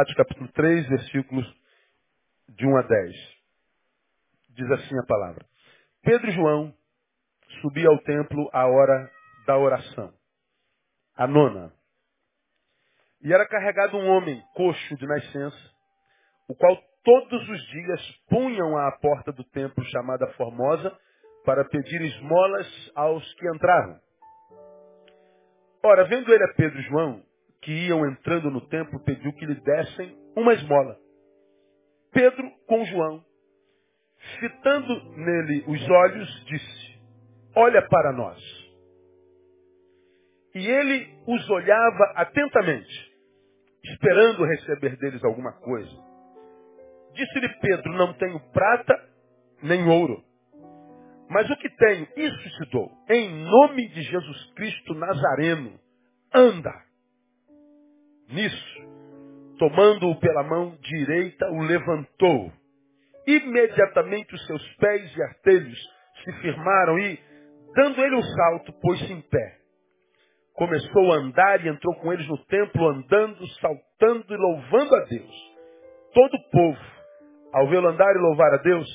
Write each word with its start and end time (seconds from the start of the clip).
Atos 0.00 0.14
capítulo 0.14 0.48
3, 0.52 0.88
versículos 0.90 1.44
de 2.50 2.64
1 2.64 2.76
a 2.76 2.82
10. 2.82 3.16
Diz 4.50 4.70
assim 4.70 4.96
a 4.96 5.04
palavra. 5.04 5.44
Pedro 6.04 6.28
e 6.28 6.34
João 6.34 6.72
subiam 7.60 7.92
ao 7.92 7.98
templo 8.04 8.48
à 8.52 8.64
hora 8.68 9.10
da 9.44 9.58
oração. 9.58 10.14
A 11.16 11.26
nona. 11.26 11.72
E 13.22 13.32
era 13.32 13.44
carregado 13.48 13.96
um 13.96 14.08
homem 14.08 14.40
coxo 14.54 14.96
de 14.98 15.04
nascença, 15.04 15.70
o 16.48 16.54
qual 16.54 16.80
todos 17.02 17.48
os 17.48 17.66
dias 17.66 18.00
punham 18.28 18.78
à 18.78 18.92
porta 19.00 19.32
do 19.32 19.42
templo 19.42 19.84
chamada 19.86 20.28
Formosa 20.34 20.96
para 21.44 21.64
pedir 21.64 22.00
esmolas 22.02 22.92
aos 22.94 23.34
que 23.34 23.50
entravam. 23.50 23.98
Ora, 25.82 26.04
vendo 26.04 26.32
ele 26.32 26.44
a 26.44 26.54
Pedro 26.54 26.78
e 26.78 26.82
João, 26.82 27.27
que 27.62 27.72
iam 27.72 28.06
entrando 28.06 28.50
no 28.50 28.60
templo, 28.68 29.02
pediu 29.04 29.32
que 29.32 29.46
lhe 29.46 29.60
dessem 29.60 30.16
uma 30.36 30.54
esmola. 30.54 30.96
Pedro 32.12 32.50
com 32.66 32.84
João, 32.86 33.24
fitando 34.40 35.12
nele 35.16 35.64
os 35.66 35.90
olhos, 35.90 36.44
disse, 36.46 37.00
olha 37.54 37.86
para 37.88 38.12
nós. 38.12 38.40
E 40.54 40.66
ele 40.66 41.14
os 41.26 41.50
olhava 41.50 42.12
atentamente, 42.16 43.12
esperando 43.84 44.44
receber 44.44 44.96
deles 44.96 45.22
alguma 45.22 45.52
coisa. 45.52 46.08
Disse-lhe 47.12 47.48
Pedro, 47.60 47.92
não 47.92 48.12
tenho 48.14 48.40
prata 48.50 48.94
nem 49.62 49.86
ouro, 49.88 50.24
mas 51.28 51.48
o 51.50 51.56
que 51.56 51.68
tenho, 51.68 52.08
isso 52.16 52.64
te 52.64 52.70
dou. 52.70 52.90
Em 53.10 53.28
nome 53.44 53.88
de 53.88 54.02
Jesus 54.02 54.52
Cristo 54.54 54.94
Nazareno, 54.94 55.78
anda. 56.32 56.87
Nisso, 58.28 58.88
tomando-o 59.58 60.14
pela 60.20 60.42
mão 60.42 60.76
direita, 60.82 61.46
o 61.50 61.62
levantou. 61.62 62.52
Imediatamente 63.26 64.34
os 64.34 64.46
seus 64.46 64.76
pés 64.76 65.16
e 65.16 65.22
artelhos 65.22 65.78
se 66.22 66.32
firmaram 66.40 66.98
e, 66.98 67.18
dando 67.74 68.04
ele 68.04 68.16
um 68.16 68.22
salto, 68.22 68.72
pôs-se 68.80 69.12
em 69.12 69.20
pé. 69.22 69.58
Começou 70.54 71.12
a 71.12 71.16
andar 71.16 71.64
e 71.64 71.68
entrou 71.68 71.94
com 71.96 72.12
eles 72.12 72.26
no 72.28 72.36
templo, 72.46 72.88
andando, 72.88 73.46
saltando 73.60 74.34
e 74.34 74.36
louvando 74.36 74.94
a 74.94 75.04
Deus. 75.04 75.56
Todo 76.12 76.34
o 76.34 76.50
povo, 76.50 76.80
ao 77.54 77.68
vê-lo 77.68 77.88
andar 77.88 78.14
e 78.14 78.18
louvar 78.18 78.52
a 78.54 78.58
Deus, 78.58 78.86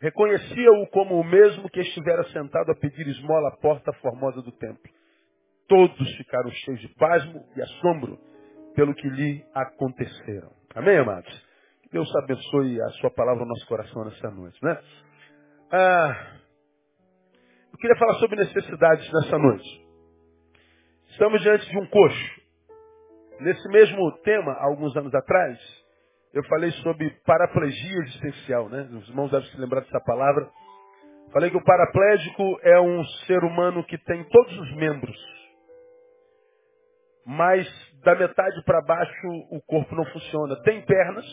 reconhecia-o 0.00 0.86
como 0.88 1.20
o 1.20 1.24
mesmo 1.24 1.68
que 1.70 1.80
estivera 1.80 2.24
sentado 2.30 2.72
a 2.72 2.76
pedir 2.76 3.06
esmola 3.06 3.50
à 3.50 3.56
porta 3.56 3.92
formosa 3.94 4.42
do 4.42 4.50
templo. 4.52 4.90
Todos 5.68 6.16
ficaram 6.16 6.50
cheios 6.50 6.80
de 6.80 6.88
pasmo 6.96 7.44
e 7.56 7.62
assombro 7.62 8.18
pelo 8.74 8.94
que 8.94 9.08
lhe 9.08 9.44
aconteceram. 9.54 10.50
Amém, 10.74 10.98
amados? 10.98 11.32
Que 11.82 11.90
Deus 11.90 12.08
abençoe 12.16 12.80
a 12.82 12.88
sua 13.00 13.10
palavra 13.10 13.42
no 13.42 13.48
nosso 13.48 13.66
coração 13.66 14.04
nessa 14.04 14.30
noite, 14.30 14.58
né? 14.62 14.78
Ah, 15.70 16.36
eu 17.72 17.78
queria 17.78 17.96
falar 17.96 18.14
sobre 18.14 18.36
necessidades 18.36 19.12
nessa 19.12 19.38
noite. 19.38 19.84
Estamos 21.10 21.40
diante 21.42 21.68
de 21.70 21.78
um 21.78 21.86
coxo. 21.86 22.42
Nesse 23.40 23.68
mesmo 23.68 24.12
tema, 24.18 24.52
alguns 24.60 24.96
anos 24.96 25.14
atrás, 25.14 25.58
eu 26.32 26.42
falei 26.44 26.70
sobre 26.82 27.10
paraplegia 27.24 27.98
existencial, 28.02 28.68
né? 28.68 28.88
Os 28.92 29.08
irmãos 29.08 29.30
devem 29.30 29.48
se 29.48 29.60
lembrar 29.60 29.80
dessa 29.80 30.00
palavra. 30.00 30.50
Falei 31.32 31.50
que 31.50 31.56
o 31.56 31.64
paraplégico 31.64 32.58
é 32.62 32.80
um 32.80 33.04
ser 33.26 33.42
humano 33.44 33.84
que 33.84 33.98
tem 33.98 34.24
todos 34.24 34.58
os 34.58 34.76
membros, 34.76 35.16
mas 37.26 37.66
da 38.04 38.14
metade 38.14 38.62
para 38.64 38.82
baixo 38.82 39.28
o 39.50 39.60
corpo 39.62 39.94
não 39.96 40.04
funciona. 40.04 40.62
Tem 40.62 40.84
pernas, 40.84 41.24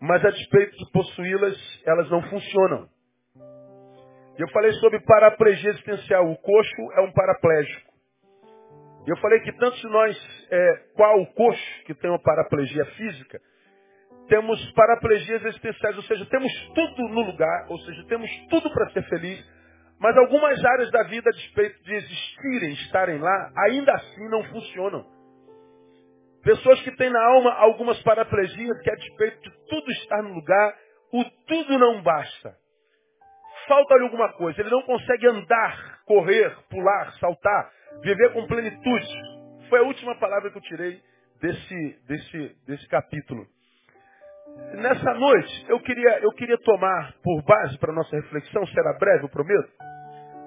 mas 0.00 0.24
a 0.24 0.30
despeito 0.30 0.76
de 0.76 0.92
possuí-las, 0.92 1.82
elas 1.86 2.10
não 2.10 2.22
funcionam. 2.28 2.88
Eu 4.38 4.48
falei 4.50 4.70
sobre 4.74 5.00
paraplegia 5.00 5.70
existencial. 5.70 6.30
O 6.30 6.36
coxo 6.36 6.92
é 6.92 7.00
um 7.00 7.10
paraplégico. 7.10 7.92
Eu 9.06 9.16
falei 9.18 9.40
que 9.40 9.52
tanto 9.52 9.76
se 9.76 9.86
nós, 9.86 10.46
é, 10.50 10.76
qual 10.94 11.22
o 11.22 11.26
coxo 11.32 11.84
que 11.86 11.94
tem 11.94 12.10
uma 12.10 12.20
paraplegia 12.20 12.84
física, 12.84 13.40
temos 14.28 14.60
paraplegias 14.72 15.44
existenciais, 15.44 15.96
ou 15.96 16.02
seja, 16.02 16.26
temos 16.26 16.52
tudo 16.74 17.08
no 17.08 17.22
lugar, 17.22 17.66
ou 17.68 17.78
seja, 17.78 18.04
temos 18.08 18.28
tudo 18.50 18.68
para 18.72 18.90
ser 18.90 19.08
feliz, 19.08 19.42
mas 20.00 20.16
algumas 20.16 20.62
áreas 20.64 20.90
da 20.90 21.04
vida, 21.04 21.30
a 21.30 21.32
despeito 21.32 21.82
de 21.84 21.94
existirem, 21.94 22.72
estarem 22.72 23.18
lá, 23.18 23.52
ainda 23.68 23.92
assim 23.92 24.28
não 24.28 24.42
funcionam. 24.44 25.15
Pessoas 26.46 26.80
que 26.82 26.92
têm 26.92 27.10
na 27.10 27.20
alma 27.20 27.52
algumas 27.54 28.00
paraplegias, 28.04 28.80
que 28.80 28.88
a 28.88 28.94
despeito 28.94 29.42
de 29.42 29.50
tudo 29.68 29.90
estar 29.90 30.22
no 30.22 30.32
lugar, 30.32 30.76
o 31.12 31.24
tudo 31.44 31.76
não 31.76 32.00
basta. 32.02 32.54
Falta-lhe 33.66 34.04
alguma 34.04 34.32
coisa, 34.34 34.60
ele 34.60 34.70
não 34.70 34.82
consegue 34.82 35.26
andar, 35.26 36.04
correr, 36.04 36.56
pular, 36.70 37.12
saltar, 37.18 37.72
viver 38.00 38.32
com 38.32 38.46
plenitude. 38.46 39.08
Foi 39.68 39.80
a 39.80 39.82
última 39.82 40.14
palavra 40.20 40.52
que 40.52 40.58
eu 40.58 40.62
tirei 40.62 41.02
desse, 41.40 41.98
desse, 42.06 42.56
desse 42.64 42.88
capítulo. 42.88 43.44
Nessa 44.74 45.14
noite, 45.14 45.66
eu 45.68 45.80
queria, 45.80 46.20
eu 46.20 46.30
queria 46.30 46.58
tomar 46.58 47.12
por 47.24 47.42
base 47.42 47.76
para 47.78 47.92
nossa 47.92 48.14
reflexão, 48.14 48.64
será 48.68 48.96
breve, 49.00 49.24
eu 49.24 49.28
prometo, 49.30 49.72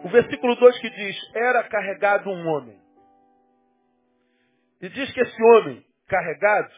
o 0.05 0.07
versículo 0.07 0.55
2 0.55 0.79
que 0.79 0.89
diz, 0.91 1.35
era 1.35 1.61
carregado 1.65 2.29
um 2.29 2.47
homem. 2.47 2.79
E 4.81 4.87
diz 4.87 5.11
que 5.11 5.19
esse 5.19 5.43
homem 5.43 5.88
carregado 6.09 6.73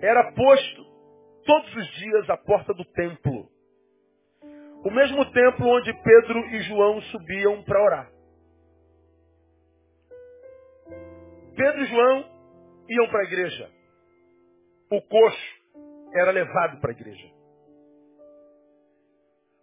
era 0.00 0.32
posto 0.32 0.84
todos 1.46 1.74
os 1.76 1.86
dias 1.94 2.28
à 2.28 2.36
porta 2.36 2.74
do 2.74 2.84
templo. 2.84 3.48
O 4.84 4.90
mesmo 4.90 5.24
templo 5.32 5.66
onde 5.66 5.94
Pedro 6.02 6.38
e 6.50 6.60
João 6.62 7.00
subiam 7.02 7.62
para 7.62 7.82
orar. 7.82 8.10
Pedro 11.56 11.80
e 11.82 11.86
João 11.86 12.24
iam 12.90 13.08
para 13.08 13.20
a 13.20 13.24
igreja. 13.24 13.70
O 14.90 15.00
coxo 15.00 15.64
era 16.14 16.30
levado 16.32 16.80
para 16.80 16.90
a 16.90 16.94
igreja. 16.94 17.32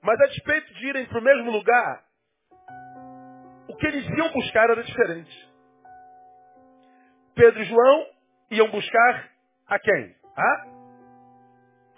Mas 0.01 0.19
a 0.19 0.25
despeito 0.25 0.73
de 0.73 0.87
irem 0.87 1.05
para 1.05 1.19
o 1.19 1.23
mesmo 1.23 1.51
lugar, 1.51 2.03
o 3.69 3.75
que 3.75 3.85
eles 3.85 4.09
iam 4.17 4.31
buscar 4.33 4.69
era 4.71 4.83
diferente. 4.83 5.51
Pedro 7.35 7.61
e 7.61 7.65
João 7.65 8.10
iam 8.51 8.69
buscar 8.69 9.31
a 9.67 9.79
quem? 9.79 10.15
A? 10.35 10.65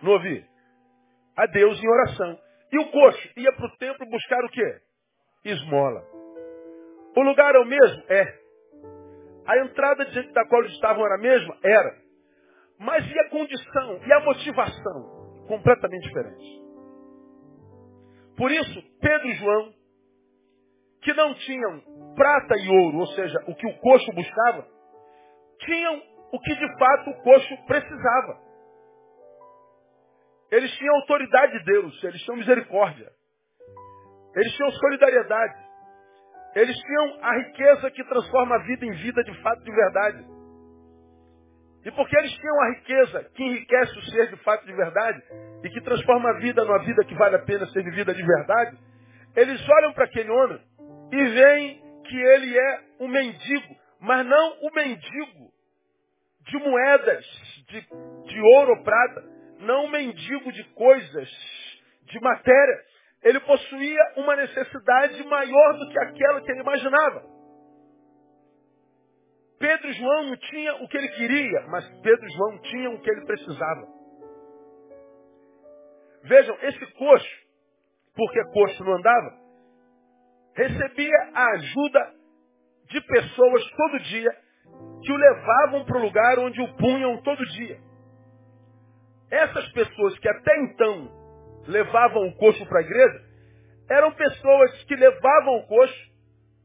Não 0.02 0.12
ouvi? 0.14 0.46
A 1.36 1.46
Deus 1.48 1.82
em 1.84 1.90
oração. 1.90 2.40
E 2.72 2.80
o 2.80 2.92
coxo 2.92 3.30
ia 3.38 3.52
para 3.54 3.66
o 3.66 3.78
templo 3.78 4.10
buscar 4.10 4.44
o 4.46 4.50
quê? 4.50 4.82
Esmola. 5.44 6.04
O 7.16 7.22
lugar 7.22 7.50
era 7.50 7.62
o 7.62 7.66
mesmo? 7.66 8.04
É. 8.08 8.40
A 9.46 9.58
entrada 9.60 10.06
diante 10.06 10.32
da 10.32 10.46
qual 10.48 10.62
eles 10.62 10.74
estavam 10.74 11.06
era 11.06 11.16
a 11.16 11.22
mesma? 11.22 11.58
Era. 11.64 11.98
Mas 12.80 13.06
e 13.10 13.20
a 13.20 13.30
condição? 13.30 14.00
E 14.06 14.14
a 14.14 14.20
motivação? 14.22 15.46
Completamente 15.48 16.08
diferente. 16.08 16.64
Por 18.38 18.52
isso, 18.52 18.82
Pedro 19.00 19.28
e 19.28 19.36
João, 19.36 19.74
que 21.02 21.14
não 21.14 21.34
tinham 21.36 21.82
prata 22.16 22.56
e 22.58 22.70
ouro, 22.70 23.00
ou 23.00 23.08
seja, 23.08 23.38
o 23.48 23.56
que 23.56 23.68
o 23.68 23.78
coxo 23.80 24.12
buscava, 24.14 24.68
tinham 25.60 26.02
o 26.34 26.40
que 26.40 26.56
de 26.56 26.78
fato 26.80 27.12
o 27.12 27.22
coxo 27.22 27.66
precisava. 27.68 28.42
Eles 30.52 30.72
tinham 30.72 30.96
autoridade 30.96 31.60
de 31.60 31.64
Deus, 31.64 32.04
eles 32.04 32.22
tinham 32.24 32.38
misericórdia. 32.38 33.08
Eles 34.36 34.52
tinham 34.54 34.72
solidariedade. 34.72 35.64
Eles 36.56 36.76
tinham 36.76 37.24
a 37.24 37.36
riqueza 37.38 37.92
que 37.92 38.04
transforma 38.06 38.56
a 38.56 38.64
vida 38.64 38.84
em 38.84 38.94
vida 38.94 39.24
de 39.24 39.42
fato 39.44 39.64
de 39.64 39.72
verdade. 39.72 40.26
E 41.86 41.92
porque 41.92 42.18
eles 42.18 42.32
tinham 42.32 42.62
a 42.62 42.70
riqueza 42.70 43.24
que 43.36 43.44
enriquece 43.44 44.00
o 44.00 44.02
ser 44.04 44.30
de 44.32 44.38
fato 44.38 44.66
de 44.66 44.74
verdade 44.74 45.22
e 45.64 45.70
que 45.70 45.82
transforma 45.82 46.32
a 46.32 46.40
vida 46.40 46.64
numa 46.64 46.80
vida 46.80 47.04
que 47.04 47.14
vale 47.14 47.36
a 47.36 47.46
pena 47.46 47.68
ser 47.68 47.84
vivida 47.84 48.14
de 48.14 48.24
verdade, 48.24 48.76
eles 49.36 49.70
olham 49.70 49.94
para 49.94 50.06
aquele 50.06 50.32
homem 50.32 50.60
e 51.12 51.26
veem 51.26 51.84
que 52.08 52.18
ele 52.18 52.58
é 52.58 52.80
um 53.02 53.08
mendigo, 53.08 53.76
mas 54.00 54.26
não 54.26 54.58
o 54.62 54.72
mendigo 54.74 55.53
de 56.46 56.58
moedas, 56.58 57.26
de, 57.68 57.82
de 57.82 58.42
ouro 58.58 58.72
ou 58.72 58.84
prata, 58.84 59.24
não 59.60 59.88
mendigo 59.90 60.52
de 60.52 60.64
coisas, 60.74 61.30
de 62.04 62.20
matéria. 62.20 62.84
Ele 63.24 63.40
possuía 63.40 64.14
uma 64.18 64.36
necessidade 64.36 65.24
maior 65.26 65.74
do 65.78 65.90
que 65.90 66.00
aquela 66.00 66.42
que 66.42 66.52
ele 66.52 66.62
imaginava. 66.62 67.34
Pedro 69.58 69.88
e 69.88 69.94
João 69.94 70.24
não 70.24 70.36
tinham 70.36 70.84
o 70.84 70.88
que 70.90 70.98
ele 70.98 71.08
queria, 71.10 71.62
mas 71.70 71.88
Pedro 72.02 72.26
e 72.26 72.32
João 72.32 72.62
tinham 72.64 72.94
o 72.96 73.02
que 73.02 73.10
ele 73.10 73.26
precisava. 73.26 73.88
Vejam, 76.24 76.58
esse 76.64 76.86
coxo, 76.94 77.36
porque 78.14 78.44
coxo 78.52 78.84
não 78.84 78.96
andava, 78.96 79.38
recebia 80.56 81.32
a 81.34 81.52
ajuda 81.52 82.14
de 82.90 83.02
pessoas 83.02 83.72
todo 83.72 84.00
dia 84.00 84.43
que 85.04 85.12
o 85.12 85.18
levavam 85.18 85.86
para 85.86 85.98
o 85.98 86.02
lugar 86.02 86.40
onde 86.40 86.62
o 86.62 86.74
punham 86.76 87.22
todo 87.22 87.46
dia. 87.46 87.80
Essas 89.30 89.68
pessoas 89.72 90.18
que 90.20 90.30
até 90.30 90.58
então 90.64 91.12
levavam 91.68 92.28
o 92.28 92.36
coxo 92.36 92.66
para 92.68 92.80
a 92.80 92.84
igreja, 92.84 93.22
eram 93.90 94.12
pessoas 94.14 94.84
que 94.86 94.96
levavam 94.96 95.58
o 95.58 95.68
coxo 95.68 96.14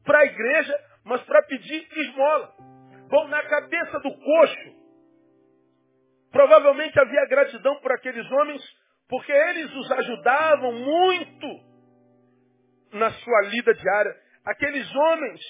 para 0.03 0.19
a 0.19 0.25
igreja, 0.25 0.79
mas 1.03 1.21
para 1.23 1.43
pedir 1.43 1.87
esmola. 1.91 2.53
Bom, 3.09 3.27
na 3.27 3.41
cabeça 3.43 3.99
do 3.99 4.11
coxo, 4.11 4.75
provavelmente 6.31 6.99
havia 6.99 7.25
gratidão 7.25 7.75
por 7.81 7.91
aqueles 7.91 8.29
homens, 8.31 8.61
porque 9.07 9.31
eles 9.31 9.73
os 9.75 9.91
ajudavam 9.91 10.71
muito 10.71 11.47
na 12.93 13.11
sua 13.11 13.41
lida 13.41 13.73
diária. 13.73 14.15
Aqueles 14.45 14.95
homens 14.95 15.41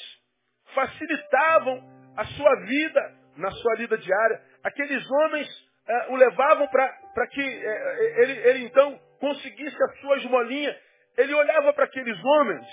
facilitavam 0.73 1.98
a 2.19 2.25
sua 2.25 2.55
vida 2.65 3.15
na 3.37 3.49
sua 3.49 3.75
lida 3.75 3.97
diária. 3.97 4.41
Aqueles 4.61 5.09
homens 5.09 5.47
uh, 5.47 6.13
o 6.13 6.15
levavam 6.17 6.67
para 6.67 7.27
que 7.27 7.41
uh, 7.41 8.21
ele, 8.21 8.33
ele 8.49 8.65
então 8.65 8.99
conseguisse 9.21 9.77
a 9.81 10.01
sua 10.01 10.17
esmolinha. 10.17 10.77
Ele 11.17 11.33
olhava 11.33 11.71
para 11.71 11.85
aqueles 11.85 12.21
homens 12.21 12.67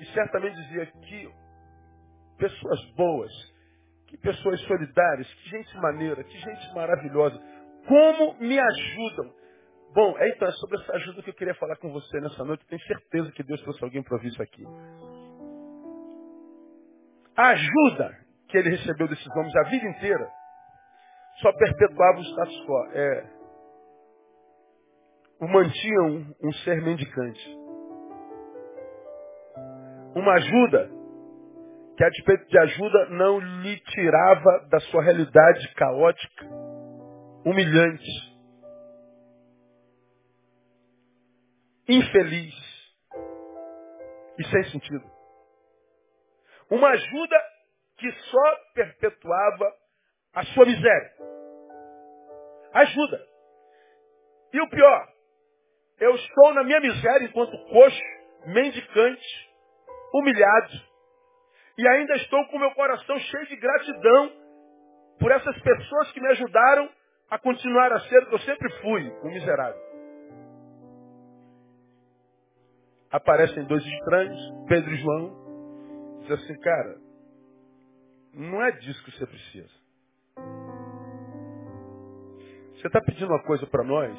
e 0.00 0.06
certamente 0.06 0.56
dizia 0.56 0.86
que 0.86 1.30
pessoas 2.38 2.80
boas, 2.96 3.32
que 4.06 4.16
pessoas 4.16 4.58
solidárias, 4.62 5.32
que 5.34 5.50
gente 5.50 5.76
maneira, 5.76 6.24
que 6.24 6.38
gente 6.38 6.74
maravilhosa. 6.74 7.38
Como 7.86 8.38
me 8.40 8.58
ajudam. 8.58 9.34
Bom, 9.92 10.16
é 10.18 10.28
então 10.30 10.48
é 10.48 10.52
sobre 10.52 10.80
essa 10.80 10.92
ajuda 10.94 11.22
que 11.22 11.30
eu 11.30 11.34
queria 11.34 11.54
falar 11.54 11.76
com 11.76 11.92
você 11.92 12.20
nessa 12.20 12.42
noite. 12.42 12.66
Tenho 12.66 12.80
certeza 12.82 13.30
que 13.32 13.42
Deus 13.42 13.60
trouxe 13.60 13.84
alguém 13.84 14.02
para 14.02 14.16
ouvir 14.16 14.28
isso 14.28 14.42
aqui. 14.42 14.64
Ajuda 17.36 18.25
que 18.48 18.56
ele 18.56 18.70
recebeu 18.70 19.08
desses 19.08 19.26
homens 19.36 19.54
a 19.56 19.62
vida 19.64 19.86
inteira 19.88 20.30
só 21.40 21.52
perpetuava 21.52 22.18
o 22.18 22.22
status 22.22 22.66
quo. 22.66 22.86
É, 22.92 23.36
o 25.40 25.48
mantinham 25.48 26.34
um, 26.42 26.52
ser 26.64 26.82
mendicante. 26.82 27.56
Uma 30.14 30.32
ajuda 30.32 30.90
que 31.96 32.04
a 32.04 32.08
despeito 32.08 32.46
de 32.46 32.58
ajuda 32.58 33.06
não 33.10 33.38
lhe 33.38 33.78
tirava 33.80 34.66
da 34.70 34.80
sua 34.80 35.02
realidade 35.02 35.74
caótica, 35.74 36.46
humilhante, 37.44 38.36
infeliz 41.88 42.54
e 44.38 44.44
sem 44.44 44.64
sentido. 44.64 45.04
Uma 46.70 46.88
ajuda 46.88 47.55
que 47.98 48.10
só 48.12 48.56
perpetuava 48.74 49.72
a 50.34 50.44
sua 50.44 50.66
miséria. 50.66 51.12
Ajuda. 52.72 53.20
E 54.52 54.60
o 54.60 54.68
pior, 54.68 55.08
eu 55.98 56.14
estou 56.14 56.54
na 56.54 56.62
minha 56.64 56.80
miséria 56.80 57.26
enquanto 57.26 57.56
coxo, 57.68 58.02
mendicante, 58.46 59.50
humilhado. 60.14 60.72
E 61.78 61.88
ainda 61.88 62.14
estou 62.16 62.46
com 62.48 62.58
meu 62.58 62.70
coração 62.72 63.18
cheio 63.18 63.46
de 63.46 63.56
gratidão 63.56 64.32
por 65.18 65.30
essas 65.30 65.58
pessoas 65.60 66.12
que 66.12 66.20
me 66.20 66.28
ajudaram 66.28 66.90
a 67.30 67.38
continuar 67.38 67.92
a 67.92 68.00
ser 68.00 68.22
o 68.22 68.26
que 68.26 68.34
eu 68.34 68.40
sempre 68.40 68.70
fui, 68.80 69.10
um 69.24 69.30
miserável. 69.32 69.86
Aparecem 73.10 73.64
dois 73.64 73.84
estranhos, 73.84 74.38
Pedro 74.68 74.92
e 74.92 74.96
João, 74.96 76.20
diz 76.22 76.30
assim, 76.32 76.60
cara, 76.60 77.05
não 78.36 78.62
é 78.62 78.70
disso 78.72 79.02
que 79.02 79.12
você 79.12 79.26
precisa. 79.26 79.74
Você 82.74 82.86
está 82.86 83.00
pedindo 83.00 83.28
uma 83.28 83.42
coisa 83.42 83.66
para 83.66 83.82
nós 83.82 84.14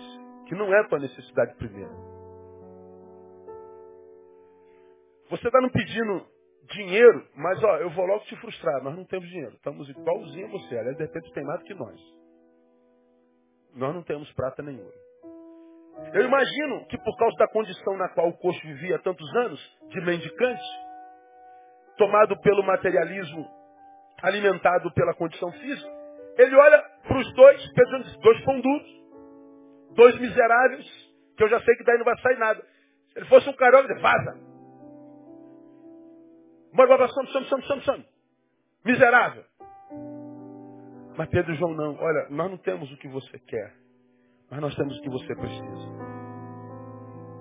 que 0.48 0.56
não 0.56 0.74
é 0.74 0.80
a 0.80 0.88
tua 0.88 0.98
necessidade 0.98 1.56
primeira. 1.56 1.94
Você 5.30 5.46
está 5.48 5.62
nos 5.62 5.72
pedindo 5.72 6.26
dinheiro, 6.74 7.28
mas 7.36 7.64
ó, 7.64 7.78
eu 7.78 7.92
vou 7.92 8.06
logo 8.06 8.24
te 8.26 8.36
frustrar, 8.38 8.84
nós 8.84 8.96
não 8.96 9.06
temos 9.06 9.28
dinheiro. 9.30 9.54
Estamos 9.56 9.88
igualzinho 9.88 10.48
a 10.48 10.52
você. 10.52 10.78
Aliás, 10.78 10.98
de 10.98 11.04
repente 11.04 11.32
tem 11.34 11.44
mais 11.44 11.60
do 11.60 11.66
que 11.66 11.74
nós. 11.76 12.02
Nós 13.76 13.94
não 13.94 14.02
temos 14.02 14.32
prata 14.34 14.64
nenhuma. 14.64 14.92
Eu 16.14 16.26
imagino 16.26 16.88
que 16.88 16.98
por 16.98 17.16
causa 17.18 17.38
da 17.38 17.48
condição 17.50 17.98
na 17.98 18.10
qual 18.10 18.30
o 18.30 18.38
coxo 18.38 18.62
vivia 18.62 18.96
há 18.96 19.00
tantos 19.00 19.36
anos, 19.36 19.78
de 19.90 20.02
mendicante, 20.02 20.64
tomado 21.98 22.40
pelo 22.42 22.64
materialismo, 22.64 23.57
alimentado 24.22 24.92
pela 24.94 25.14
condição 25.14 25.52
física, 25.52 25.90
ele 26.38 26.56
olha 26.56 26.84
para 27.08 27.18
os 27.18 27.34
dois, 27.34 27.74
pensando, 27.74 28.20
dois 28.20 28.46
pão 28.46 28.60
duros, 28.62 28.88
dois 29.96 30.20
miseráveis, 30.20 30.86
que 31.36 31.44
eu 31.44 31.50
já 31.50 31.60
sei 31.62 31.76
que 31.76 31.84
daí 31.84 31.98
não 31.98 32.06
vai 32.06 32.18
sair 32.20 32.38
nada. 32.38 32.62
Se 33.12 33.20
ele 33.20 33.26
fosse 33.28 33.50
um 33.50 33.54
carioca, 33.54 33.92
ele 33.92 34.00
vaza. 34.00 34.48
Some, 37.14 37.28
some, 37.30 37.46
some, 37.48 37.64
some, 37.64 37.82
some. 37.82 38.06
Miserável. 38.86 39.44
Mas 41.18 41.30
Pedro 41.30 41.54
e 41.54 41.58
João 41.58 41.74
não. 41.74 41.96
Olha, 41.96 42.28
nós 42.30 42.52
não 42.52 42.58
temos 42.58 42.92
o 42.92 42.98
que 42.98 43.08
você 43.08 43.40
quer, 43.40 43.74
mas 44.52 44.62
nós 44.62 44.76
temos 44.76 44.98
o 44.98 45.02
que 45.02 45.10
você 45.10 45.36
precisa. 45.36 46.08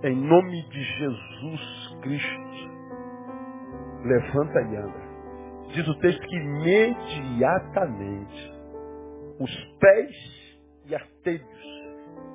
Em 0.04 0.16
nome 0.16 0.68
de 0.70 0.82
Jesus 0.82 1.98
Cristo, 2.02 2.70
levanta 4.04 4.60
e 4.60 4.76
anda. 4.76 5.05
Diz 5.76 5.86
o 5.86 5.98
texto 5.98 6.26
que 6.26 6.36
imediatamente 6.36 8.52
os 9.38 9.54
pés 9.78 10.16
e 10.86 10.94
artelhos 10.94 11.76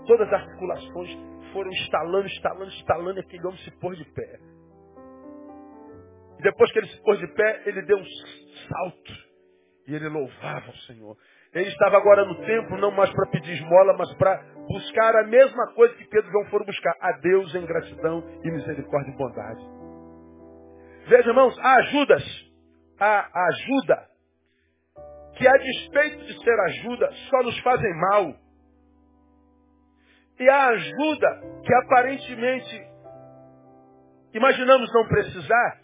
Todas 0.05 0.27
as 0.27 0.33
articulações 0.33 1.09
foram 1.53 1.71
instalando, 1.71 2.27
instalando, 2.27 2.71
instalando, 2.71 3.19
e 3.19 3.21
aquele 3.21 3.45
homem 3.45 3.59
se 3.59 3.71
pôs 3.79 3.97
de 3.97 4.05
pé. 4.05 4.39
E 6.39 6.43
depois 6.43 6.71
que 6.71 6.79
ele 6.79 6.87
se 6.87 7.01
pôs 7.03 7.19
de 7.19 7.27
pé, 7.27 7.63
ele 7.65 7.81
deu 7.83 7.97
um 7.97 8.05
salto. 8.67 9.13
E 9.87 9.95
ele 9.95 10.09
louvava 10.09 10.69
o 10.69 10.77
Senhor. 10.87 11.15
Ele 11.53 11.67
estava 11.67 11.97
agora 11.97 12.25
no 12.25 12.35
templo, 12.45 12.77
não 12.77 12.91
mais 12.91 13.11
para 13.11 13.29
pedir 13.29 13.53
esmola, 13.53 13.95
mas 13.97 14.13
para 14.15 14.41
buscar 14.67 15.15
a 15.15 15.27
mesma 15.27 15.73
coisa 15.73 15.93
que 15.95 16.05
Pedro 16.05 16.29
e 16.29 16.31
João 16.31 16.45
foram 16.45 16.65
buscar. 16.65 16.95
A 16.99 17.11
Deus 17.13 17.53
em 17.55 17.65
gratidão 17.65 18.23
e 18.43 18.51
misericórdia 18.51 19.11
e 19.11 19.17
bondade. 19.17 19.61
Veja, 21.07 21.29
irmãos, 21.29 21.57
há 21.59 21.75
ajudas. 21.75 22.50
A 23.03 23.47
ajuda 23.47 24.07
que 25.35 25.47
a 25.47 25.57
despeito 25.57 26.23
de 26.23 26.43
ser 26.43 26.59
ajuda, 26.59 27.11
só 27.31 27.41
nos 27.41 27.57
fazem 27.61 27.91
mal 27.95 28.35
e 30.39 30.47
a 30.47 30.67
ajuda 30.67 31.41
que 31.65 31.73
aparentemente 31.73 32.87
imaginamos 34.33 34.93
não 34.93 35.07
precisar, 35.07 35.79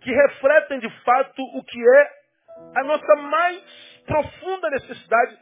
que 0.00 0.10
refletem 0.10 0.78
de 0.78 0.90
fato 1.04 1.42
o 1.54 1.64
que 1.64 1.78
é 1.78 2.80
a 2.80 2.84
nossa 2.84 3.14
mais 3.16 4.02
profunda 4.06 4.70
necessidade 4.70 5.38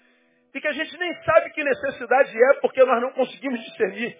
e 0.52 0.60
que 0.60 0.66
a 0.66 0.72
gente 0.72 0.98
nem 0.98 1.14
sabe 1.22 1.50
que 1.50 1.62
necessidade 1.62 2.36
é 2.36 2.54
porque 2.60 2.84
nós 2.84 3.00
não 3.00 3.12
conseguimos 3.12 3.60
discernir. 3.60 4.18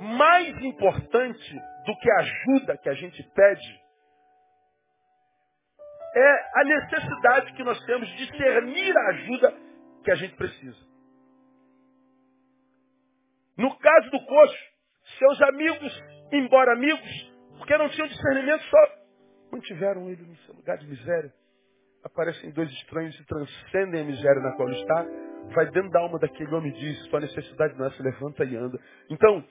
Mais 0.00 0.48
importante 0.62 1.54
do 1.86 1.96
que 1.98 2.10
a 2.10 2.16
ajuda 2.18 2.78
que 2.78 2.88
a 2.88 2.94
gente 2.94 3.22
pede 3.34 3.80
é 6.14 6.60
a 6.60 6.64
necessidade 6.64 7.52
que 7.54 7.62
nós 7.62 7.78
temos 7.84 8.08
de 8.08 8.26
discernir 8.26 8.96
a 8.96 9.08
ajuda 9.10 9.54
que 10.04 10.10
a 10.10 10.14
gente 10.14 10.34
precisa. 10.36 10.78
No 13.56 13.76
caso 13.76 14.10
do 14.10 14.24
coxo, 14.24 14.70
seus 15.18 15.42
amigos, 15.42 16.02
embora 16.32 16.72
amigos, 16.72 17.32
porque 17.58 17.76
não 17.76 17.88
tinham 17.90 18.08
discernimento, 18.08 18.62
só 18.64 18.78
mantiveram 19.52 20.08
ele 20.08 20.22
no 20.22 20.36
seu 20.38 20.54
lugar 20.54 20.78
de 20.78 20.86
miséria. 20.86 21.32
Aparecem 22.02 22.50
dois 22.52 22.70
estranhos 22.70 23.18
e 23.20 23.26
transcendem 23.26 24.00
a 24.00 24.04
miséria 24.04 24.40
na 24.40 24.56
qual 24.56 24.70
está. 24.70 25.06
Vai 25.54 25.70
dentro 25.70 25.90
da 25.90 26.00
alma 26.00 26.18
daquele 26.18 26.54
homem 26.54 26.70
e 26.70 26.74
diz, 26.74 27.04
sua 27.10 27.20
necessidade 27.20 27.76
não 27.76 27.86
é, 27.86 27.90
se 27.90 28.02
levanta 28.02 28.44
e 28.44 28.56
anda. 28.56 28.78
Então, 29.10 29.44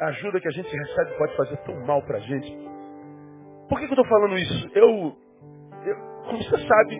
a 0.00 0.06
ajuda 0.06 0.40
que 0.40 0.48
a 0.48 0.52
gente 0.52 0.70
recebe 0.70 1.18
pode 1.18 1.36
fazer 1.36 1.56
tão 1.64 1.74
mal 1.84 2.02
para 2.04 2.18
a 2.18 2.20
gente. 2.20 2.79
Por 3.70 3.78
que, 3.78 3.86
que 3.86 3.92
eu 3.94 4.02
estou 4.02 4.08
falando 4.08 4.36
isso? 4.36 4.70
Eu, 4.74 5.16
eu, 5.86 5.96
como 6.24 6.42
você 6.42 6.58
sabe, 6.66 6.96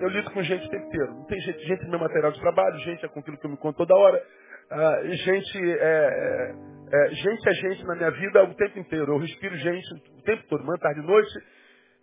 eu 0.00 0.08
lido 0.08 0.30
com 0.30 0.42
gente 0.42 0.66
o 0.66 0.70
tempo 0.70 0.86
inteiro. 0.86 1.26
Tem 1.28 1.38
gente, 1.40 1.58
gente 1.66 1.84
no 1.84 1.90
meu 1.90 2.00
material 2.00 2.32
de 2.32 2.40
trabalho, 2.40 2.78
gente 2.78 3.04
é 3.04 3.08
com 3.08 3.20
aquilo 3.20 3.36
que 3.36 3.46
eu 3.46 3.50
me 3.50 3.58
conto 3.58 3.76
toda 3.76 3.94
hora. 3.94 4.22
Ah, 4.70 5.00
gente, 5.04 5.58
é, 5.58 5.74
é, 5.78 6.54
é, 6.90 7.08
gente 7.10 7.48
é 7.48 7.52
gente 7.52 7.84
na 7.84 7.96
minha 7.96 8.10
vida 8.10 8.42
o 8.44 8.54
tempo 8.54 8.78
inteiro. 8.78 9.12
Eu 9.12 9.18
respiro 9.18 9.54
gente 9.56 9.86
o 10.18 10.22
tempo 10.22 10.42
todo, 10.48 10.64
manhã, 10.64 10.78
tarde 10.80 11.00
e 11.00 11.06
noite. 11.06 11.38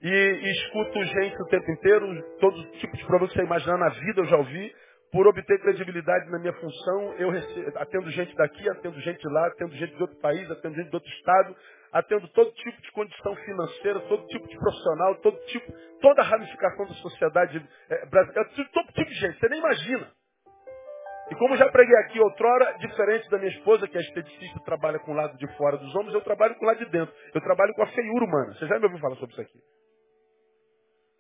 E, 0.04 0.10
e 0.10 0.52
escuto 0.52 1.04
gente 1.04 1.42
o 1.42 1.48
tempo 1.48 1.72
inteiro. 1.72 2.24
Todos 2.40 2.60
os 2.60 2.72
tipos 2.80 3.00
de 3.00 3.06
problemas 3.06 3.34
que 3.34 3.40
você 3.40 3.46
imaginar 3.46 3.78
na 3.80 3.90
vida 3.90 4.22
eu 4.22 4.26
já 4.26 4.38
ouvi. 4.38 4.72
por 5.12 5.28
obter 5.28 5.60
credibilidade 5.60 6.30
na 6.32 6.40
minha 6.40 6.54
função, 6.54 7.14
eu 7.20 7.30
recebo, 7.30 7.72
atendo 7.78 8.10
gente 8.10 8.36
daqui, 8.36 8.68
atendo 8.70 9.00
gente 9.02 9.28
lá, 9.28 9.48
atendo 9.48 9.72
gente 9.76 9.96
de 9.96 10.02
outro 10.02 10.18
país, 10.18 10.50
atendo 10.50 10.76
gente 10.76 10.90
de 10.90 10.96
outro 10.96 11.10
estado, 11.12 11.56
atendo 11.94 12.28
todo 12.30 12.52
tipo 12.54 12.82
de 12.82 12.92
condição 12.92 13.36
financeira, 13.36 14.00
todo 14.02 14.26
tipo 14.28 14.48
de 14.48 14.58
profissional, 14.58 15.16
todo 15.22 15.38
tipo, 15.46 15.72
toda 16.02 16.22
a 16.22 16.26
ramificação 16.26 16.88
da 16.88 16.94
sociedade 16.96 17.70
é, 17.90 18.06
brasileira, 18.08 18.50
todo 18.74 18.92
tipo 18.94 19.10
de 19.10 19.16
gente, 19.16 19.40
você 19.40 19.48
nem 19.48 19.60
imagina. 19.60 20.12
E 21.32 21.36
como 21.36 21.56
já 21.56 21.70
preguei 21.70 21.96
aqui 22.00 22.20
outrora, 22.20 22.78
diferente 22.80 23.30
da 23.30 23.38
minha 23.38 23.52
esposa, 23.52 23.88
que 23.88 23.98
é 23.98 24.02
esteticista, 24.02 24.60
trabalha 24.66 25.00
com 25.00 25.12
o 25.12 25.16
lado 25.16 25.38
de 25.38 25.48
fora 25.56 25.78
dos 25.78 25.96
homens, 25.96 26.14
eu 26.14 26.22
trabalho 26.22 26.56
com 26.56 26.66
o 26.66 26.68
lado 26.68 26.80
de 26.80 26.92
dentro. 26.92 27.14
Eu 27.34 27.42
trabalho 27.42 27.74
com 27.76 27.84
a 27.84 27.88
feiura 27.88 28.26
humana. 28.26 28.54
Você 28.54 28.68
já 28.68 28.78
me 28.78 28.86
ouviu 28.86 29.00
falar 29.00 29.16
sobre 29.16 29.32
isso 29.32 29.42
aqui? 29.42 29.60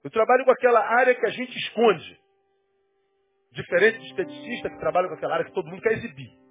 Eu 0.03 0.12
trabalho 0.12 0.44
com 0.44 0.51
aquela 0.51 0.82
área 0.82 1.15
que 1.15 1.25
a 1.25 1.30
gente 1.30 1.58
esconde. 1.58 2.20
Diferente 3.53 4.00
de 4.00 4.08
esteticista 4.08 4.70
que 4.70 4.80
trabalha 4.80 5.08
com 5.08 5.13
aquela 5.13 5.36
área 5.36 5.46
que 5.46 5.53
todo 5.53 5.70
mundo 5.70 5.82
quer 5.82 5.94
exibir. 5.94 6.43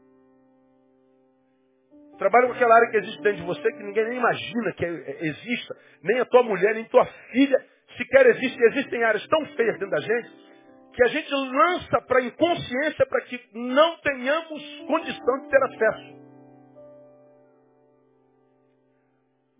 Trabalho 2.19 2.49
com 2.49 2.55
aquela 2.55 2.75
área 2.75 2.91
que 2.91 2.97
existe 2.99 3.23
dentro 3.23 3.41
de 3.41 3.47
você 3.47 3.73
que 3.73 3.83
ninguém 3.83 4.05
nem 4.05 4.19
imagina 4.19 4.73
que 4.73 4.85
exista. 4.85 5.77
Nem 6.03 6.21
a 6.21 6.25
tua 6.27 6.43
mulher, 6.43 6.75
nem 6.75 6.85
tua 6.85 7.07
filha 7.33 7.59
sequer 7.97 8.27
existe. 8.27 8.63
Existem 8.65 9.03
áreas 9.03 9.27
tão 9.27 9.45
feias 9.57 9.79
dentro 9.79 9.91
da 9.91 10.01
gente 10.01 10.53
que 10.93 11.03
a 11.05 11.07
gente 11.09 11.33
lança 11.33 12.03
para 12.03 12.19
a 12.19 12.23
inconsciência 12.23 13.07
para 13.07 13.23
que 13.23 13.41
não 13.55 13.97
tenhamos 14.01 14.63
condição 14.87 15.39
de 15.41 15.49
ter 15.49 15.63
acesso. 15.65 16.23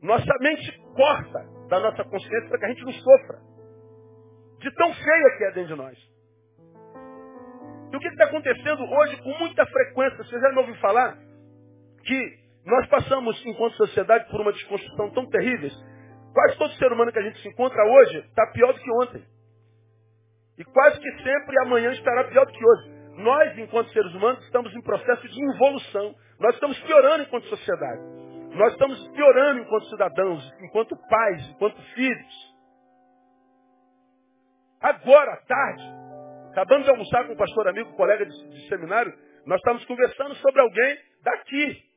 Nossa 0.03 0.35
mente 0.41 0.79
corta 0.95 1.39
da 1.69 1.81
nossa 1.81 2.05
consciência 2.05 2.49
para 2.49 2.59
que 2.59 2.65
a 2.67 2.69
gente 2.69 2.85
não 2.85 2.93
sofra. 2.93 3.39
De 4.59 4.71
tão 4.75 4.93
feia 4.93 5.39
que 5.39 5.45
é 5.45 5.51
dentro 5.53 5.69
de 5.69 5.75
nós. 5.75 5.99
E 7.93 7.97
o 7.97 7.99
que 7.99 8.09
está 8.09 8.25
acontecendo 8.25 8.85
hoje 8.85 9.23
com 9.23 9.39
muita 9.39 9.65
frequência? 9.67 10.19
Vocês 10.19 10.41
já 10.41 10.51
me 10.51 10.59
ouviram 10.59 10.81
falar 10.81 11.19
que 12.05 12.42
nós 12.65 12.87
passamos, 12.89 13.45
enquanto 13.45 13.77
sociedade, 13.77 14.31
por 14.31 14.41
uma 14.41 14.53
desconstrução 14.53 15.11
tão 15.11 15.27
terrível. 15.29 15.71
Quase 16.33 16.57
todo 16.57 16.73
ser 16.75 16.93
humano 16.93 17.13
que 17.13 17.19
a 17.19 17.23
gente 17.23 17.41
se 17.41 17.49
encontra 17.49 17.85
hoje 17.85 18.19
está 18.19 18.47
pior 18.53 18.73
do 18.73 18.81
que 18.81 18.91
ontem. 19.03 19.25
E 20.59 20.65
quase 20.65 21.01
que 21.01 21.11
sempre 21.23 21.61
amanhã 21.63 21.91
estará 21.93 22.25
pior 22.25 22.47
do 22.47 22.53
que 22.53 22.65
hoje. 22.65 22.91
Nós, 23.17 23.59
enquanto 23.59 23.93
seres 23.93 24.15
humanos, 24.15 24.43
estamos 24.45 24.75
em 24.75 24.81
processo 24.83 25.29
de 25.29 25.43
involução. 25.43 26.15
Nós 26.39 26.55
estamos 26.55 26.79
piorando 26.81 27.25
enquanto 27.25 27.47
sociedade. 27.47 28.01
Nós 28.55 28.73
estamos 28.73 29.09
piorando 29.09 29.61
enquanto 29.61 29.87
cidadãos, 29.87 30.53
enquanto 30.61 30.97
pais, 31.09 31.49
enquanto 31.51 31.83
filhos. 31.95 32.53
Agora, 34.81 35.33
à 35.33 35.37
tarde, 35.37 35.83
acabando 36.51 36.85
de 36.85 36.91
almoçar 36.91 37.27
com 37.27 37.33
um 37.33 37.37
pastor 37.37 37.69
amigo, 37.69 37.93
colega 37.95 38.27
de, 38.27 38.49
de 38.49 38.69
seminário, 38.69 39.13
nós 39.47 39.59
estamos 39.59 39.85
conversando 39.85 40.35
sobre 40.37 40.61
alguém 40.61 40.99
daqui, 41.23 41.92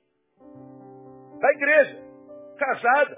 da 1.40 1.52
igreja, 1.52 2.04
casada, 2.58 3.18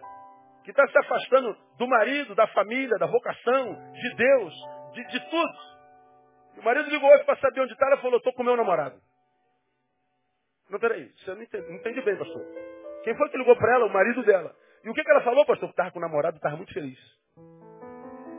que 0.64 0.72
está 0.72 0.88
se 0.88 0.98
afastando 0.98 1.56
do 1.78 1.88
marido, 1.88 2.36
da 2.36 2.48
família, 2.48 2.98
da 2.98 3.06
vocação, 3.06 3.92
de 3.94 4.16
Deus, 4.16 4.54
de, 4.94 5.04
de 5.08 5.30
tudo. 5.30 5.58
O 6.58 6.64
marido 6.64 6.90
ligou 6.90 7.10
hoje 7.10 7.24
para 7.24 7.38
saber 7.38 7.62
onde 7.62 7.74
está, 7.74 7.86
ela 7.88 7.98
falou, 7.98 8.18
estou 8.18 8.34
com 8.34 8.44
meu 8.44 8.58
namorado. 8.58 9.00
Não, 10.70 10.80
peraí, 10.80 11.10
você 11.18 11.34
não 11.34 11.42
entende, 11.42 11.70
não 11.70 12.04
bem, 12.04 12.18
pastor. 12.18 12.46
Quem 13.04 13.16
foi 13.16 13.30
que 13.30 13.38
ligou 13.38 13.56
para 13.56 13.76
ela? 13.76 13.86
O 13.86 13.94
marido 13.94 14.24
dela. 14.24 14.54
E 14.84 14.90
o 14.90 14.94
que, 14.94 15.04
que 15.04 15.12
ela 15.12 15.22
falou, 15.22 15.46
pastor? 15.46 15.70
Que 15.70 15.74
estava 15.74 15.92
com 15.92 16.00
o 16.00 16.02
namorado, 16.02 16.38
estava 16.38 16.58
muito 16.58 16.74
feliz. 16.74 17.00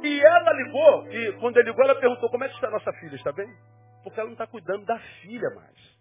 E 0.03 0.21
ela 0.21 0.53
ligou, 0.53 1.11
e 1.11 1.33
quando 1.41 1.57
ele 1.57 1.71
ligou, 1.71 1.85
ela 1.85 1.99
perguntou, 1.99 2.31
como 2.31 2.45
é 2.45 2.49
que 2.49 2.55
está 2.55 2.69
a 2.69 2.73
nossa 2.73 2.93
filha? 2.95 3.17
Está 3.17 3.33
bem? 3.33 3.49
Porque 4.03 4.21
ela 4.21 4.29
não 4.29 4.35
está 4.35 4.47
cuidando 4.47 4.85
da 4.85 4.99
filha 5.23 5.49
mais. 5.57 5.98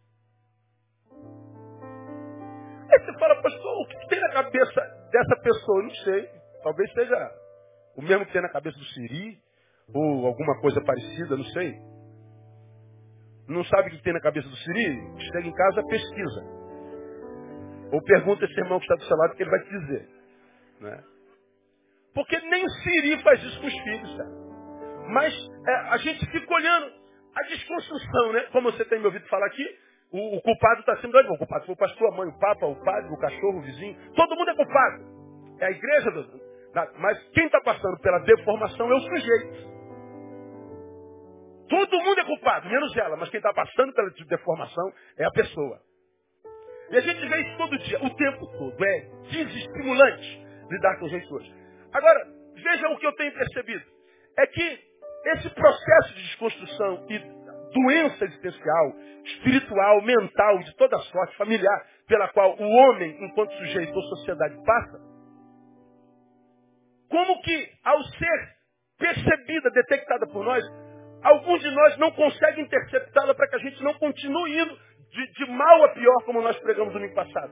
Aí 2.92 3.00
você 3.00 3.20
fala, 3.20 3.42
pastor, 3.42 3.82
o 3.82 3.88
que 3.88 4.08
tem 4.08 4.20
na 4.20 4.30
cabeça 4.30 4.82
dessa 5.12 5.42
pessoa? 5.42 5.80
Eu 5.80 5.84
não 5.84 5.96
sei. 5.96 6.30
Talvez 6.64 6.92
seja 6.94 7.32
o 7.96 8.02
mesmo 8.02 8.26
que 8.26 8.34
tem 8.34 8.42
na 8.42 8.50
cabeça 8.50 8.78
do 8.78 8.86
Siri, 8.86 9.40
ou 9.94 10.28
alguma 10.28 10.60
coisa 10.62 10.80
parecida, 10.82 11.36
não 11.36 11.44
sei. 11.46 11.76
Não 13.48 13.64
sabe 13.64 13.88
o 13.88 13.92
que 13.92 14.04
tem 14.04 14.14
na 14.14 14.22
cabeça 14.22 14.48
do 14.48 14.56
Siri? 14.56 15.20
Chega 15.32 15.48
em 15.48 15.54
casa, 15.54 15.84
pesquisa. 15.88 16.42
Ou 17.92 18.02
pergunta 18.04 18.46
esse 18.46 18.60
irmão 18.60 18.80
que 18.80 18.86
está 18.86 18.96
do 18.96 19.04
seu 19.04 19.18
lado 19.18 19.36
que 19.36 19.44
ele 19.44 19.50
vai 19.50 19.60
te 19.62 19.70
dizer. 19.70 20.10
Né? 20.82 21.04
Porque 22.14 22.40
nem 22.40 22.66
o 22.66 22.70
Siri 22.70 23.24
faz 23.24 23.42
isso 23.42 23.60
com 23.62 23.68
os 23.68 23.80
filhos, 23.84 24.18
cara. 24.18 24.30
Mas 25.10 25.34
é, 25.68 25.76
a 25.90 25.98
gente 25.98 26.26
fica 26.30 26.54
olhando 26.54 26.92
a 27.34 27.42
desconstrução, 27.48 28.34
né? 28.34 28.42
Como 28.52 28.72
você 28.72 28.84
tem 28.86 29.00
me 29.00 29.06
ouvido 29.06 29.26
falar 29.28 29.48
aqui, 29.48 29.66
o, 30.12 30.38
o 30.38 30.42
culpado 30.42 30.80
está 30.80 30.96
sendo 30.98 31.18
o 31.18 31.38
culpado 31.38 31.66
foi 31.66 31.76
o 31.76 31.78
pastor, 31.78 32.14
a 32.14 32.16
mãe, 32.16 32.30
o 32.30 32.40
papa, 32.40 32.66
o 32.66 32.76
padre, 32.84 33.12
o 33.12 33.18
cachorro, 33.18 33.60
o 33.60 33.62
vizinho. 33.62 33.96
Todo 34.14 34.36
mundo 34.36 34.52
é 34.52 34.56
culpado. 34.56 35.04
É 35.60 35.66
a 35.66 35.72
igreja, 35.72 36.12
do, 36.12 36.24
da, 36.74 36.92
mas 36.98 37.22
quem 37.30 37.46
está 37.46 37.60
passando 37.62 38.00
pela 38.00 38.20
deformação 38.20 38.90
é 38.90 38.96
o 38.96 39.02
sujeito. 39.02 39.78
Todo 41.70 42.00
mundo 42.00 42.20
é 42.22 42.26
culpado, 42.26 42.70
menos 42.70 42.96
ela, 42.96 43.18
mas 43.18 43.30
quem 43.30 43.40
está 43.40 43.54
passando 43.54 43.94
pela 43.94 44.10
deformação 44.10 44.94
é 45.18 45.26
a 45.26 45.32
pessoa. 45.32 45.82
E 46.90 46.98
a 46.98 47.02
gente 47.02 47.28
vê 47.28 47.42
isso 47.42 47.58
todo 47.58 47.78
dia, 47.78 48.02
o 48.02 48.10
tempo 48.16 48.48
todo. 48.48 48.86
É 48.86 49.02
desestimulante 49.30 50.46
lidar 50.70 50.98
com 51.00 51.10
gente 51.10 51.34
hoje. 51.34 51.54
Agora, 51.92 52.26
veja 52.56 52.88
o 52.88 52.98
que 52.98 53.08
eu 53.08 53.14
tenho 53.16 53.34
percebido. 53.34 53.84
É 54.38 54.48
que 54.48 54.80
esse 55.26 55.50
processo 55.50 56.14
de 56.14 56.22
desconstrução 56.22 57.06
e 57.10 57.37
doença 57.74 58.26
existencial, 58.26 58.96
espiritual, 59.26 60.02
mental, 60.02 60.60
de 60.60 60.76
toda 60.76 60.98
sorte, 61.00 61.38
familiar, 61.38 61.86
pela 62.08 62.28
qual 62.30 62.56
o 62.58 62.68
homem, 62.68 63.18
enquanto 63.24 63.54
sujeito 63.54 63.94
ou 63.94 64.02
sociedade, 64.04 64.56
passa, 64.66 65.00
como 67.10 67.42
que, 67.42 67.70
ao 67.84 68.04
ser 68.04 68.58
percebida, 69.00 69.70
detectada 69.72 70.28
por 70.28 70.44
nós, 70.44 70.64
Alguns 71.24 71.62
de 71.62 71.72
nós 71.72 71.98
não 71.98 72.12
conseguem 72.12 72.64
interceptá-la 72.64 73.34
para 73.34 73.48
que 73.48 73.56
a 73.56 73.60
gente 73.60 73.84
não 73.84 73.94
continue 73.96 74.60
indo 74.60 74.78
de, 75.12 75.32
de 75.34 75.52
mal 75.52 75.84
a 75.84 75.90
pior, 75.90 76.24
como 76.26 76.42
nós 76.42 76.58
pregamos 76.60 76.94
no 76.94 77.00
domingo 77.00 77.16
passado. 77.16 77.52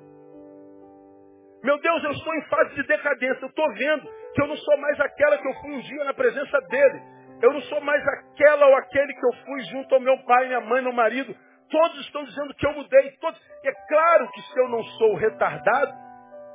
Meu 1.64 1.80
Deus, 1.80 2.04
eu 2.04 2.12
estou 2.12 2.36
em 2.36 2.42
fase 2.44 2.76
de 2.76 2.84
decadência. 2.84 3.40
Eu 3.42 3.50
estou 3.50 3.74
vendo 3.74 4.08
que 4.36 4.42
eu 4.42 4.48
não 4.48 4.56
sou 4.56 4.78
mais 4.78 5.00
aquela 5.00 5.38
que 5.38 5.48
eu 5.48 5.54
fui 5.56 5.72
um 5.72 5.80
dia 5.80 6.04
na 6.04 6.14
presença 6.14 6.62
dele. 6.62 7.02
Eu 7.42 7.54
não 7.54 7.62
sou 7.62 7.82
mais 7.82 8.02
aquela 8.36 8.68
ou 8.68 8.76
aquele 8.76 9.14
que 9.14 9.26
eu 9.26 9.34
fui 9.46 9.62
junto 9.72 9.96
ao 9.96 10.02
meu 10.02 10.18
pai, 10.26 10.48
minha 10.48 10.62
mãe, 10.62 10.82
meu 10.82 10.94
marido. 10.94 11.36
Todos 11.70 12.00
estão 12.02 12.24
dizendo 12.26 12.54
que 12.54 12.68
eu 12.68 12.74
mudei. 12.74 13.12
Todos. 13.22 13.42
É 13.64 13.72
claro 13.88 14.30
que 14.32 14.42
se 14.42 14.60
eu 14.60 14.70
não 14.70 14.84
sou 14.84 15.16
retardado 15.16 15.94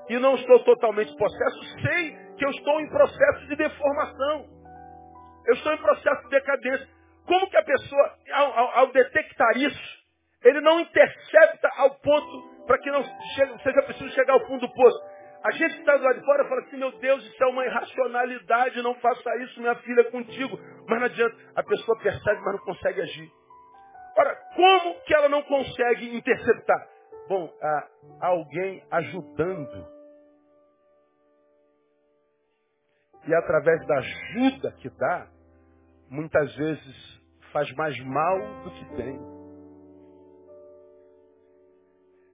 e 0.09 0.19
não 0.19 0.35
estou 0.35 0.63
totalmente 0.65 1.17
possesso, 1.17 1.65
sei 1.83 2.17
que 2.37 2.45
eu 2.45 2.51
estou 2.51 2.81
em 2.81 2.89
processo 2.89 3.47
de 3.49 3.57
deformação. 3.57 4.47
Eu 5.47 5.55
estou 5.55 5.73
em 5.73 5.79
processo 5.79 6.23
de 6.25 6.29
decadência. 6.29 6.89
Como 7.27 7.49
que 7.49 7.57
a 7.57 7.63
pessoa, 7.63 8.15
ao, 8.33 8.59
ao, 8.59 8.79
ao 8.79 8.87
detectar 8.93 9.57
isso, 9.57 10.01
ele 10.45 10.61
não 10.61 10.81
intercepta 10.81 11.69
ao 11.77 11.91
ponto 11.97 12.65
para 12.67 12.79
que 12.79 12.91
não 12.91 13.03
chegue, 13.35 13.63
seja 13.63 13.83
preciso 13.83 14.11
chegar 14.11 14.35
ao 14.35 14.47
fundo 14.47 14.67
do 14.67 14.73
poço. 14.73 15.01
A 15.43 15.51
gente 15.53 15.75
que 15.75 15.81
está 15.81 15.97
do 15.97 16.05
lado 16.05 16.19
de 16.21 16.25
fora 16.27 16.49
fala 16.49 16.61
assim, 16.61 16.77
meu 16.77 16.93
Deus, 16.99 17.25
isso 17.25 17.43
é 17.43 17.47
uma 17.47 17.65
irracionalidade, 17.65 18.83
não 18.83 18.95
faça 18.97 19.37
isso, 19.37 19.61
minha 19.61 19.75
filha, 19.77 20.05
contigo. 20.11 20.59
Mas 20.87 20.99
não 20.99 21.07
adianta, 21.07 21.37
a 21.57 21.63
pessoa 21.63 21.99
percebe, 21.99 22.41
mas 22.43 22.53
não 22.57 22.65
consegue 22.65 23.01
agir. 23.01 23.33
Ora, 24.19 24.37
como 24.55 25.01
que 25.03 25.15
ela 25.15 25.29
não 25.31 25.43
consegue 25.43 26.15
interceptar? 26.15 26.89
Bom, 27.27 27.51
há 27.63 28.27
alguém 28.27 28.85
ajudando. 28.91 29.89
E 33.27 33.35
através 33.35 33.87
da 33.87 33.99
ajuda 33.99 34.73
que 34.73 34.91
dá, 34.91 35.27
muitas 36.11 36.55
vezes 36.57 37.21
faz 37.53 37.71
mais 37.77 37.99
mal 38.05 38.63
do 38.63 38.71
que 38.73 38.85
bem. 38.97 39.19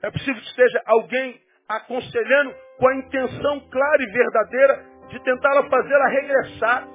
É 0.02 0.10
possível 0.10 0.40
que 0.40 0.48
esteja 0.48 0.82
alguém 0.86 1.40
aconselhando 1.68 2.65
com 2.78 2.88
a 2.88 2.96
intenção 2.96 3.60
clara 3.70 4.02
e 4.02 4.12
verdadeira 4.12 4.84
de 5.08 5.22
tentá-la 5.22 5.68
fazê-la 5.68 6.08
regressar. 6.08 6.88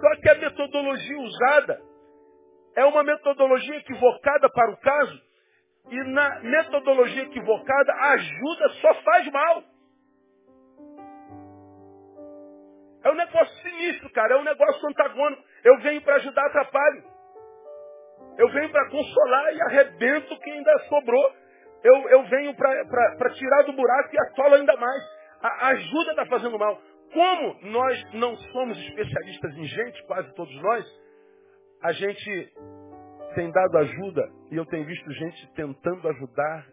Só 0.00 0.20
que 0.20 0.28
a 0.28 0.34
metodologia 0.36 1.18
usada 1.18 1.80
é 2.76 2.84
uma 2.84 3.02
metodologia 3.02 3.76
equivocada 3.76 4.48
para 4.50 4.70
o 4.70 4.76
caso, 4.78 5.20
e 5.90 6.04
na 6.04 6.40
metodologia 6.40 7.22
equivocada 7.22 7.92
a 7.92 8.12
ajuda 8.12 8.68
só 8.80 8.94
faz 8.94 9.30
mal. 9.30 9.62
É 13.04 13.10
um 13.10 13.14
negócio 13.14 13.54
sinistro, 13.62 14.10
cara, 14.12 14.34
é 14.34 14.38
um 14.38 14.44
negócio 14.44 14.88
antagônico. 14.88 15.42
Eu 15.62 15.78
venho 15.80 16.00
para 16.00 16.16
ajudar, 16.16 16.46
atrapalho. 16.46 17.04
Eu 18.38 18.48
venho 18.48 18.70
para 18.70 18.90
consolar 18.90 19.54
e 19.54 19.62
arrebento 19.62 20.32
o 20.32 20.40
que 20.40 20.50
ainda 20.50 20.78
sobrou. 20.88 21.32
Eu, 21.84 22.08
eu 22.08 22.24
venho 22.24 22.54
para 22.54 23.30
tirar 23.34 23.62
do 23.64 23.74
buraco 23.74 24.08
e 24.14 24.18
atola 24.18 24.56
ainda 24.56 24.74
mais. 24.76 25.04
A, 25.42 25.48
a 25.48 25.68
ajuda 25.68 26.10
está 26.12 26.26
fazendo 26.26 26.58
mal. 26.58 26.80
Como 27.12 27.70
nós 27.70 28.12
não 28.14 28.34
somos 28.36 28.78
especialistas 28.78 29.56
em 29.56 29.66
gente, 29.66 30.02
quase 30.06 30.34
todos 30.34 30.54
nós, 30.62 31.00
a 31.82 31.92
gente 31.92 32.52
tem 33.34 33.50
dado 33.50 33.78
ajuda 33.78 34.32
e 34.50 34.56
eu 34.56 34.64
tenho 34.66 34.86
visto 34.86 35.12
gente 35.12 35.52
tentando 35.54 36.08
ajudar 36.08 36.66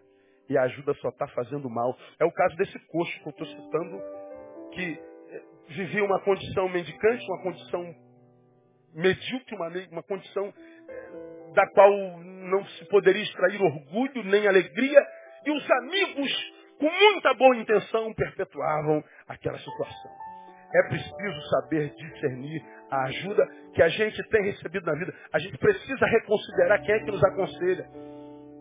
e 0.50 0.58
a 0.58 0.64
ajuda 0.64 0.94
só 0.96 1.10
está 1.10 1.28
fazendo 1.28 1.70
mal. 1.70 1.96
É 2.18 2.26
o 2.26 2.32
caso 2.32 2.56
desse 2.56 2.80
coxo 2.88 3.20
que 3.22 3.28
eu 3.28 3.32
estou 3.32 3.48
citando, 3.48 4.02
que 4.72 5.00
eh, 5.30 5.44
vivia 5.70 6.04
uma 6.04 6.22
condição 6.22 6.70
mendicante, 6.70 7.26
uma 7.30 7.44
condição 7.44 7.96
medíocre, 8.94 9.56
uma, 9.56 9.68
uma 9.92 10.04
condição 10.04 10.54
eh, 10.88 11.54
da 11.54 11.68
qual 11.72 11.92
não 12.42 12.66
se 12.66 12.86
poderia 12.86 13.24
extrair 13.24 13.62
orgulho 13.62 14.24
nem 14.24 14.48
alegria, 14.48 15.00
e 15.46 15.52
os 15.52 15.72
amigos, 15.72 16.54
com 16.80 16.90
muita 16.90 17.34
boa 17.34 17.56
intenção, 17.58 18.14
perpetuavam 18.14 19.04
aquela 19.28 19.58
situação. 19.58 20.12
É 20.74 20.84
preciso 20.88 21.42
saber 21.50 21.94
discernir 21.96 22.64
a 22.90 23.04
ajuda 23.04 23.46
que 23.74 23.84
a 23.84 23.90
gente 23.90 24.24
tem 24.30 24.44
recebido 24.44 24.86
na 24.86 24.94
vida. 24.94 25.14
A 25.34 25.40
gente 25.40 25.58
precisa 25.58 26.06
reconsiderar 26.06 26.82
quem 26.82 26.96
é 26.96 27.00
que 27.00 27.12
nos 27.12 27.24
aconselha. 27.24 27.86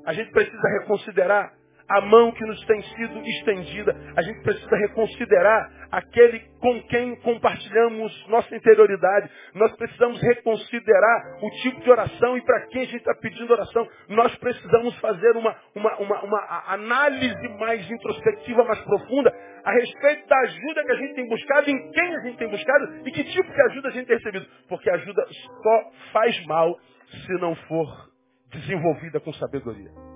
A 0.05 0.13
gente 0.13 0.31
precisa 0.33 0.69
reconsiderar 0.81 1.53
a 1.91 2.01
mão 2.03 2.31
que 2.31 2.45
nos 2.47 2.65
tem 2.67 2.81
sido 2.83 3.21
estendida. 3.21 3.97
A 4.17 4.23
gente 4.23 4.41
precisa 4.43 4.77
reconsiderar 4.77 5.69
aquele 5.91 6.39
com 6.61 6.81
quem 6.85 7.17
compartilhamos 7.17 8.29
nossa 8.29 8.55
interioridade. 8.55 9.29
Nós 9.55 9.75
precisamos 9.75 10.23
reconsiderar 10.23 11.39
o 11.43 11.51
tipo 11.63 11.81
de 11.81 11.91
oração 11.91 12.37
e 12.37 12.43
para 12.43 12.67
quem 12.69 12.83
a 12.83 12.85
gente 12.85 12.99
está 12.99 13.15
pedindo 13.17 13.53
oração. 13.53 13.89
Nós 14.09 14.33
precisamos 14.37 14.97
fazer 15.01 15.37
uma, 15.37 15.57
uma, 15.75 15.97
uma, 15.97 16.23
uma 16.23 16.65
análise 16.69 17.49
mais 17.59 17.91
introspectiva, 17.91 18.65
mais 18.65 18.81
profunda 18.83 19.35
a 19.65 19.73
respeito 19.73 20.29
da 20.29 20.39
ajuda 20.43 20.85
que 20.85 20.93
a 20.93 20.97
gente 20.97 21.15
tem 21.15 21.29
buscado, 21.29 21.71
em 21.71 21.91
quem 21.91 22.15
a 22.15 22.21
gente 22.21 22.39
tem 22.39 22.49
buscado 22.49 23.09
e 23.09 23.11
que 23.11 23.25
tipo 23.25 23.53
de 23.53 23.63
ajuda 23.63 23.89
a 23.89 23.93
gente 23.93 24.07
tem 24.07 24.17
recebido. 24.17 24.47
Porque 24.69 24.89
ajuda 24.89 25.27
só 25.63 25.91
faz 26.13 26.47
mal 26.47 26.79
se 27.27 27.33
não 27.41 27.57
for 27.57 28.11
desenvolvida 28.53 29.19
com 29.19 29.33
sabedoria. 29.33 30.10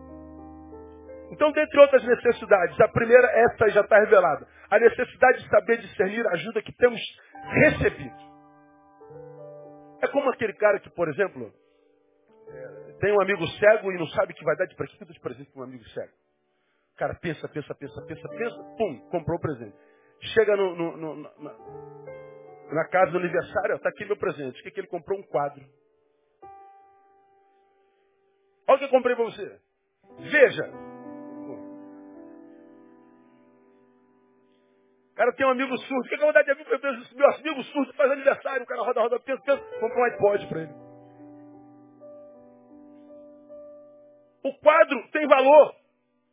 Então, 1.35 1.51
dentre 1.51 1.81
outras 1.81 2.05
necessidades, 2.05 2.81
a 2.81 2.89
primeira, 2.89 3.27
essa 3.27 3.69
já 3.71 3.81
está 3.81 3.99
revelada. 3.99 4.47
A 4.71 4.79
necessidade 4.79 5.43
de 5.43 5.49
saber 5.49 5.79
discernir 5.79 6.25
a 6.29 6.31
ajuda 6.31 6.63
que 6.63 6.73
temos 6.77 7.01
recebido. 7.65 8.17
É 10.01 10.07
como 10.07 10.31
aquele 10.31 10.53
cara 10.53 10.79
que, 10.79 10.89
por 10.91 11.09
exemplo, 11.09 11.53
tem 13.01 13.13
um 13.13 13.21
amigo 13.21 13.45
cego 13.49 13.91
e 13.91 13.99
não 13.99 14.07
sabe 14.09 14.33
que 14.33 14.45
vai 14.45 14.55
dar 14.57 14.67
de 14.67 14.77
presente, 14.77 15.13
de 15.13 15.21
presente 15.21 15.51
para 15.51 15.63
um 15.63 15.65
amigo 15.65 15.83
cego. 15.89 16.13
O 16.93 16.97
cara 16.99 17.15
pensa, 17.15 17.49
pensa, 17.49 17.75
pensa, 17.75 18.01
pensa, 18.07 18.29
pensa, 18.29 18.57
pum, 18.79 19.09
comprou 19.11 19.37
o 19.37 19.41
presente. 19.41 19.77
Chega 20.35 20.57
no, 20.57 20.77
no, 20.77 20.97
no, 20.97 21.17
na, 21.17 21.55
na, 22.73 22.89
casa 22.89 23.11
do 23.11 23.19
aniversário, 23.19 23.75
está 23.75 23.89
aqui 23.89 24.05
meu 24.05 24.17
presente. 24.17 24.61
O 24.61 24.63
que, 24.63 24.71
que 24.71 24.81
ele 24.81 24.87
comprou? 24.87 25.19
Um 25.19 25.25
quadro. 25.25 25.65
Olha 28.69 28.77
o 28.77 28.79
que 28.79 28.85
eu 28.85 28.91
comprei 28.91 29.17
para 29.17 29.25
você. 29.25 29.61
Veja, 30.31 30.94
Cara 35.15 35.33
tem 35.33 35.47
um 35.47 35.51
amigo 35.51 35.77
surdo. 35.79 36.01
O 36.01 36.09
que, 36.09 36.15
é 36.15 36.19
que 36.19 36.23
eu 36.23 36.27
vou 36.27 36.33
dar 36.33 36.43
de 36.43 36.51
amigo? 36.51 36.71
Meu 37.15 37.31
amigo 37.31 37.63
surdo 37.65 37.93
faz 37.95 38.11
aniversário. 38.11 38.63
O 38.63 38.67
cara 38.67 38.83
roda, 38.83 39.01
roda, 39.01 39.21
pensa, 39.21 39.43
pensa. 39.43 39.63
Compra 39.79 39.99
um 39.99 40.05
iPod 40.05 40.47
para 40.49 40.63
ele. 40.63 40.73
O 44.45 44.59
quadro 44.61 45.09
tem 45.13 45.27
valor. 45.27 45.75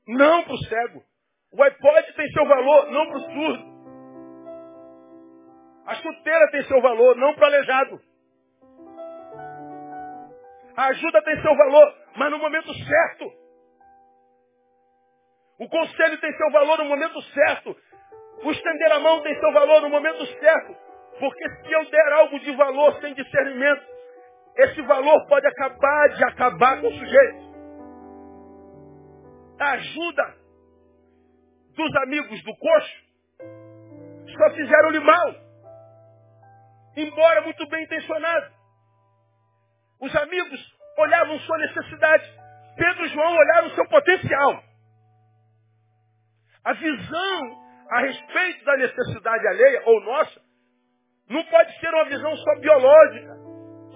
Não 0.07 0.43
para 0.43 0.53
o 0.53 0.57
cego. 0.57 1.03
O 1.53 1.63
iPod 1.63 2.13
tem 2.13 2.27
seu 2.31 2.45
valor, 2.45 2.91
não 2.91 3.07
para 3.07 3.17
o 3.17 3.21
surdo. 3.21 3.71
A 5.85 5.95
chuteira 5.95 6.51
tem 6.51 6.63
seu 6.63 6.81
valor, 6.81 7.15
não 7.17 7.33
para 7.35 7.43
o 7.43 7.45
aleijado. 7.47 8.01
A 10.75 10.85
ajuda 10.87 11.21
tem 11.23 11.41
seu 11.41 11.55
valor, 11.55 11.95
mas 12.15 12.31
no 12.31 12.39
momento 12.39 12.73
certo. 12.73 13.31
O 15.59 15.69
conselho 15.69 16.19
tem 16.19 16.31
seu 16.37 16.49
valor 16.51 16.77
no 16.77 16.85
momento 16.85 17.21
certo. 17.21 17.75
O 18.43 18.51
estender 18.51 18.91
a 18.91 18.99
mão 18.99 19.21
tem 19.21 19.39
seu 19.39 19.51
valor 19.53 19.81
no 19.81 19.89
momento 19.89 20.25
certo. 20.39 20.75
Porque 21.19 21.49
se 21.49 21.71
eu 21.71 21.89
der 21.89 22.13
algo 22.13 22.39
de 22.39 22.51
valor 22.55 22.99
sem 22.99 23.13
discernimento, 23.13 23.85
esse 24.57 24.81
valor 24.81 25.27
pode 25.27 25.45
acabar 25.47 26.09
de 26.09 26.23
acabar 26.23 26.81
com 26.81 26.87
o 26.87 26.93
sujeito. 26.93 27.51
A 29.59 29.71
ajuda 29.73 30.35
dos 31.75 31.95
amigos 31.97 32.43
do 32.43 32.55
coxo 32.57 33.11
só 34.37 34.49
fizeram-lhe 34.55 34.99
mal. 34.99 35.35
Embora 36.97 37.41
muito 37.41 37.67
bem 37.67 37.83
intencionado. 37.83 38.51
Os 40.01 40.15
amigos 40.15 40.59
olhavam 40.97 41.39
sua 41.39 41.57
necessidade. 41.59 42.41
Pedro 42.75 43.05
e 43.05 43.09
João 43.09 43.33
olharam 43.33 43.69
seu 43.71 43.87
potencial. 43.87 44.63
A 46.63 46.73
visão 46.73 47.70
a 47.91 47.99
respeito 47.99 48.63
da 48.63 48.77
necessidade 48.77 49.47
alheia 49.47 49.83
ou 49.85 50.01
nossa, 50.01 50.41
não 51.29 51.43
pode 51.43 51.79
ser 51.79 51.89
uma 51.89 52.05
visão 52.05 52.35
só 52.37 52.59
biológica, 52.59 53.35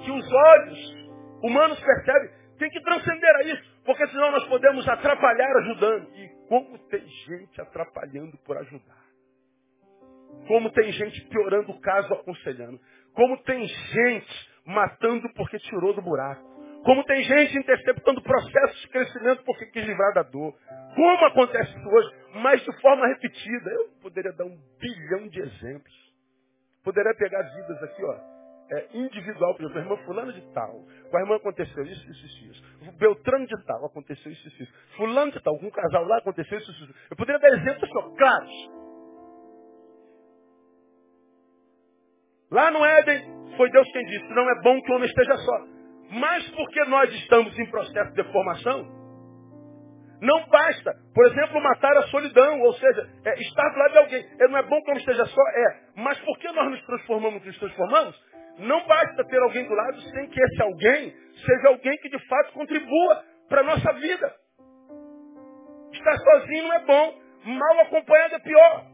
que 0.03 0.12
os 0.12 0.31
olhos 0.31 1.10
humanos 1.41 1.79
percebem. 1.79 2.29
Tem 2.60 2.69
que 2.69 2.81
transcender 2.81 3.36
a 3.36 3.41
isso, 3.43 3.84
porque 3.86 4.08
senão 4.08 4.31
nós 4.31 4.45
podemos 4.47 4.88
atrapalhar 4.88 5.58
ajudando. 5.58 6.10
E 6.13 6.29
como 6.47 6.77
tem 6.89 7.05
gente 7.08 7.62
atrapalhando 7.62 8.38
por 8.45 8.58
ajudar. 8.58 9.05
Como 10.47 10.69
tem 10.71 10.91
gente 10.91 11.21
piorando 11.27 11.71
o 11.71 11.81
caso 11.81 12.13
aconselhando. 12.13 12.79
Como 13.13 13.38
tem 13.43 13.65
gente 13.65 14.49
matando 14.65 15.27
porque 15.36 15.58
tirou 15.60 15.93
do 15.93 16.01
buraco. 16.01 16.54
Como 16.85 17.03
tem 17.03 17.23
gente 17.23 17.57
interceptando 17.57 18.21
processos 18.21 18.81
de 18.81 18.89
crescimento 18.89 19.43
porque 19.43 19.65
quis 19.65 19.83
livrar 19.83 20.13
da 20.13 20.21
dor. 20.21 20.53
Como 20.95 21.25
acontece 21.25 21.75
isso 21.75 21.89
hoje, 21.89 22.15
mas 22.35 22.63
de 22.63 22.79
forma 22.79 23.07
repetida. 23.07 23.71
Eu 23.71 23.89
poderia 24.03 24.31
dar 24.33 24.45
um 24.45 24.55
bilhão 24.79 25.27
de 25.27 25.41
exemplos. 25.41 25.93
Poderia 26.83 27.15
pegar 27.15 27.41
vidas 27.41 27.81
aqui, 27.81 28.03
ó, 28.03 28.15
é, 28.71 28.87
individual, 28.93 29.55
por 29.55 29.63
exemplo, 29.63 29.79
a 29.79 29.81
irmã 29.81 29.97
fulano 30.05 30.31
de 30.31 30.53
tal. 30.53 30.85
Com 31.09 31.17
a 31.17 31.21
irmã 31.21 31.35
aconteceu 31.37 31.83
isso, 31.83 32.11
isso, 32.11 32.25
isso, 32.27 32.51
isso. 32.51 32.91
Beltrano 32.99 33.47
de 33.47 33.65
tal, 33.65 33.83
aconteceu 33.83 34.31
isso, 34.31 34.47
isso, 34.47 34.63
isso. 34.63 34.73
Fulano 34.95 35.31
de 35.31 35.41
tal, 35.41 35.57
com 35.57 35.65
um 35.65 35.71
casal 35.71 36.05
lá, 36.05 36.19
aconteceu 36.19 36.55
isso, 36.59 36.69
isso. 36.69 36.95
Eu 37.09 37.17
poderia 37.17 37.41
dar 37.41 37.57
exemplos 37.57 37.89
só, 37.89 38.09
claros. 38.11 38.51
Lá 42.51 42.69
no 42.69 42.85
Éden, 42.85 43.55
foi 43.57 43.71
Deus 43.71 43.91
quem 43.91 44.05
disse, 44.05 44.29
não 44.35 44.47
é 44.47 44.61
bom 44.61 44.79
que 44.83 44.91
o 44.91 44.95
homem 44.95 45.09
esteja 45.09 45.35
só. 45.37 45.74
Mas 46.09 46.47
porque 46.51 46.83
nós 46.85 47.13
estamos 47.13 47.57
em 47.57 47.69
processo 47.69 48.13
de 48.13 48.23
formação, 48.31 48.95
não 50.21 50.47
basta, 50.47 50.93
por 51.13 51.25
exemplo, 51.25 51.61
matar 51.61 51.97
a 51.97 52.03
solidão, 52.03 52.61
ou 52.61 52.73
seja, 52.73 53.09
é, 53.25 53.41
estar 53.41 53.69
do 53.69 53.79
lado 53.79 53.91
de 53.91 53.97
alguém. 53.97 54.25
É, 54.39 54.47
não 54.47 54.57
é 54.57 54.63
bom 54.63 54.81
que 54.81 54.91
eu 54.91 54.95
esteja 54.95 55.25
só? 55.25 55.41
É. 55.49 55.79
Mas 55.95 56.17
porque 56.19 56.51
nós 56.51 56.71
nos 56.71 56.81
transformamos 56.85 57.45
nos 57.45 57.59
transformamos? 57.59 58.25
Não 58.59 58.87
basta 58.87 59.25
ter 59.25 59.39
alguém 59.41 59.67
do 59.67 59.73
lado 59.73 59.99
sem 60.01 60.29
que 60.29 60.41
esse 60.41 60.61
alguém 60.61 61.13
seja 61.45 61.67
alguém 61.67 61.97
que 61.97 62.09
de 62.09 62.27
fato 62.27 62.53
contribua 62.53 63.23
para 63.49 63.61
a 63.61 63.65
nossa 63.65 63.93
vida. 63.93 64.33
Estar 65.91 66.17
sozinho 66.17 66.63
não 66.63 66.73
é 66.73 66.85
bom, 66.85 67.21
mal 67.45 67.79
acompanhado 67.81 68.35
é 68.35 68.39
pior. 68.39 68.85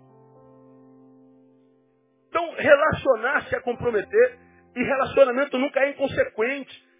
Então, 2.29 2.53
relacionar-se 2.57 3.55
é 3.55 3.59
comprometer, 3.59 4.39
e 4.75 4.83
relacionamento 4.83 5.57
nunca 5.57 5.81
é 5.81 5.89
inconsequente. 5.89 6.90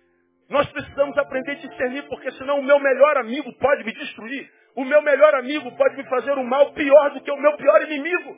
Nós 0.52 0.70
precisamos 0.70 1.18
aprender 1.18 1.52
a 1.52 1.56
discernir, 1.56 2.04
porque 2.10 2.30
senão 2.34 2.60
o 2.60 2.64
meu 2.64 2.78
melhor 2.78 3.16
amigo 3.18 3.52
pode 3.54 3.86
me 3.86 3.94
destruir. 3.94 4.52
O 4.76 4.84
meu 4.84 5.02
melhor 5.02 5.34
amigo 5.36 5.72
pode 5.78 5.96
me 5.96 6.04
fazer 6.10 6.38
um 6.38 6.44
mal 6.44 6.74
pior 6.74 7.12
do 7.12 7.22
que 7.22 7.32
o 7.32 7.38
meu 7.38 7.56
pior 7.56 7.82
inimigo. 7.84 8.36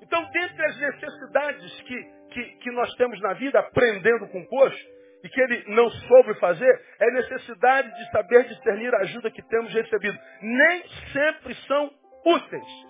Então, 0.00 0.22
dentre 0.30 0.64
as 0.64 0.78
necessidades 0.78 1.80
que, 1.82 2.02
que, 2.30 2.44
que 2.58 2.70
nós 2.70 2.94
temos 2.94 3.20
na 3.20 3.32
vida, 3.32 3.58
aprendendo 3.58 4.28
com 4.28 4.40
o 4.42 4.46
coxo, 4.46 4.92
e 5.24 5.28
que 5.28 5.40
ele 5.40 5.64
não 5.74 5.90
soube 5.90 6.34
fazer, 6.34 6.80
é 7.00 7.10
necessidade 7.10 7.92
de 7.96 8.10
saber 8.12 8.44
discernir 8.44 8.94
a 8.94 8.98
ajuda 8.98 9.30
que 9.30 9.42
temos 9.42 9.72
recebido. 9.72 10.18
Nem 10.40 10.84
sempre 11.12 11.54
são 11.66 11.90
úteis. 12.24 12.86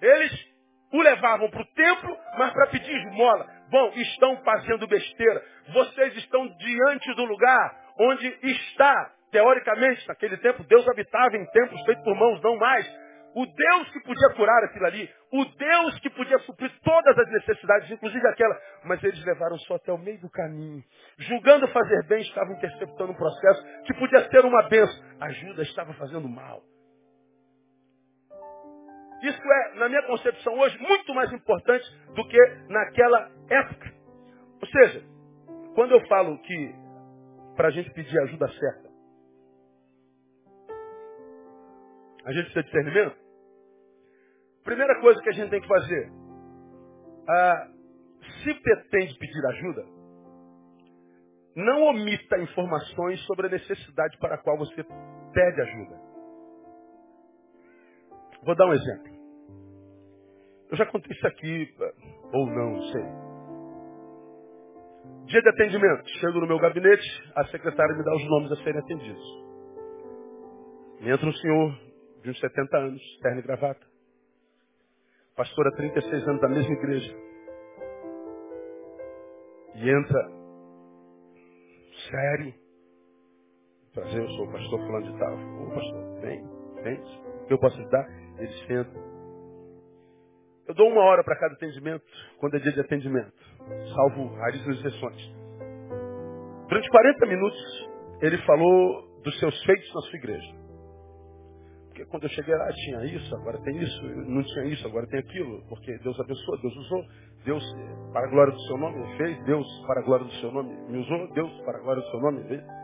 Eles 0.00 0.54
o 0.92 1.02
levavam 1.02 1.50
para 1.50 1.62
o 1.62 1.74
templo, 1.74 2.16
mas 2.38 2.52
para 2.52 2.68
pedir 2.68 2.94
esmola. 3.06 3.53
Bom, 3.70 3.92
estão 3.96 4.36
fazendo 4.38 4.86
besteira. 4.86 5.42
Vocês 5.72 6.16
estão 6.16 6.46
diante 6.46 7.14
do 7.14 7.24
lugar 7.24 7.84
onde 7.98 8.26
está, 8.42 9.10
teoricamente, 9.30 10.06
naquele 10.08 10.36
tempo, 10.38 10.64
Deus 10.64 10.86
habitava 10.88 11.36
em 11.36 11.46
templos 11.46 11.82
feitos 11.84 12.04
por 12.04 12.14
mãos, 12.16 12.40
não 12.42 12.56
mais. 12.56 12.86
O 13.34 13.44
Deus 13.46 13.90
que 13.90 14.00
podia 14.04 14.28
curar 14.36 14.62
aquilo 14.62 14.86
ali, 14.86 15.10
o 15.32 15.44
Deus 15.44 15.98
que 15.98 16.10
podia 16.10 16.38
suprir 16.40 16.70
todas 16.84 17.18
as 17.18 17.28
necessidades, 17.32 17.90
inclusive 17.90 18.24
aquela, 18.28 18.56
mas 18.84 19.02
eles 19.02 19.24
levaram 19.24 19.58
só 19.58 19.74
até 19.74 19.92
o 19.92 19.98
meio 19.98 20.20
do 20.20 20.30
caminho. 20.30 20.80
Julgando 21.18 21.66
fazer 21.68 22.06
bem, 22.06 22.22
estavam 22.22 22.54
interceptando 22.54 23.10
um 23.10 23.16
processo 23.16 23.64
que 23.86 23.94
podia 23.94 24.28
ser 24.30 24.44
uma 24.44 24.62
benção. 24.68 25.04
Ajuda 25.20 25.62
estava 25.62 25.92
fazendo 25.94 26.28
mal. 26.28 26.62
Isso 29.26 29.40
é, 29.42 29.74
na 29.78 29.88
minha 29.88 30.02
concepção 30.02 30.52
hoje, 30.58 30.78
muito 30.78 31.14
mais 31.14 31.32
importante 31.32 31.84
do 32.14 32.28
que 32.28 32.38
naquela 32.68 33.30
época. 33.48 33.92
Ou 34.60 34.68
seja, 34.68 35.14
Quando 35.74 35.90
eu 35.90 36.06
falo 36.06 36.38
que 36.38 36.74
para 37.56 37.68
a 37.68 37.70
gente 37.70 37.90
pedir 37.90 38.16
ajuda 38.20 38.48
certa, 38.48 38.88
a 42.24 42.32
gente 42.32 42.44
precisa 42.44 42.62
de 42.62 42.70
discernimento, 42.70 43.16
primeira 44.62 45.00
coisa 45.00 45.20
que 45.20 45.28
a 45.28 45.32
gente 45.32 45.50
tem 45.50 45.60
que 45.60 45.68
fazer, 45.68 46.12
ah, 47.28 47.68
se 48.42 48.54
pretende 48.54 49.18
pedir 49.18 49.46
ajuda, 49.46 49.84
não 51.56 51.82
omita 51.84 52.38
informações 52.38 53.20
sobre 53.26 53.48
a 53.48 53.50
necessidade 53.50 54.16
para 54.18 54.36
a 54.36 54.38
qual 54.38 54.56
você 54.56 54.84
pede 55.32 55.60
ajuda. 55.60 56.00
Vou 58.44 58.54
dar 58.54 58.66
um 58.66 58.74
exemplo. 58.74 59.13
Eu 60.74 60.78
já 60.78 60.86
contei 60.86 61.16
isso 61.16 61.24
aqui, 61.28 61.72
ou 62.32 62.46
não, 62.48 62.72
não 62.72 62.82
sei. 62.90 63.02
Dia 65.26 65.40
de 65.40 65.48
atendimento. 65.50 66.08
Chego 66.18 66.40
no 66.40 66.48
meu 66.48 66.58
gabinete, 66.58 67.32
a 67.36 67.46
secretária 67.46 67.96
me 67.96 68.02
dá 68.02 68.12
os 68.12 68.24
nomes 68.28 68.50
a 68.50 68.56
serem 68.56 68.80
atendidos. 68.80 69.44
Entra 71.00 71.28
um 71.28 71.32
senhor 71.32 71.78
de 72.24 72.30
uns 72.30 72.40
70 72.40 72.76
anos, 72.76 73.18
terno 73.22 73.38
e 73.38 73.42
gravata. 73.42 73.86
Pastor 75.36 75.68
há 75.68 75.76
36 75.76 76.26
anos 76.26 76.40
da 76.40 76.48
mesma 76.48 76.74
igreja. 76.74 77.16
E 79.76 79.90
entra, 79.90 80.28
sério. 82.10 82.54
Prazer, 83.92 84.22
eu 84.22 84.28
sou 84.30 84.48
o 84.48 84.52
pastor 84.52 84.80
fulano 84.80 85.12
de 85.12 85.18
tal. 85.20 85.34
Ô 85.34 85.70
pastor, 85.72 86.20
vem, 86.20 86.42
vem. 86.82 87.00
Eu 87.48 87.60
posso 87.60 87.78
ajudar? 87.78 88.08
Ele 88.40 88.66
senta. 88.66 89.13
Eu 90.66 90.74
dou 90.74 90.88
uma 90.88 91.02
hora 91.02 91.22
para 91.22 91.38
cada 91.38 91.54
atendimento, 91.54 92.04
quando 92.38 92.56
é 92.56 92.58
dia 92.58 92.72
de 92.72 92.80
atendimento, 92.80 93.32
salvo 93.94 94.34
raríssimas 94.34 94.78
exceções. 94.78 95.34
Durante 96.68 96.88
40 96.88 97.26
minutos, 97.26 97.90
ele 98.22 98.38
falou 98.38 99.20
dos 99.22 99.38
seus 99.38 99.64
feitos 99.64 99.94
na 99.94 100.00
sua 100.02 100.18
igreja. 100.18 100.54
Porque 101.88 102.06
quando 102.06 102.24
eu 102.24 102.30
cheguei 102.30 102.54
lá, 102.56 102.72
tinha 102.72 103.04
isso, 103.04 103.36
agora 103.36 103.60
tem 103.62 103.76
isso, 103.76 104.02
não 104.26 104.42
tinha 104.42 104.64
isso, 104.64 104.86
agora 104.86 105.06
tem 105.06 105.20
aquilo, 105.20 105.62
porque 105.68 105.96
Deus 105.98 106.18
abençoou, 106.18 106.60
Deus 106.60 106.76
usou, 106.76 107.04
Deus, 107.44 107.62
para 108.12 108.26
a 108.26 108.30
glória 108.30 108.52
do 108.52 108.60
seu 108.62 108.78
nome, 108.78 108.98
me 108.98 109.16
fez, 109.16 109.44
Deus, 109.44 109.66
para 109.86 110.00
a 110.00 110.04
glória 110.04 110.24
do 110.24 110.32
seu 110.32 110.50
nome, 110.50 110.74
me 110.90 110.98
usou, 110.98 111.32
Deus, 111.34 111.52
para 111.60 111.78
a 111.78 111.82
glória 111.82 112.02
do 112.02 112.10
seu 112.10 112.20
nome, 112.20 112.42
me 112.42 112.48
fez. 112.48 112.83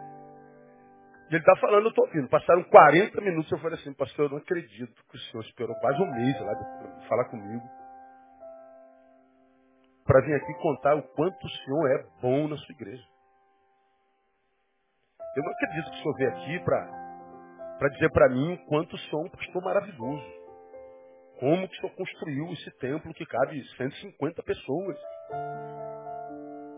E 1.30 1.34
ele 1.34 1.38
está 1.38 1.54
falando, 1.56 1.84
eu 1.84 1.90
estou 1.90 2.04
ouvindo. 2.06 2.28
Passaram 2.28 2.64
40 2.64 3.20
minutos, 3.20 3.50
eu 3.52 3.58
falei 3.58 3.78
assim, 3.78 3.94
pastor, 3.94 4.26
eu 4.26 4.30
não 4.30 4.38
acredito 4.38 4.92
que 5.08 5.16
o 5.16 5.20
senhor 5.20 5.44
esperou 5.44 5.76
quase 5.76 6.02
um 6.02 6.10
mês 6.10 6.40
lá 6.40 6.54
de 6.54 7.08
falar 7.08 7.24
comigo 7.26 7.62
para 10.04 10.22
vir 10.22 10.34
aqui 10.34 10.52
contar 10.54 10.96
o 10.96 11.02
quanto 11.14 11.46
o 11.46 11.50
senhor 11.50 11.90
é 11.92 12.04
bom 12.20 12.48
na 12.48 12.56
sua 12.56 12.74
igreja. 12.74 13.04
Eu 15.36 15.44
não 15.44 15.52
acredito 15.52 15.90
que 15.92 15.98
o 15.98 16.02
senhor 16.02 16.16
veio 16.16 16.30
aqui 16.30 16.64
para 16.64 17.88
dizer 17.90 18.10
para 18.10 18.28
mim 18.28 18.54
o 18.54 18.66
quanto 18.66 18.96
o 18.96 18.98
senhor 18.98 19.22
é 19.22 19.26
um 19.26 19.30
pastor 19.30 19.62
maravilhoso. 19.62 20.40
Como 21.38 21.68
que 21.68 21.76
o 21.76 21.80
senhor 21.80 21.94
construiu 21.94 22.52
esse 22.54 22.70
templo 22.78 23.14
que 23.14 23.24
cabe 23.24 23.64
150 23.76 24.42
pessoas. 24.42 24.98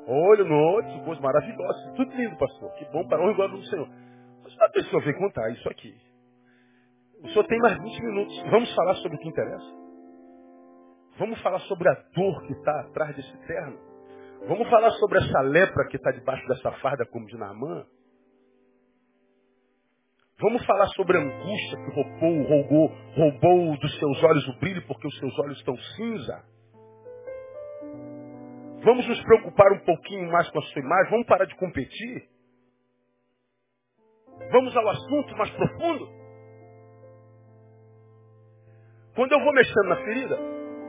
Olha, 0.07 0.45
noite, 0.45 1.05
coisa 1.07 1.21
maravilhosa. 1.23 1.93
Tudo 1.97 2.15
lindo, 2.15 2.37
pastor. 2.37 2.71
Que 2.75 2.85
bom 2.93 3.09
para 3.09 3.25
o 3.25 3.35
glória 3.35 3.57
do 3.57 3.65
Senhor. 3.65 3.88
A 4.61 4.68
pessoa 4.70 5.02
veio 5.02 5.18
contar 5.18 5.50
isso 5.50 5.68
aqui. 5.68 5.94
O 7.22 7.28
senhor 7.28 7.44
tem 7.46 7.59
mais 7.59 7.78
20 7.78 8.02
minutos. 8.02 8.42
Vamos 8.50 8.74
falar 8.74 8.94
sobre 8.96 9.16
o 9.16 9.20
que 9.20 9.28
interessa. 9.28 9.83
Vamos 11.18 11.40
falar 11.42 11.61
sobre 11.61 11.88
a 11.88 11.94
dor 12.14 12.46
que 12.46 12.52
está 12.52 12.81
atrás 12.81 13.14
desse 13.14 13.37
terno. 13.46 13.78
Vamos 14.48 14.68
falar 14.68 14.90
sobre 14.92 15.18
essa 15.18 15.40
lepra 15.42 15.87
que 15.88 15.96
está 15.96 16.11
debaixo 16.11 16.46
dessa 16.48 16.72
farda 16.72 17.07
como 17.07 17.26
de 17.26 17.37
Naamã. 17.37 17.87
Vamos 20.40 20.64
falar 20.66 20.88
sobre 20.88 21.16
a 21.16 21.20
angústia 21.20 21.78
que 21.78 21.94
roubou, 21.94 22.42
roubou, 22.42 22.88
roubou 23.14 23.78
dos 23.78 23.98
seus 23.98 24.24
olhos 24.24 24.48
o 24.48 24.59
brilho 24.59 24.85
porque 24.88 25.07
os 25.07 25.18
seus 25.18 25.38
olhos 25.38 25.59
estão 25.59 25.76
cinza. 25.76 26.44
Vamos 28.83 29.07
nos 29.07 29.22
preocupar 29.22 29.70
um 29.72 29.85
pouquinho 29.85 30.28
mais 30.33 30.50
com 30.50 30.59
a 30.59 30.62
sua 30.62 30.83
imagem. 30.83 31.11
Vamos 31.12 31.26
parar 31.26 31.44
de 31.44 31.55
competir. 31.55 32.32
Vamos 34.51 34.77
ao 34.77 34.88
assunto 34.88 35.37
mais 35.37 35.51
profundo. 35.51 36.09
Quando 39.14 39.33
eu 39.33 39.40
vou 39.40 39.53
mexendo 39.53 39.88
na 39.88 39.97
ferida, 39.97 40.38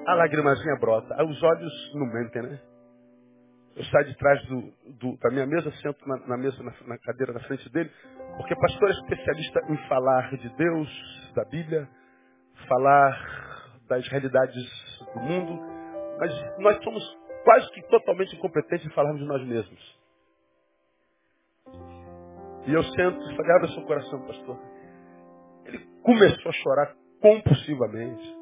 a 0.06 0.14
lagrimazinha 0.16 0.76
brota. 0.80 1.16
Aí 1.18 1.26
os 1.26 1.44
olhos 1.44 1.94
não 1.96 2.08
mentem, 2.08 2.42
né? 2.42 2.60
Eu 3.76 3.84
saio 3.86 4.06
de 4.06 4.16
trás 4.18 4.46
do, 4.46 4.62
do, 5.00 5.18
da 5.18 5.32
minha 5.32 5.48
mesa, 5.48 5.72
sento 5.82 6.08
na, 6.08 6.18
na 6.28 6.38
mesa, 6.38 6.62
na, 6.62 6.74
na, 6.86 6.98
cadeira 7.00 7.34
na 7.34 7.40
frente 7.42 7.68
dele, 7.72 7.92
porque 8.38 8.56
pastor 8.56 8.90
é 8.90 8.92
especialista 8.92 9.62
em 9.68 9.78
falar 9.88 10.30
de 10.38 10.48
Deus, 10.56 11.32
da 11.34 11.44
Bíblia, 11.46 11.90
falar 12.68 13.74
das 13.90 14.08
realidades 14.10 14.64
do 15.16 15.20
mundo, 15.22 15.60
mas 16.20 16.60
nós 16.60 16.84
somos 16.84 17.04
quase 17.44 17.72
que 17.72 17.82
totalmente 17.88 18.36
incompetentes 18.36 18.86
em 18.86 18.92
falarmos 18.92 19.20
de 19.20 19.28
nós 19.28 19.44
mesmos. 19.44 20.03
E 22.66 22.74
eu 22.74 22.84
sento 22.84 23.36
falei, 23.36 23.52
abre 23.58 23.74
seu 23.74 23.84
coração, 23.84 24.22
pastor. 24.26 24.58
Ele 25.66 25.80
começou 26.02 26.50
a 26.50 26.54
chorar 26.54 26.96
compulsivamente. 27.22 28.36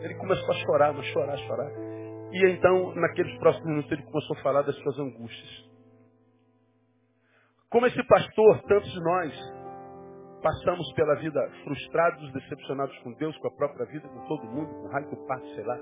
Ele 0.00 0.14
começou 0.14 0.50
a 0.50 0.58
chorar, 0.58 0.90
a 0.90 1.02
chorar, 1.02 1.36
chorar. 1.38 1.70
E 2.32 2.50
então, 2.50 2.94
naqueles 2.94 3.36
próximos 3.38 3.68
minutos, 3.68 3.92
ele 3.92 4.02
começou 4.04 4.36
a 4.36 4.42
falar 4.42 4.62
das 4.62 4.76
suas 4.76 4.98
angústias. 4.98 5.70
Como 7.70 7.86
esse 7.86 8.02
pastor, 8.06 8.62
tantos 8.62 8.92
de 8.92 9.00
nós 9.00 9.62
passamos 10.42 10.92
pela 10.94 11.14
vida 11.16 11.40
frustrados, 11.64 12.32
decepcionados 12.32 12.96
com 12.98 13.12
Deus, 13.14 13.36
com 13.38 13.48
a 13.48 13.56
própria 13.56 13.86
vida, 13.86 14.08
com 14.08 14.26
todo 14.26 14.44
mundo, 14.44 14.74
com 14.74 14.88
raio, 14.88 15.08
com 15.08 15.26
parte, 15.26 15.54
sei 15.54 15.64
lá. 15.64 15.78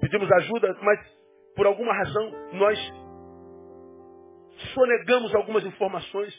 Pedimos 0.00 0.30
ajuda, 0.30 0.76
mas 0.82 1.00
por 1.54 1.66
alguma 1.66 1.92
razão 1.94 2.32
nós 2.52 2.78
sonegamos 4.74 5.34
algumas 5.34 5.64
informações, 5.64 6.34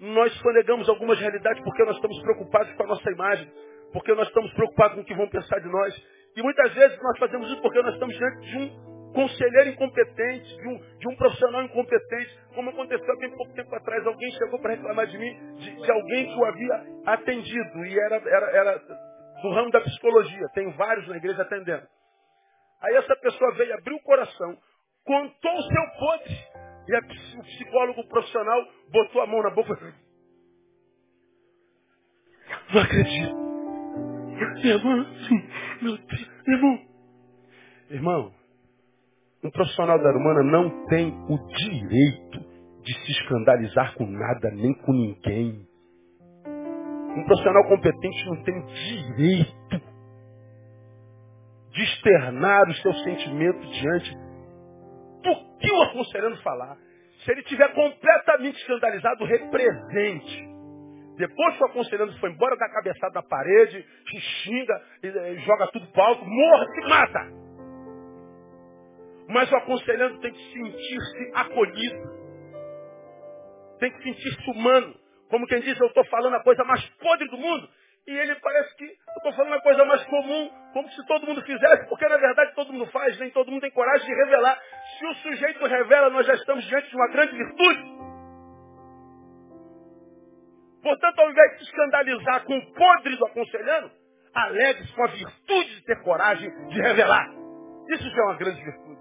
nós 0.00 0.32
sonegamos 0.38 0.88
algumas 0.88 1.18
realidades 1.18 1.62
porque 1.62 1.84
nós 1.84 1.96
estamos 1.96 2.20
preocupados 2.22 2.72
com 2.74 2.82
a 2.82 2.86
nossa 2.86 3.10
imagem 3.10 3.50
porque 3.94 4.12
nós 4.12 4.26
estamos 4.26 4.52
preocupados 4.54 4.96
com 4.96 5.02
o 5.02 5.04
que 5.04 5.14
vão 5.14 5.28
pensar 5.28 5.60
de 5.60 5.68
nós. 5.68 5.94
E 6.36 6.42
muitas 6.42 6.74
vezes 6.74 7.00
nós 7.00 7.16
fazemos 7.16 7.48
isso 7.48 7.62
porque 7.62 7.80
nós 7.80 7.94
estamos 7.94 8.16
diante 8.18 8.40
de 8.40 8.58
um 8.58 9.12
conselheiro 9.12 9.70
incompetente, 9.70 10.56
de 10.56 10.68
um, 10.68 10.98
de 10.98 11.08
um 11.08 11.16
profissional 11.16 11.62
incompetente, 11.62 12.36
como 12.56 12.70
aconteceu 12.70 13.14
há 13.14 13.18
bem 13.18 13.30
pouco 13.36 13.54
tempo 13.54 13.72
atrás. 13.72 14.04
Alguém 14.04 14.30
chegou 14.32 14.60
para 14.60 14.74
reclamar 14.74 15.06
de 15.06 15.16
mim, 15.16 15.54
de, 15.58 15.76
de, 15.76 15.92
alguém 15.92 16.26
que 16.26 16.34
o 16.34 16.44
havia 16.44 16.84
atendido, 17.06 17.86
e 17.86 18.00
era, 18.00 18.16
era, 18.16 18.46
era 18.50 18.78
do 19.42 19.50
ramo 19.50 19.70
da 19.70 19.80
psicologia. 19.80 20.48
Tem 20.54 20.68
vários 20.72 21.06
na 21.06 21.16
igreja 21.16 21.42
atendendo. 21.42 21.86
Aí 22.82 22.96
essa 22.96 23.14
pessoa 23.16 23.54
veio, 23.54 23.74
abriu 23.74 23.96
o 23.96 24.02
coração, 24.02 24.58
contou 25.04 25.54
o 25.54 25.62
seu 25.62 25.90
podre, 26.00 26.38
e 26.86 26.94
a, 26.94 26.98
o 27.38 27.42
psicólogo 27.44 28.08
profissional 28.08 28.60
botou 28.90 29.22
a 29.22 29.26
mão 29.26 29.42
na 29.42 29.50
boca 29.50 29.72
e 29.72 30.04
não 32.72 32.82
acredito. 32.82 33.44
Irmão, 34.64 35.06
meu 35.82 35.96
Deus, 35.98 36.28
irmão. 36.46 36.78
Irmão, 37.90 38.34
um 39.44 39.50
profissional 39.50 39.98
da 40.02 40.10
humana 40.10 40.42
não 40.42 40.86
tem 40.86 41.12
o 41.28 41.38
direito 41.48 42.40
de 42.82 42.94
se 43.00 43.12
escandalizar 43.12 43.94
com 43.94 44.06
nada, 44.06 44.50
nem 44.50 44.74
com 44.74 44.92
ninguém. 44.92 45.66
Um 47.16 47.24
profissional 47.24 47.64
competente 47.68 48.26
não 48.26 48.42
tem 48.42 48.64
direito 48.66 49.82
de 51.70 51.82
externar 51.82 52.68
os 52.68 52.82
seus 52.82 53.02
sentimentos 53.04 53.70
diante 53.80 54.23
que 55.64 55.72
o 55.72 55.82
aconselhando 55.82 56.36
falar. 56.42 56.76
Se 57.24 57.30
ele 57.30 57.40
estiver 57.40 57.72
completamente 57.72 58.58
escandalizado, 58.58 59.24
represente. 59.24 60.54
Depois 61.16 61.56
que 61.56 61.62
o 61.62 61.66
aconselhando 61.66 62.18
foi 62.18 62.30
embora, 62.30 62.56
dá 62.56 62.68
cabeçada 62.68 63.14
na 63.14 63.22
parede, 63.22 63.86
xinga, 64.42 64.82
joga 65.46 65.68
tudo 65.68 65.86
para 65.92 66.04
alto, 66.04 66.24
morre, 66.24 66.66
se 66.74 66.88
mata. 66.88 67.20
Mas 69.28 69.50
o 69.50 69.56
aconselhando 69.56 70.20
tem 70.20 70.32
que 70.32 70.52
sentir-se 70.52 71.32
acolhido. 71.34 72.24
Tem 73.78 73.90
que 73.92 74.02
sentir-se 74.02 74.50
humano. 74.50 74.94
Como 75.30 75.46
quem 75.46 75.60
diz, 75.60 75.78
eu 75.80 75.86
estou 75.86 76.04
falando 76.06 76.34
a 76.34 76.42
coisa 76.42 76.64
mais 76.64 76.84
podre 76.98 77.28
do 77.28 77.38
mundo. 77.38 77.68
E 78.06 78.10
ele 78.10 78.34
parece 78.34 78.76
que 78.76 78.84
eu 78.84 79.16
estou 79.16 79.32
falando 79.32 79.54
a 79.54 79.62
coisa 79.62 79.84
mais 79.84 80.04
comum, 80.04 80.50
como 80.74 80.88
se 80.90 81.06
todo 81.06 81.26
mundo 81.26 81.40
fizesse, 81.42 81.88
porque 81.88 82.06
na 82.06 82.18
verdade 82.18 82.54
todo 82.54 82.70
mundo 82.70 82.86
faz, 82.90 83.18
nem 83.18 83.30
todo 83.30 83.50
mundo 83.50 83.62
tem 83.62 83.70
coragem 83.70 84.06
de 84.06 84.14
revelar. 84.14 84.33
Revela, 85.84 86.10
nós 86.10 86.26
já 86.26 86.34
estamos 86.34 86.64
diante 86.64 86.88
de 86.88 86.96
uma 86.96 87.08
grande 87.08 87.36
virtude. 87.36 87.94
Portanto, 90.82 91.18
ao 91.18 91.30
invés 91.30 91.52
de 91.52 91.58
se 91.58 91.64
escandalizar 91.64 92.44
com 92.44 92.56
o 92.56 92.72
podre 92.72 93.16
do 93.16 93.26
aconselhando, 93.26 93.90
alegre-se 94.34 94.94
com 94.94 95.04
a 95.04 95.08
virtude 95.08 95.76
de 95.76 95.84
ter 95.84 96.02
coragem 96.02 96.50
de 96.68 96.80
revelar. 96.80 97.28
Isso 97.88 98.10
já 98.10 98.22
é 98.22 98.24
uma 98.24 98.36
grande 98.36 98.62
virtude. 98.62 99.00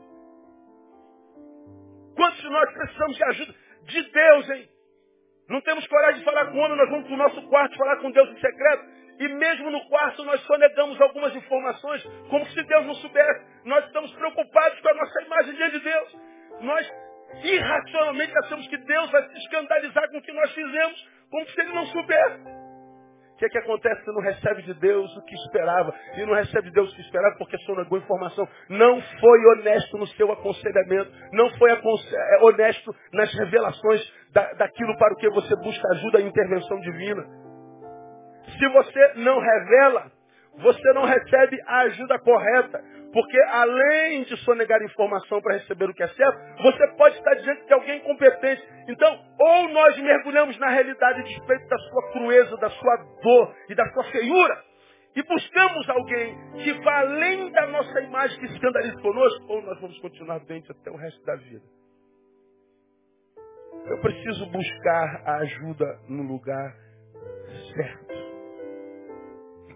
Muitos 2.18 2.42
de 2.42 2.50
nós 2.50 2.74
precisamos 2.74 3.18
de 3.18 3.24
ajuda 3.24 3.56
de 3.84 4.12
Deus, 4.12 4.50
hein? 4.50 4.70
Não 5.50 5.62
temos 5.62 5.88
coragem 5.88 6.20
de 6.20 6.26
falar 6.26 6.46
com 6.48 6.58
o 6.58 6.62
homem, 6.62 6.78
nós 6.78 6.90
vamos 6.90 7.06
para 7.06 7.14
o 7.14 7.18
nosso 7.18 7.50
quarto 7.50 7.78
falar 7.78 7.98
com 7.98 8.12
Deus 8.12 8.30
em 8.30 8.40
secreto. 8.40 8.86
E 9.20 9.28
mesmo 9.28 9.72
no 9.72 9.88
quarto 9.88 10.24
nós 10.24 10.42
só 10.42 10.58
negamos 10.58 11.00
algumas 11.00 11.36
informações, 11.36 12.04
como 12.30 12.46
se 12.48 12.64
Deus 12.64 12.86
não 12.86 12.96
soubesse. 12.96 13.46
Nós 13.66 13.86
estamos 13.86 14.12
preocupados 14.16 14.80
com 14.82 14.90
a 14.90 14.94
nossa 14.94 15.22
imagem 15.24 15.56
diante 15.56 15.80
de 15.80 15.84
Deus. 15.84 16.33
Nós 16.62 16.92
irracionalmente 17.44 18.34
achamos 18.44 18.68
que 18.68 18.78
Deus 18.78 19.12
vai 19.12 19.28
se 19.30 19.38
escandalizar 19.40 20.10
com 20.12 20.18
o 20.18 20.22
que 20.22 20.32
nós 20.32 20.52
fizemos, 20.54 21.10
como 21.30 21.48
se 21.48 21.62
ele 21.62 21.74
não 21.74 21.86
soubesse. 21.88 22.64
O 23.34 23.36
que, 23.38 23.46
é 23.46 23.50
que 23.50 23.58
acontece? 23.58 24.06
Você 24.06 24.12
não 24.12 24.22
recebe 24.22 24.62
de 24.62 24.74
Deus 24.76 25.18
o 25.18 25.26
que 25.26 25.34
esperava. 25.34 25.94
E 26.16 26.26
não 26.26 26.36
recebe 26.36 26.68
de 26.68 26.72
Deus 26.72 26.92
o 26.92 26.96
que 26.96 27.02
esperava 27.02 27.36
porque 27.38 27.58
sonegou 27.60 27.98
informação. 27.98 28.48
Não 28.70 29.02
foi 29.02 29.46
honesto 29.48 29.98
no 29.98 30.08
seu 30.08 30.32
aconselhamento. 30.32 31.12
Não 31.34 31.50
foi 31.58 31.72
é, 31.72 31.78
honesto 32.44 32.96
nas 33.12 33.34
revelações 33.34 34.14
da, 34.32 34.54
daquilo 34.54 34.96
para 34.98 35.14
o 35.14 35.18
que 35.18 35.30
você 35.32 35.56
busca 35.56 35.88
ajuda 35.94 36.22
e 36.22 36.28
intervenção 36.28 36.80
divina. 36.80 37.24
Se 38.58 38.70
você 38.70 39.14
não 39.16 39.40
revela, 39.40 40.12
você 40.58 40.94
não 40.94 41.06
recebe 41.06 41.62
a 41.66 41.80
ajuda 41.82 42.20
correta. 42.20 42.84
Porque 43.12 43.40
além 43.44 44.24
de 44.24 44.36
sonegar 44.38 44.82
informação 44.82 45.40
para 45.42 45.58
receber 45.58 45.88
o 45.88 45.94
que 45.94 46.02
é 46.02 46.08
certo, 46.08 46.64
você 46.64 46.88
pode 46.98 47.16
estar 47.16 47.36
diante 47.36 47.66
de 47.68 47.74
alguém 47.74 48.00
competente. 48.02 48.64
Então, 48.88 49.20
ou 49.40 49.70
nós 49.70 49.98
mergulhamos 50.00 50.58
na 50.58 50.70
realidade 50.70 51.22
a 51.22 51.24
respeito 51.24 51.68
da 51.68 51.78
sua 51.78 52.12
crueza, 52.12 52.58
da 52.58 52.70
sua 52.72 52.98
dor 53.22 53.56
e 53.70 53.76
da 53.76 53.86
sua 53.94 54.04
feiura, 54.06 54.64
e 55.16 55.22
buscamos 55.22 55.90
alguém 55.90 56.36
que 56.64 56.74
vá 56.82 57.02
além 57.02 57.52
da 57.52 57.68
nossa 57.68 58.02
imagem 58.02 58.40
que 58.40 58.46
escandaliza 58.48 59.00
conosco, 59.00 59.46
ou 59.48 59.62
nós 59.62 59.80
vamos 59.80 60.00
continuar 60.00 60.40
doentes 60.40 60.72
até 60.72 60.90
o 60.90 60.96
resto 60.96 61.24
da 61.24 61.36
vida. 61.36 61.66
Eu 63.86 64.00
preciso 64.00 64.46
buscar 64.48 65.22
a 65.26 65.36
ajuda 65.38 66.00
no 66.10 66.24
lugar 66.24 66.74
certo. 67.76 68.13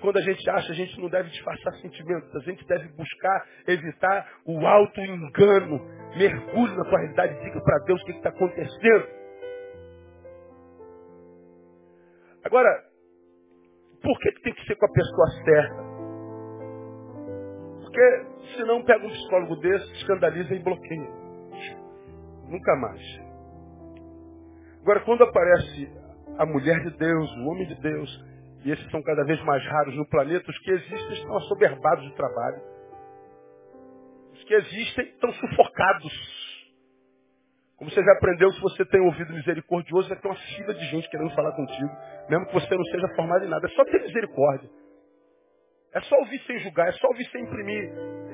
Quando 0.01 0.17
a 0.17 0.21
gente 0.21 0.49
acha, 0.49 0.71
a 0.71 0.75
gente 0.75 0.99
não 1.01 1.10
deve 1.10 1.29
disfarçar 1.29 1.73
sentimentos. 1.75 2.36
A 2.36 2.39
gente 2.39 2.65
deve 2.67 2.88
buscar 2.89 3.45
evitar 3.67 4.29
o 4.45 4.65
auto-engano. 4.65 5.79
Mergulhe 6.15 6.75
na 6.75 6.83
tua 6.86 6.99
realidade 6.99 7.33
e 7.36 7.43
diga 7.43 7.62
para 7.62 7.83
Deus 7.86 8.01
o 8.01 8.05
que 8.05 8.12
está 8.12 8.29
acontecendo. 8.29 9.07
Agora, 12.43 12.69
por 14.01 14.19
que, 14.19 14.31
que 14.31 14.41
tem 14.41 14.53
que 14.53 14.65
ser 14.65 14.75
com 14.75 14.86
a 14.86 14.91
pessoa 14.91 15.27
certa? 15.43 15.97
Porque 17.81 18.25
senão 18.55 18.83
pega 18.83 19.05
um 19.05 19.10
psicólogo 19.10 19.55
desse, 19.57 19.91
escandaliza 19.93 20.53
e 20.53 20.60
bloqueia. 20.60 21.10
Nunca 22.47 22.75
mais. 22.77 23.01
Agora, 24.81 25.01
quando 25.01 25.23
aparece 25.23 25.91
a 26.38 26.45
mulher 26.45 26.79
de 26.81 26.91
Deus, 26.97 27.31
o 27.38 27.49
homem 27.49 27.67
de 27.67 27.75
Deus, 27.81 28.25
e 28.67 28.71
esses 28.71 28.91
são 28.91 29.01
cada 29.01 29.23
vez 29.23 29.41
mais 29.45 29.63
raros 29.65 29.95
no 29.95 30.06
planeta, 30.10 30.51
os 30.51 30.60
que 30.60 30.71
existem 30.71 31.13
estão 31.13 31.38
assoberbados 31.38 32.03
de 32.03 32.13
trabalho. 32.15 32.62
Os 34.34 34.43
que 34.43 34.53
existem 34.53 35.06
estão 35.06 35.32
sufocados. 35.32 36.67
Como 37.77 37.89
você 37.89 38.03
já 38.03 38.12
aprendeu, 38.12 38.51
se 38.51 38.60
você 38.60 38.84
tem 38.84 38.99
ouvido 38.99 39.32
misericordioso, 39.32 40.10
vai 40.10 40.19
ter 40.19 40.27
uma 40.27 40.36
fila 40.36 40.73
de 40.73 40.86
gente 40.88 41.10
querendo 41.10 41.34
falar 41.34 41.53
contigo, 41.53 41.89
mesmo 42.30 42.45
que 42.47 42.53
você 42.56 42.75
não 42.75 42.84
seja 42.84 43.08
formado 43.15 43.45
em 43.45 43.47
nada. 43.47 43.65
É 43.65 43.69
só 43.69 43.86
ter 43.86 44.01
misericórdia. 44.01 44.69
É 45.93 46.01
só 46.01 46.17
ouvir 46.17 46.39
sem 46.41 46.60
julgar, 46.60 46.89
é 46.89 46.91
só 46.91 47.08
ouvir 47.08 47.23
sem 47.32 47.43
imprimir 47.43 47.89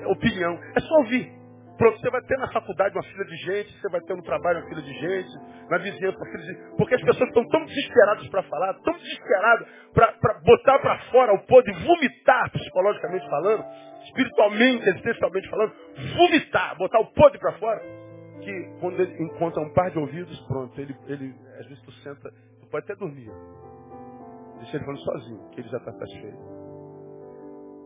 opinião. 0.07 0.59
É 0.75 0.79
só 0.79 0.95
ouvir. 0.95 1.42
Pronto, 1.77 1.99
você 1.99 2.09
vai 2.11 2.21
ter 2.21 2.37
na 2.37 2.47
faculdade 2.51 2.95
uma 2.95 3.03
fila 3.03 3.25
de 3.25 3.35
gente, 3.37 3.81
você 3.81 3.89
vai 3.89 3.99
ter 4.01 4.15
no 4.15 4.21
trabalho 4.21 4.59
uma 4.59 4.69
fila 4.69 4.81
de 4.81 4.93
gente, 4.93 5.29
na 5.69 5.77
vizinhança 5.79 6.17
uma 6.17 6.25
fila 6.25 6.37
de 6.37 6.45
gente. 6.45 6.77
Porque 6.77 6.95
as 6.95 7.01
pessoas 7.01 7.29
estão 7.29 7.47
tão 7.47 7.65
desesperadas 7.65 8.27
para 8.29 8.43
falar, 8.43 8.73
tão 8.75 8.93
desesperadas 8.93 9.67
para 9.93 10.39
botar 10.45 10.79
para 10.79 10.99
fora 11.11 11.33
o 11.33 11.39
poder, 11.47 11.73
vomitar, 11.83 12.51
psicologicamente 12.51 13.27
falando, 13.27 13.65
espiritualmente, 14.05 14.87
existencialmente 14.89 15.49
falando, 15.49 15.73
vomitar, 16.15 16.77
botar 16.77 16.99
o 16.99 17.11
poder 17.11 17.39
para 17.39 17.53
fora, 17.53 17.81
que 18.41 18.77
quando 18.79 18.99
ele 19.01 19.23
encontra 19.23 19.61
um 19.61 19.73
par 19.73 19.89
de 19.89 19.97
ouvidos, 19.97 20.39
pronto, 20.47 20.79
ele, 20.79 20.95
ele 21.07 21.33
às 21.59 21.65
vezes 21.65 21.81
tu 21.83 21.91
senta, 22.03 22.29
tu 22.61 22.67
pode 22.69 22.85
até 22.85 22.95
dormir. 22.95 23.31
Deixa 24.57 24.77
ele 24.77 24.85
falando 24.85 25.01
sozinho, 25.01 25.49
que 25.49 25.59
ele 25.59 25.69
já 25.69 25.77
está 25.77 25.91
satisfeito. 25.91 26.37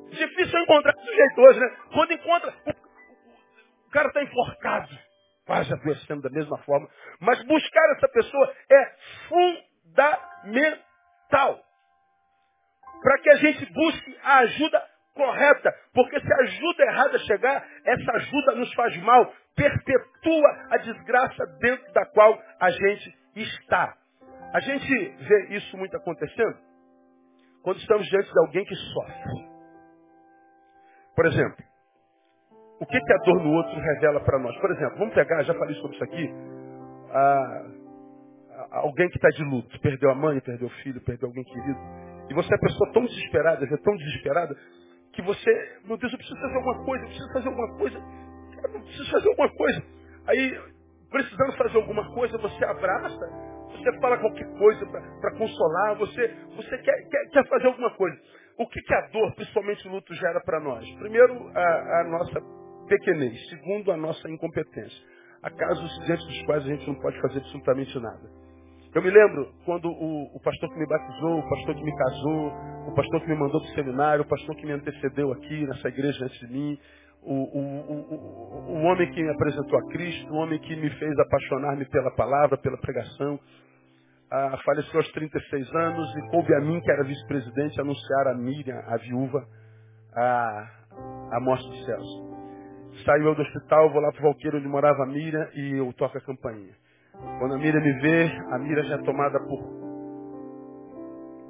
Difícil 0.10 0.60
encontrar 0.60 0.94
sujeito 0.94 1.42
hoje, 1.42 1.60
né? 1.60 1.76
Quando 1.94 2.12
encontra, 2.14 2.54
cara 3.98 4.10
está 4.10 4.22
enforcado, 4.22 4.90
quase 5.46 5.74
adoecendo 5.74 6.22
da 6.22 6.30
mesma 6.30 6.60
forma. 6.60 6.88
Mas 7.20 7.44
buscar 7.46 7.96
essa 7.96 8.08
pessoa 8.10 8.54
é 8.72 8.92
fundamental. 9.88 11.60
Para 13.02 13.18
que 13.20 13.30
a 13.32 13.36
gente 13.38 13.66
busque 13.74 14.20
a 14.24 14.38
ajuda 14.40 14.84
correta. 15.16 15.74
Porque 15.94 16.20
se 16.20 16.32
a 16.32 16.38
ajuda 16.38 16.84
errada 16.84 17.18
chegar, 17.20 17.68
essa 17.86 18.12
ajuda 18.12 18.56
nos 18.56 18.72
faz 18.76 18.96
mal, 18.98 19.34
perpetua 19.56 20.68
a 20.70 20.78
desgraça 20.78 21.46
dentro 21.60 21.92
da 21.94 22.06
qual 22.08 22.40
a 22.60 22.70
gente 22.70 23.18
está. 23.36 23.98
A 24.54 24.60
gente 24.60 25.10
vê 25.28 25.56
isso 25.56 25.76
muito 25.78 25.98
acontecendo 25.98 26.58
quando 27.64 27.80
estamos 27.80 28.06
diante 28.08 28.32
de 28.32 28.40
alguém 28.40 28.64
que 28.64 28.76
sofre. 28.76 29.48
Por 31.16 31.26
exemplo, 31.26 31.66
o 32.80 32.86
que, 32.86 33.00
que 33.00 33.14
a 33.14 33.18
dor 33.18 33.44
no 33.44 33.52
outro 33.54 33.80
revela 33.80 34.20
para 34.20 34.40
nós? 34.40 34.56
Por 34.60 34.72
exemplo, 34.72 34.98
vamos 35.00 35.14
pegar, 35.14 35.42
já 35.44 35.54
falei 35.56 35.76
sobre 35.76 35.96
isso 35.96 36.04
aqui, 36.04 36.34
a, 37.12 37.66
a, 38.52 38.78
alguém 38.80 39.10
que 39.10 39.18
está 39.18 39.30
de 39.30 39.44
luto, 39.44 39.80
perdeu 39.82 40.12
a 40.12 40.16
mãe, 40.16 40.40
perdeu 40.42 40.68
o 40.68 40.72
filho, 40.84 41.02
perdeu 41.02 41.30
alguém 41.30 41.44
querido. 41.44 41.80
E 42.30 42.34
você 42.34 42.54
é 42.54 42.58
pessoa 42.58 42.92
tão 42.94 43.04
desesperada, 43.06 43.66
é 43.66 43.78
tão 43.78 43.96
desesperada, 43.96 44.56
que 45.14 45.22
você, 45.24 45.80
meu 45.86 45.98
Deus, 45.98 46.12
eu 46.12 46.18
preciso 46.20 46.40
fazer 46.40 46.56
alguma 46.56 46.86
coisa, 46.86 47.04
eu 47.04 47.08
preciso 47.08 47.34
fazer 47.34 47.48
alguma 47.48 47.78
coisa, 47.78 47.98
eu 47.98 48.82
preciso 48.82 49.12
fazer 49.12 49.30
alguma 49.30 49.50
coisa. 49.50 49.84
Aí, 50.28 50.62
precisando 51.10 51.58
fazer 51.58 51.78
alguma 51.78 52.14
coisa, 52.14 52.38
você 52.38 52.66
abraça, 52.66 53.26
você 53.72 54.00
fala 54.00 54.18
qualquer 54.18 54.48
coisa 54.58 54.86
para 54.86 55.32
consolar, 55.38 55.96
você, 55.98 56.28
você 56.56 56.78
quer, 56.78 57.10
quer, 57.10 57.30
quer 57.32 57.48
fazer 57.48 57.68
alguma 57.68 57.90
coisa. 57.96 58.18
O 58.60 58.68
que, 58.68 58.82
que 58.82 58.94
a 58.94 59.02
dor, 59.08 59.34
principalmente 59.36 59.88
o 59.88 59.92
luto, 59.92 60.14
gera 60.16 60.42
para 60.42 60.60
nós? 60.60 60.88
Primeiro, 60.96 61.50
a, 61.56 62.02
a 62.02 62.04
nossa 62.06 62.57
pequenez. 62.88 63.50
Segundo, 63.50 63.92
a 63.92 63.98
nossa 63.98 64.30
incompetência. 64.30 65.06
Há 65.44 65.52
casos 65.52 66.06
diante 66.06 66.26
dos 66.26 66.42
quais 66.46 66.64
a 66.66 66.68
gente 66.68 66.88
não 66.88 66.96
pode 66.96 67.20
fazer 67.22 67.40
absolutamente 67.40 68.00
nada. 68.00 68.48
Eu 68.96 69.02
me 69.04 69.12
lembro 69.12 69.52
quando 69.66 69.88
o, 69.90 70.36
o, 70.36 70.40
pastor 70.40 70.70
que 70.70 70.80
me 70.80 70.88
batizou, 70.88 71.40
o 71.40 71.50
pastor 71.50 71.76
que 71.76 71.84
me 71.84 71.96
casou, 71.96 72.52
o 72.88 72.96
pastor 72.96 73.22
que 73.22 73.30
me 73.30 73.36
mandou 73.36 73.62
para 73.62 73.70
o 73.70 73.76
seminário, 73.76 74.24
o 74.24 74.28
pastor 74.28 74.56
que 74.56 74.66
me 74.66 74.72
antecedeu 74.72 75.32
aqui 75.34 75.68
nessa 75.68 75.90
igreja 75.90 76.26
antes 76.26 76.40
de 76.40 76.48
mim, 76.52 76.80
o, 77.22 77.34
o, 77.34 78.72
o 78.72 78.82
homem 78.84 79.12
que 79.12 79.22
me 79.22 79.30
apresentou 79.30 79.78
a 79.78 79.88
Cristo, 79.90 80.34
o 80.34 80.38
homem 80.38 80.60
que 80.60 80.76
me 80.76 80.90
fez 80.90 81.20
apaixonar-me 81.20 81.86
pela 81.86 82.12
palavra, 82.12 82.58
pela 82.58 82.78
pregação, 82.78 83.40
ah, 84.32 84.58
faleceu 84.66 85.00
aos 85.00 85.12
36 85.12 85.76
anos 85.76 86.16
e 86.16 86.30
coube 86.32 86.54
a 86.56 86.62
mim, 86.62 86.82
que 86.82 86.92
era 86.92 87.04
vice-presidente, 87.04 87.80
anunciar 87.80 88.28
a 88.28 88.34
Miriam, 88.34 88.80
a 88.88 88.98
viúva, 88.98 89.46
a, 90.16 90.70
a 91.34 91.40
morte 91.40 91.68
dos 91.70 91.86
céus. 91.86 92.37
Saiu 93.08 93.28
eu 93.28 93.36
do 93.36 93.44
hospital, 93.44 93.92
vou 93.92 94.02
lá 94.02 94.12
pro 94.12 94.24
Valqueiro 94.24 94.60
onde 94.60 94.68
morava 94.68 95.04
a 95.06 95.08
Mira 95.08 95.50
e 95.56 95.78
eu 95.78 95.94
toco 95.94 96.20
a 96.20 96.22
campainha. 96.22 96.76
Quando 97.40 97.56
a 97.56 97.58
Mira 97.58 97.82
me 97.82 97.94
vê, 98.02 98.26
a 98.52 98.60
Mira 98.60 98.84
já 98.84 98.96
é 98.98 99.04
tomada 99.04 99.40
por 99.40 99.88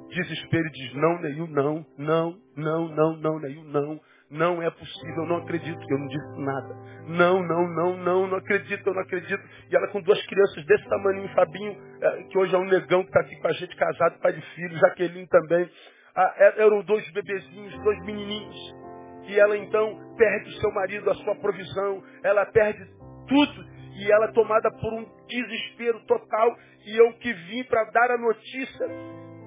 desespero 0.08 0.66
e 0.68 0.70
diz, 0.70 0.94
não, 0.94 1.20
Neil, 1.20 1.48
não, 1.48 1.86
não, 1.98 2.36
não, 2.56 2.88
não, 2.88 3.16
não, 3.18 3.40
Neil, 3.40 3.64
não. 3.64 4.00
Não 4.30 4.62
é 4.62 4.70
possível, 4.70 5.24
eu 5.24 5.26
não 5.26 5.38
acredito, 5.38 5.80
eu 5.90 5.98
não 5.98 6.06
disse 6.08 6.40
nada. 6.40 6.76
Não, 7.08 7.42
não, 7.42 7.68
não, 7.68 7.98
não, 7.98 8.28
não 8.28 8.38
acredito, 8.38 8.86
eu 8.86 8.94
não 8.94 9.02
acredito. 9.02 9.42
E 9.70 9.76
ela 9.76 9.88
com 9.88 10.02
duas 10.02 10.24
crianças 10.26 10.66
desse 10.66 10.88
tamanho, 10.88 11.28
Fabinho, 11.34 11.76
eh, 12.02 12.24
que 12.30 12.38
hoje 12.38 12.54
é 12.54 12.58
um 12.58 12.66
negão 12.66 13.02
que 13.04 13.10
está 13.10 13.20
aqui 13.20 13.36
com 13.40 13.48
a 13.48 13.52
gente, 13.54 13.76
casado, 13.76 14.20
pai 14.20 14.34
de 14.34 14.42
filho, 14.54 14.78
Jaqueline 14.78 15.26
também. 15.28 15.70
Ah, 16.16 16.34
é, 16.38 16.62
eram 16.62 16.82
dois 16.82 17.10
bebezinhos, 17.12 17.78
dois 17.82 17.98
menininhos 18.04 18.87
e 19.28 19.38
ela 19.38 19.56
então 19.56 19.98
perde 20.16 20.48
o 20.48 20.60
seu 20.60 20.72
marido, 20.72 21.10
a 21.10 21.14
sua 21.14 21.36
provisão, 21.36 22.02
ela 22.24 22.46
perde 22.46 22.84
tudo 23.28 23.64
e 23.94 24.10
ela 24.10 24.26
é 24.26 24.32
tomada 24.32 24.70
por 24.70 24.92
um 24.92 25.04
desespero 25.26 26.00
total. 26.06 26.56
E 26.86 26.96
eu 26.96 27.12
que 27.18 27.32
vim 27.32 27.62
para 27.64 27.84
dar 27.90 28.10
a 28.12 28.16
notícia, 28.16 28.86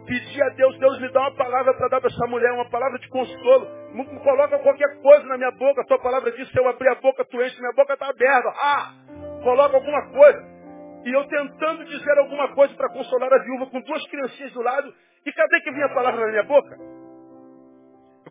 pedi 0.05 0.43
a 0.43 0.49
Deus, 0.49 0.77
Deus 0.77 1.01
me 1.01 1.11
dá 1.11 1.21
uma 1.21 1.35
palavra 1.35 1.73
para 1.73 1.87
dar 1.87 1.99
para 1.99 2.09
essa 2.09 2.27
mulher, 2.27 2.51
uma 2.51 2.69
palavra 2.69 2.99
de 2.99 3.09
consolo. 3.09 3.67
Coloca 4.23 4.59
qualquer 4.59 5.01
coisa 5.01 5.25
na 5.25 5.37
minha 5.37 5.51
boca, 5.51 5.81
a 5.81 5.85
tua 5.85 5.99
palavra 5.99 6.31
diz, 6.31 6.47
se 6.49 6.59
eu 6.59 6.67
abrir 6.69 6.89
a 6.89 6.95
boca, 6.95 7.25
tu 7.25 7.41
enche, 7.41 7.59
minha 7.59 7.73
boca 7.73 7.93
está 7.93 8.07
aberta. 8.07 8.49
Ah, 8.49 8.93
coloca 9.43 9.77
alguma 9.77 10.11
coisa. 10.11 10.51
E 11.05 11.11
eu 11.11 11.27
tentando 11.27 11.83
dizer 11.85 12.17
alguma 12.19 12.53
coisa 12.53 12.75
para 12.75 12.89
consolar 12.89 13.33
a 13.33 13.43
viúva 13.43 13.65
com 13.65 13.81
duas 13.81 14.07
criancinhas 14.07 14.53
do 14.53 14.61
lado, 14.61 14.93
e 15.25 15.31
cadê 15.31 15.59
que 15.61 15.71
vinha 15.71 15.87
a 15.87 15.93
palavra 15.93 16.21
na 16.21 16.31
minha 16.31 16.43
boca? 16.43 17.00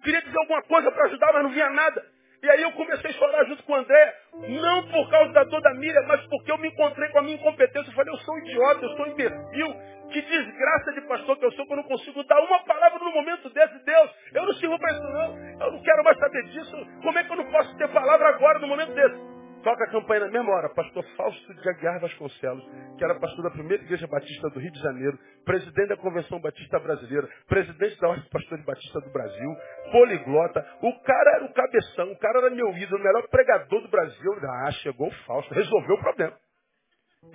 Eu 0.00 0.02
queria 0.02 0.22
dizer 0.22 0.38
alguma 0.38 0.62
coisa 0.62 0.90
para 0.90 1.04
ajudar, 1.04 1.30
mas 1.34 1.42
não 1.42 1.50
vinha 1.50 1.68
nada. 1.68 2.02
E 2.42 2.50
aí 2.50 2.62
eu 2.62 2.72
comecei 2.72 3.10
a 3.10 3.12
chorar 3.12 3.44
junto 3.44 3.62
com 3.64 3.74
o 3.74 3.76
André, 3.76 4.14
não 4.32 4.88
por 4.88 5.10
causa 5.10 5.30
da 5.34 5.44
dor 5.44 5.60
da 5.60 5.74
Miriam, 5.74 6.02
mas 6.08 6.24
porque 6.26 6.50
eu 6.50 6.56
me 6.56 6.68
encontrei 6.68 7.10
com 7.10 7.18
a 7.18 7.22
minha 7.22 7.34
incompetência. 7.34 7.90
Eu 7.90 7.94
falei, 7.94 8.14
eu 8.14 8.18
sou 8.20 8.38
idiota, 8.38 8.82
eu 8.82 8.96
sou 8.96 9.06
imbecil. 9.08 9.76
Que 10.10 10.22
desgraça 10.22 10.92
de 10.94 11.02
pastor 11.02 11.36
que 11.36 11.44
eu 11.44 11.52
sou 11.52 11.66
que 11.66 11.72
eu 11.72 11.76
não 11.76 11.82
consigo 11.82 12.24
dar 12.24 12.40
uma 12.40 12.60
palavra 12.64 12.98
no 12.98 13.12
momento 13.12 13.50
desse. 13.50 13.84
Deus, 13.84 14.10
eu 14.32 14.46
não 14.46 14.54
sirvo 14.54 14.78
para 14.78 14.90
isso 14.90 15.02
não. 15.02 15.66
Eu 15.66 15.72
não 15.72 15.82
quero 15.82 16.02
mais 16.02 16.18
saber 16.18 16.44
disso. 16.44 16.86
Como 17.02 17.18
é 17.18 17.22
que 17.22 17.30
eu 17.30 17.36
não 17.36 17.50
posso 17.50 17.76
ter 17.76 17.88
palavra 17.88 18.28
agora 18.30 18.58
no 18.58 18.68
momento 18.68 18.94
desse? 18.94 19.39
Toca 19.62 19.84
a 19.84 19.90
campanha 19.90 20.20
na 20.20 20.30
mesma 20.30 20.52
hora. 20.52 20.70
Pastor 20.70 21.04
Fausto 21.16 21.54
de 21.54 21.68
Aguiar 21.68 22.00
Vasconcelos, 22.00 22.64
que 22.96 23.04
era 23.04 23.18
pastor 23.20 23.44
da 23.44 23.50
primeira 23.50 23.82
igreja 23.82 24.06
batista 24.06 24.48
do 24.48 24.58
Rio 24.58 24.72
de 24.72 24.80
Janeiro, 24.80 25.18
presidente 25.44 25.88
da 25.88 25.96
Convenção 25.98 26.40
Batista 26.40 26.78
Brasileira, 26.78 27.28
presidente 27.46 28.00
da 28.00 28.08
Ordem 28.08 28.22
dos 28.22 28.30
Pastores 28.30 28.64
Batista 28.64 29.00
do 29.00 29.10
Brasil, 29.10 29.56
poliglota. 29.92 30.66
O 30.82 31.00
cara 31.02 31.36
era 31.36 31.44
o 31.44 31.52
cabeção, 31.52 32.10
o 32.10 32.18
cara 32.18 32.38
era 32.38 32.50
meu 32.50 32.70
ídolo, 32.70 33.00
o 33.00 33.04
melhor 33.04 33.28
pregador 33.28 33.82
do 33.82 33.88
Brasil. 33.88 34.32
Ah, 34.64 34.70
chegou 34.82 35.08
o 35.08 35.14
Fausto, 35.26 35.52
resolveu 35.52 35.96
o 35.96 36.00
problema. 36.00 36.36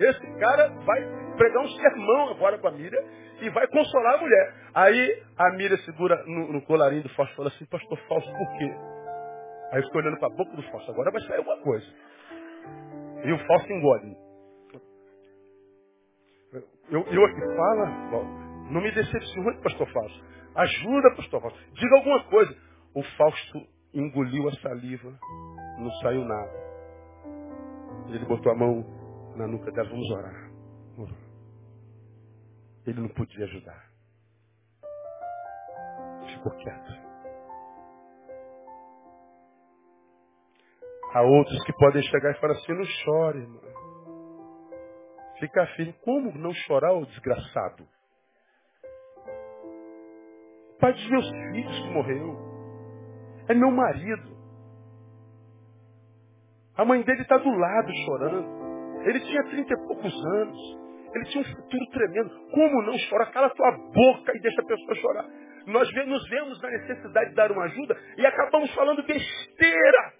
Esse 0.00 0.38
cara 0.40 0.68
vai 0.84 1.00
pregar 1.36 1.62
um 1.62 1.68
sermão 1.68 2.30
agora 2.30 2.58
com 2.58 2.66
a 2.66 2.72
Miriam 2.72 3.02
e 3.40 3.48
vai 3.50 3.68
consolar 3.68 4.14
a 4.14 4.18
mulher. 4.18 4.54
Aí 4.74 5.22
a 5.38 5.50
Miriam 5.52 5.78
segura 5.78 6.24
no, 6.26 6.54
no 6.54 6.62
colarinho 6.62 7.04
do 7.04 7.08
Fausto 7.10 7.34
e 7.34 7.36
fala 7.36 7.48
assim, 7.50 7.64
pastor 7.66 7.96
Fausto, 8.08 8.30
por 8.32 8.58
quê? 8.58 8.74
Aí 9.72 9.82
eu 9.82 9.88
olhando 9.94 10.18
para 10.18 10.28
a 10.28 10.36
boca 10.36 10.56
do 10.56 10.62
Fausto, 10.70 10.90
agora 10.90 11.10
vai 11.10 11.20
sair 11.22 11.38
alguma 11.38 11.58
coisa. 11.58 11.86
E 13.26 13.32
o 13.32 13.46
Fausto 13.46 13.72
engole. 13.72 14.16
Eu, 16.88 17.02
eu 17.02 17.24
aqui 17.24 17.40
fala, 17.56 17.86
não 18.70 18.80
me 18.80 18.92
decepcione, 18.92 19.60
pastor 19.62 19.90
Fausto. 19.92 20.24
Ajuda, 20.54 21.16
pastor 21.16 21.42
Fausto. 21.42 21.58
Diga 21.72 21.96
alguma 21.96 22.22
coisa. 22.30 22.56
O 22.94 23.02
Fausto 23.02 23.58
engoliu 23.92 24.48
a 24.48 24.52
saliva, 24.52 25.18
não 25.78 25.90
saiu 26.02 26.24
nada. 26.24 26.66
Ele 28.10 28.24
botou 28.26 28.52
a 28.52 28.54
mão 28.54 29.34
na 29.34 29.48
nuca 29.48 29.72
dela, 29.72 29.88
vamos 29.88 30.10
orar. 30.10 30.50
Ele 32.86 33.00
não 33.00 33.08
podia 33.08 33.44
ajudar. 33.44 33.90
Ficou 36.32 36.52
quieto. 36.52 37.05
Há 41.16 41.22
outros 41.22 41.64
que 41.64 41.72
podem 41.72 42.02
chegar 42.02 42.32
e 42.32 42.40
falar 42.40 42.52
assim, 42.52 42.74
não 42.74 42.84
chore, 42.84 43.38
irmão. 43.38 43.62
Fica 45.40 45.66
firme. 45.68 45.94
Como 46.04 46.30
não 46.36 46.52
chorar, 46.52 46.92
o 46.92 47.06
desgraçado? 47.06 47.88
Pai 50.78 50.92
dos 50.92 51.08
meus 51.08 51.26
filhos 51.26 51.78
que 51.78 51.88
morreu. 51.88 52.36
É 53.48 53.54
meu 53.54 53.70
marido. 53.70 54.36
A 56.76 56.84
mãe 56.84 57.02
dele 57.02 57.22
está 57.22 57.38
do 57.38 57.48
lado 57.48 57.90
chorando. 58.04 59.00
Ele 59.08 59.20
tinha 59.20 59.44
trinta 59.44 59.72
e 59.72 59.86
poucos 59.86 60.26
anos. 60.34 60.78
Ele 61.14 61.24
tinha 61.30 61.42
um 61.42 61.46
futuro 61.46 61.86
tremendo. 61.92 62.28
Como 62.50 62.82
não 62.82 62.98
chorar? 62.98 63.32
Cala 63.32 63.48
tua 63.54 63.72
boca 63.72 64.36
e 64.36 64.40
deixa 64.42 64.60
a 64.60 64.66
pessoa 64.66 64.94
chorar. 64.96 65.24
Nós 65.66 65.90
nos 65.94 66.28
vemos 66.28 66.60
na 66.60 66.70
necessidade 66.72 67.30
de 67.30 67.36
dar 67.36 67.50
uma 67.50 67.64
ajuda 67.64 67.96
e 68.18 68.26
acabamos 68.26 68.70
falando 68.74 69.02
besteira. 69.02 70.15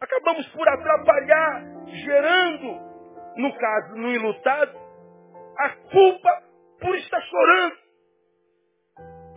Acabamos 0.00 0.46
por 0.48 0.68
atrapalhar, 0.68 1.64
gerando, 1.86 2.80
no 3.36 3.58
caso, 3.58 3.96
no 3.96 4.10
ilutado, 4.10 4.78
a 5.58 5.70
culpa 5.90 6.42
por 6.80 6.94
estar 6.96 7.20
chorando. 7.22 7.76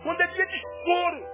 Quando 0.02 0.20
é 0.20 0.26
dia 0.28 0.46
de 0.46 0.58
choro. 0.58 1.30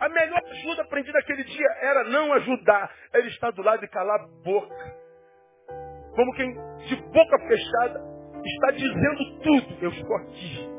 A 0.00 0.08
melhor 0.08 0.42
ajuda 0.44 0.82
aprendida 0.82 1.12
naquele 1.12 1.44
dia 1.44 1.68
era 1.80 2.04
não 2.04 2.32
ajudar, 2.32 2.92
era 3.12 3.26
estar 3.28 3.52
do 3.52 3.62
lado 3.62 3.84
e 3.84 3.88
calar 3.88 4.20
a 4.20 4.26
boca. 4.42 4.96
Como 6.14 6.34
quem 6.34 6.52
de 6.86 6.96
boca 6.96 7.38
fechada 7.46 8.00
está 8.44 8.70
dizendo 8.72 9.40
tudo. 9.42 9.84
Eu 9.84 9.90
estou 9.90 10.16
aqui. 10.16 10.72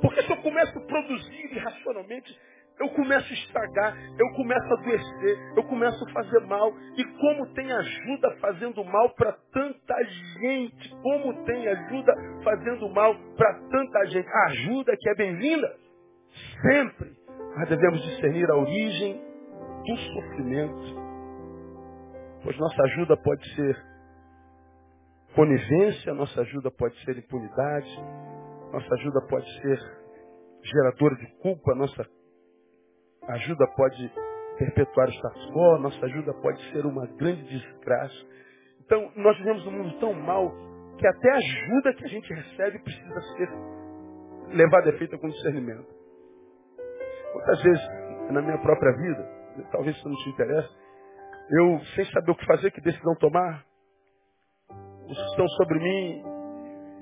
Porque 0.00 0.22
se 0.22 0.30
eu 0.30 0.36
começo 0.36 0.78
a 0.78 0.82
produzir 0.82 1.52
irracionalmente, 1.52 2.38
eu 2.78 2.88
começo 2.90 3.32
a 3.32 3.34
estragar, 3.34 3.96
eu 4.18 4.30
começo 4.34 4.66
a 4.66 4.80
adoecer, 4.80 5.52
eu 5.56 5.62
começo 5.64 6.04
a 6.04 6.12
fazer 6.12 6.40
mal. 6.40 6.72
E 6.96 7.04
como 7.04 7.46
tem 7.54 7.72
ajuda 7.72 8.36
fazendo 8.40 8.84
mal 8.84 9.10
para 9.14 9.32
tanta 9.52 10.04
gente? 10.40 10.90
Como 11.02 11.44
tem 11.44 11.66
ajuda 11.68 12.12
fazendo 12.44 12.88
mal 12.90 13.14
para 13.36 13.54
tanta 13.70 14.04
gente? 14.06 14.28
A 14.28 14.44
ajuda 14.48 14.96
que 14.98 15.08
é 15.08 15.14
bem-vinda, 15.14 15.74
sempre. 16.62 17.16
Mas 17.56 17.68
devemos 17.70 18.02
discernir 18.02 18.50
a 18.50 18.56
origem 18.56 19.22
do 19.86 19.96
sofrimento. 19.96 21.06
Pois 22.42 22.58
nossa 22.58 22.82
ajuda 22.82 23.16
pode 23.16 23.54
ser 23.54 23.76
conivência, 25.34 26.12
nossa 26.14 26.42
ajuda 26.42 26.70
pode 26.70 26.94
ser 27.04 27.16
impunidade, 27.16 28.04
nossa 28.72 28.94
ajuda 28.94 29.20
pode 29.28 29.62
ser 29.62 29.78
geradora 30.62 31.16
de 31.16 31.26
culpa, 31.38 31.74
nossa 31.74 32.06
ajuda 33.28 33.66
pode 33.76 34.12
perpetuar 34.58 35.08
o 35.08 35.12
status 35.12 35.50
quo, 35.52 35.78
nossa 35.78 36.06
ajuda 36.06 36.32
pode 36.34 36.60
ser 36.70 36.86
uma 36.86 37.06
grande 37.06 37.42
desgraça. 37.44 38.26
Então, 38.84 39.10
nós 39.16 39.36
vivemos 39.38 39.66
um 39.66 39.70
mundo 39.70 39.98
tão 39.98 40.12
mal 40.14 40.52
que 40.98 41.06
até 41.06 41.30
a 41.30 41.36
ajuda 41.36 41.94
que 41.94 42.04
a 42.04 42.08
gente 42.08 42.32
recebe 42.32 42.78
precisa 42.78 43.20
ser 43.36 43.48
levada 44.48 44.90
a 44.90 44.94
efeito 44.94 45.18
com 45.18 45.28
discernimento. 45.28 45.86
Quantas 47.32 47.62
vezes, 47.62 47.88
na 48.30 48.40
minha 48.40 48.58
própria 48.58 48.92
vida, 48.92 49.28
talvez 49.72 49.96
isso 49.96 50.08
não 50.08 50.16
te 50.16 50.30
interesse, 50.30 50.68
eu, 51.50 51.80
sem 51.94 52.04
saber 52.06 52.30
o 52.30 52.36
que 52.36 52.46
fazer, 52.46 52.70
que 52.70 52.80
decisão 52.80 53.14
tomar, 53.16 53.64
estão 55.08 55.46
sobre 55.48 55.78
mim 55.78 56.22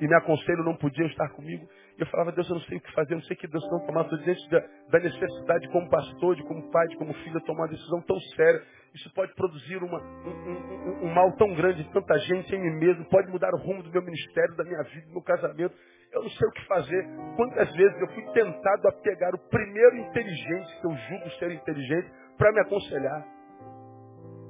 e 0.00 0.08
me 0.08 0.14
aconselham 0.16 0.64
não 0.64 0.76
podiam 0.76 1.06
estar 1.08 1.28
comigo. 1.30 1.66
Eu 1.96 2.06
falava, 2.06 2.32
Deus, 2.32 2.48
eu 2.48 2.56
não 2.56 2.62
sei 2.62 2.78
o 2.78 2.80
que 2.80 2.92
fazer, 2.92 3.14
eu 3.14 3.18
não 3.18 3.24
sei 3.24 3.36
que 3.36 3.46
decisão 3.46 3.86
tomar. 3.86 4.02
Estou 4.02 4.18
diante 4.18 4.50
da, 4.50 4.60
da, 4.90 4.98
necessidade 4.98 5.68
como 5.68 5.88
pastor, 5.88 6.34
de 6.34 6.42
como 6.42 6.68
pai, 6.70 6.88
de 6.88 6.96
como 6.96 7.14
filho, 7.14 7.40
tomar 7.42 7.62
uma 7.62 7.68
decisão 7.68 8.02
tão 8.02 8.18
séria. 8.34 8.62
Isso 8.94 9.12
pode 9.14 9.32
produzir 9.34 9.76
uma, 9.76 10.00
um, 10.00 10.30
um, 10.30 11.06
um, 11.06 11.14
mal 11.14 11.30
tão 11.36 11.54
grande 11.54 11.82
em 11.82 11.90
tanta 11.92 12.18
gente, 12.18 12.54
em 12.54 12.60
mim 12.60 12.78
mesmo. 12.80 13.04
Pode 13.06 13.30
mudar 13.30 13.50
o 13.54 13.58
rumo 13.58 13.82
do 13.82 13.90
meu 13.90 14.02
ministério, 14.02 14.56
da 14.56 14.64
minha 14.64 14.82
vida, 14.82 15.06
do 15.06 15.12
meu 15.12 15.22
casamento. 15.22 15.74
Eu 16.12 16.22
não 16.22 16.30
sei 16.30 16.48
o 16.48 16.52
que 16.52 16.66
fazer. 16.66 17.06
Quantas 17.36 17.72
vezes 17.76 18.00
eu 18.00 18.08
fui 18.08 18.22
tentado 18.32 18.88
a 18.88 18.92
pegar 19.00 19.34
o 19.34 19.38
primeiro 19.48 19.96
inteligente, 19.98 20.80
que 20.80 20.86
eu 20.86 20.96
julgo 20.96 21.30
ser 21.38 21.52
inteligente, 21.52 22.10
para 22.36 22.52
me 22.52 22.60
aconselhar. 22.60 23.24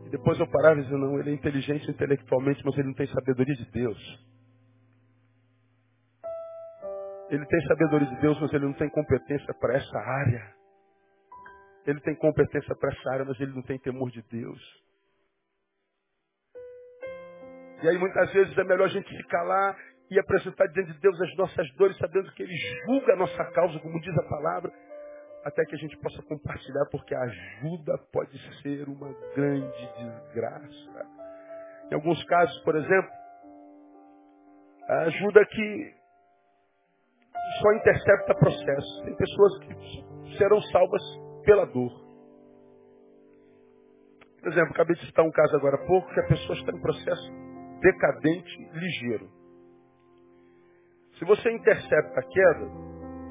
E 0.07 0.11
depois 0.11 0.39
eu 0.41 0.47
parava 0.47 0.81
e 0.81 0.83
dizia, 0.83 0.97
não, 0.97 1.19
ele 1.19 1.31
é 1.31 1.35
inteligente 1.35 1.91
intelectualmente, 1.91 2.63
mas 2.65 2.77
ele 2.79 2.89
não 2.89 2.95
tem 2.95 3.07
sabedoria 3.07 3.55
de 3.55 3.71
Deus. 3.71 4.34
Ele 7.35 7.47
tem 7.47 7.61
sabedoria 7.67 8.07
de 8.07 8.21
Deus, 8.21 8.41
mas 8.41 8.53
ele 8.53 8.65
não 8.65 8.75
tem 8.75 8.89
competência 8.91 9.53
para 9.55 9.75
essa 9.75 9.99
área. 9.99 10.55
Ele 11.85 12.01
tem 12.01 12.15
competência 12.15 12.77
para 12.77 12.93
essa 12.93 13.11
área, 13.11 13.25
mas 13.25 13.41
ele 13.41 13.53
não 13.53 13.63
tem 13.63 13.77
temor 13.77 14.09
de 14.13 14.23
Deus. 14.23 14.85
E 17.83 17.89
aí 17.89 17.99
muitas 17.99 18.33
vezes 18.33 18.57
é 18.57 18.63
melhor 18.63 18.85
a 18.85 18.93
gente 18.93 19.09
ficar 19.17 19.43
lá 19.43 19.77
e 20.13 20.19
apresentar 20.21 20.69
diante 20.69 20.93
de 20.93 21.01
Deus 21.01 21.21
as 21.21 21.37
nossas 21.37 21.75
dores, 21.75 21.99
sabendo 21.99 22.33
que 22.35 22.43
Ele 22.45 22.57
julga 22.87 23.15
a 23.15 23.17
nossa 23.17 23.45
causa, 23.51 23.81
como 23.81 24.01
diz 24.01 24.17
a 24.17 24.29
palavra, 24.29 24.73
até 25.45 25.65
que 25.65 25.75
a 25.75 25.79
gente 25.79 25.99
possa 25.99 26.23
compartilhar, 26.23 26.87
porque 26.93 27.17
a 27.17 27.21
ajuda 27.21 27.99
pode 28.13 28.63
ser 28.63 28.89
uma 28.89 29.13
grande 29.35 29.89
desgraça. 29.99 31.07
Em 31.91 31.95
alguns 31.95 32.23
casos, 32.27 32.57
por 32.63 32.77
exemplo, 32.77 33.11
a 34.89 34.99
ajuda 35.01 35.45
que 35.47 36.04
só 37.61 37.73
intercepta 37.73 38.35
processo. 38.35 39.05
Tem 39.05 39.17
pessoas 39.17 39.59
que 39.61 40.37
serão 40.39 40.61
salvas 40.63 41.03
pela 41.45 41.67
dor. 41.67 42.05
Por 44.41 44.53
exemplo, 44.53 44.73
acabei 44.73 44.97
de 44.97 45.07
citar 45.07 45.25
um 45.25 45.31
caso 45.31 45.57
agora 45.57 45.77
há 45.77 45.87
pouco 45.87 46.13
que 46.13 46.21
a 46.21 46.27
pessoa 46.27 46.59
está 46.59 46.73
em 46.73 46.81
processo 46.81 47.33
decadente 47.81 48.71
ligeiro. 48.73 49.29
Se 51.19 51.25
você 51.25 51.51
intercepta 51.51 52.21
a 52.21 52.23
queda, 52.23 52.71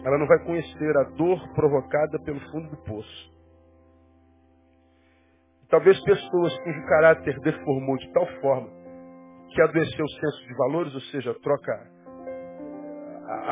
ela 0.05 0.17
não 0.17 0.27
vai 0.27 0.43
conhecer 0.43 0.97
a 0.97 1.03
dor 1.15 1.53
provocada 1.53 2.19
pelo 2.23 2.39
fundo 2.51 2.69
do 2.69 2.77
poço. 2.83 3.33
Talvez 5.69 5.99
pessoas 6.03 6.57
cujo 6.59 6.85
caráter 6.85 7.39
deformou 7.39 7.97
de 7.97 8.11
tal 8.13 8.27
forma 8.41 8.69
que 9.49 9.61
adoeceu 9.61 10.05
o 10.05 10.09
senso 10.09 10.47
de 10.47 10.53
valores, 10.55 10.93
ou 10.93 11.01
seja, 11.01 11.33
troca 11.41 11.92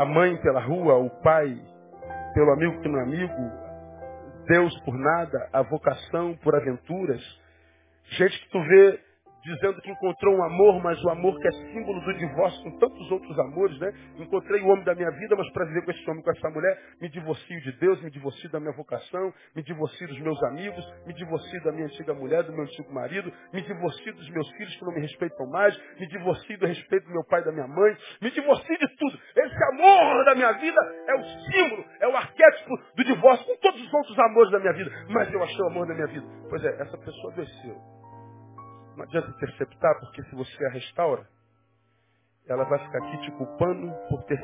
a 0.01 0.05
mãe 0.05 0.38
pela 0.38 0.61
rua, 0.61 0.95
o 0.95 1.09
pai 1.21 1.57
pelo 2.34 2.51
amigo 2.51 2.82
que 2.82 2.88
não 2.88 2.99
é 2.99 3.03
amigo, 3.03 3.51
Deus 4.47 4.79
por 4.82 4.97
nada, 4.97 5.49
a 5.53 5.61
vocação 5.61 6.36
por 6.43 6.55
aventuras. 6.55 7.21
Gente 8.17 8.39
que 8.41 8.49
tu 8.49 8.61
vê 8.63 8.99
dizendo 9.43 9.81
que 9.81 9.91
encontrou 9.91 10.35
um 10.35 10.43
amor, 10.43 10.81
mas 10.81 11.01
o 11.03 11.09
amor 11.09 11.37
que 11.39 11.47
é 11.47 11.51
símbolo 11.51 11.99
do 12.01 12.13
divórcio 12.13 12.63
com 12.63 12.77
tantos 12.77 13.11
outros 13.11 13.39
amores, 13.39 13.77
né? 13.79 13.91
Encontrei 14.17 14.61
o 14.61 14.67
homem 14.67 14.83
da 14.83 14.95
minha 14.95 15.09
vida, 15.11 15.35
mas 15.35 15.49
para 15.51 15.65
viver 15.65 15.83
com 15.83 15.91
esse 15.91 16.09
homem, 16.09 16.23
com 16.23 16.31
essa 16.31 16.49
mulher, 16.49 16.77
me 17.01 17.09
divorcio 17.09 17.61
de 17.61 17.71
Deus, 17.73 18.01
me 18.01 18.11
divorcio 18.11 18.49
da 18.51 18.59
minha 18.59 18.73
vocação, 18.73 19.33
me 19.55 19.63
divorcio 19.63 20.07
dos 20.07 20.19
meus 20.19 20.41
amigos, 20.43 20.83
me 21.05 21.13
divorcio 21.13 21.63
da 21.63 21.71
minha 21.71 21.85
antiga 21.85 22.13
mulher, 22.13 22.43
do 22.43 22.53
meu 22.53 22.63
antigo 22.63 22.93
marido, 22.93 23.31
me 23.53 23.61
divorcio 23.61 24.13
dos 24.13 24.29
meus 24.29 24.49
filhos 24.51 24.75
que 24.75 24.85
não 24.85 24.93
me 24.93 25.01
respeitam 25.01 25.47
mais, 25.47 25.77
me 25.99 26.07
divorcio 26.07 26.57
do 26.59 26.67
respeito 26.67 27.05
do 27.05 27.11
meu 27.11 27.23
pai 27.25 27.41
e 27.41 27.45
da 27.45 27.51
minha 27.51 27.67
mãe, 27.67 27.95
me 28.21 28.31
divorcio 28.31 28.77
de 28.77 28.87
tudo. 28.97 29.19
Esse 29.35 29.63
amor 29.73 30.25
da 30.25 30.35
minha 30.35 30.51
vida 30.53 30.79
é 31.07 31.15
o 31.15 31.23
símbolo, 31.23 31.85
é 31.99 32.07
o 32.07 32.15
arquétipo 32.15 32.77
do 32.95 33.03
divórcio 33.03 33.45
com 33.45 33.57
todos 33.57 33.81
os 33.81 33.93
outros 33.93 34.19
amores 34.19 34.51
da 34.51 34.59
minha 34.59 34.73
vida. 34.73 34.91
Mas 35.09 35.33
eu 35.33 35.41
achei 35.43 35.61
o 35.61 35.67
amor 35.67 35.87
da 35.87 35.93
minha 35.93 36.07
vida. 36.07 36.25
Pois 36.49 36.63
é, 36.63 36.81
essa 36.81 36.97
pessoa 36.97 37.33
desceu. 37.33 38.00
Não 39.01 39.07
adianta 39.07 39.31
interceptar, 39.31 39.99
porque 39.99 40.21
se 40.23 40.35
você 40.35 40.65
a 40.65 40.69
restaura, 40.69 41.27
ela 42.47 42.63
vai 42.65 42.77
ficar 42.77 42.99
aqui 42.99 43.17
te 43.21 43.31
culpando 43.31 43.91
por 44.09 44.23
ter 44.25 44.39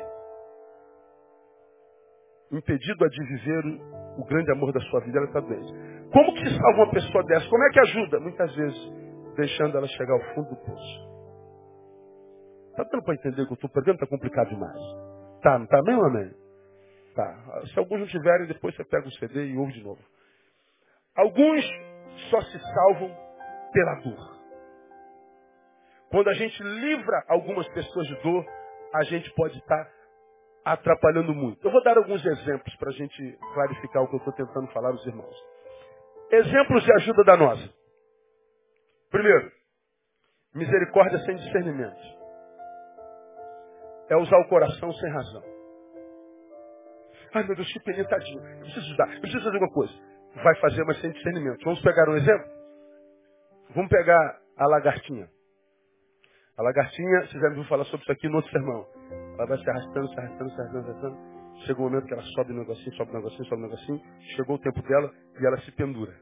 impedido 2.50 3.04
a 3.04 3.08
de 3.08 3.24
viver 3.24 3.64
o 4.18 4.24
grande 4.24 4.50
amor 4.50 4.72
da 4.72 4.80
sua 4.80 5.00
vida. 5.00 5.18
Ela 5.18 5.28
está 5.28 5.40
doente. 5.40 5.72
Como 6.12 6.34
que 6.34 6.48
se 6.48 6.56
salva 6.56 6.82
uma 6.82 6.90
pessoa 6.90 7.24
dessa? 7.24 7.48
Como 7.48 7.62
é 7.62 7.70
que 7.70 7.80
ajuda? 7.80 8.20
Muitas 8.20 8.54
vezes, 8.56 8.92
deixando 9.36 9.78
ela 9.78 9.86
chegar 9.86 10.14
ao 10.14 10.34
fundo 10.34 10.48
do 10.48 10.56
poço. 10.56 11.08
Está 12.70 12.82
dando 12.82 13.04
para 13.04 13.14
entender 13.14 13.46
que 13.46 13.52
eu 13.52 13.54
estou 13.54 13.70
perdendo? 13.70 13.94
Está 13.94 14.06
complicado 14.08 14.48
demais. 14.48 14.80
Tá, 15.40 15.56
não 15.56 15.66
está 15.66 15.82
mesmo, 15.82 16.04
amém? 16.04 16.34
Tá. 17.14 17.62
Se 17.72 17.78
alguns 17.78 18.00
não 18.00 18.06
tiverem, 18.08 18.48
depois 18.48 18.74
você 18.74 18.84
pega 18.84 19.06
o 19.06 19.12
CD 19.12 19.50
e 19.50 19.56
ouve 19.56 19.72
de 19.74 19.84
novo. 19.84 20.02
Alguns 21.16 21.64
só 22.28 22.40
se 22.40 22.58
salvam 22.58 23.16
pela 23.72 23.94
dor. 24.00 24.37
Quando 26.10 26.28
a 26.28 26.34
gente 26.34 26.62
livra 26.62 27.24
algumas 27.28 27.68
pessoas 27.68 28.06
de 28.06 28.14
dor, 28.22 28.44
a 28.94 29.02
gente 29.04 29.30
pode 29.34 29.58
estar 29.58 29.90
atrapalhando 30.64 31.34
muito. 31.34 31.66
Eu 31.66 31.70
vou 31.70 31.82
dar 31.82 31.96
alguns 31.96 32.24
exemplos 32.24 32.74
para 32.76 32.90
a 32.90 32.92
gente 32.92 33.38
clarificar 33.54 34.02
o 34.02 34.08
que 34.08 34.14
eu 34.14 34.18
estou 34.18 34.32
tentando 34.32 34.66
falar 34.72 34.90
aos 34.90 35.06
irmãos. 35.06 35.36
Exemplos 36.30 36.84
de 36.84 36.92
ajuda 36.92 37.24
danosa. 37.24 37.74
Primeiro, 39.10 39.50
misericórdia 40.54 41.18
sem 41.20 41.36
discernimento. 41.36 42.18
É 44.10 44.16
usar 44.16 44.38
o 44.38 44.48
coração 44.48 44.92
sem 44.92 45.10
razão. 45.10 45.42
Ai 47.34 47.44
meu 47.44 47.54
Deus, 47.54 47.70
que 47.72 47.80
penetadinho. 47.80 48.42
Eu 48.42 48.60
preciso 48.60 48.86
ajudar. 48.86 49.14
Eu 49.14 49.20
preciso 49.20 49.44
fazer 49.44 49.56
alguma 49.56 49.72
coisa. 49.72 49.92
Vai 50.42 50.54
fazer, 50.56 50.84
mas 50.84 51.00
sem 51.00 51.10
discernimento. 51.10 51.64
Vamos 51.64 51.80
pegar 51.82 52.08
um 52.08 52.16
exemplo? 52.16 52.46
Vamos 53.74 53.90
pegar 53.90 54.40
a 54.56 54.66
lagartinha. 54.66 55.28
A 56.58 56.62
lagartinha, 56.62 57.20
vocês 57.20 57.40
já 57.40 57.50
me 57.50 57.64
falar 57.68 57.84
sobre 57.84 58.02
isso 58.02 58.10
aqui 58.10 58.28
no 58.28 58.34
outro 58.34 58.50
sermão. 58.50 58.84
Ela 59.38 59.46
vai 59.46 59.58
se 59.58 59.70
arrastando, 59.70 60.08
se 60.08 60.18
arrastando, 60.18 60.50
se 60.50 60.60
arrastando, 60.60 60.84
se 60.84 60.90
arrastando. 60.90 61.16
Chega 61.64 61.80
um 61.80 61.84
momento 61.84 62.06
que 62.06 62.12
ela 62.12 62.22
sobe 62.22 62.52
um 62.52 62.58
negocinho, 62.58 62.96
sobe 62.96 63.10
um 63.12 63.14
negocinho, 63.14 63.44
sobe 63.44 63.62
um 63.62 63.64
negocinho. 63.66 64.00
Chegou 64.34 64.56
o 64.56 64.58
tempo 64.58 64.82
dela 64.82 65.12
e 65.40 65.46
ela 65.46 65.56
se 65.60 65.70
pendura. 65.72 66.12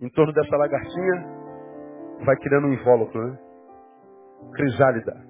Em 0.00 0.08
torno 0.08 0.32
dessa 0.32 0.56
lagartinha 0.56 1.26
vai 2.24 2.36
criando 2.36 2.66
um 2.66 2.72
invólucro, 2.72 3.30
né? 3.30 3.38
Crisálida. 4.54 5.26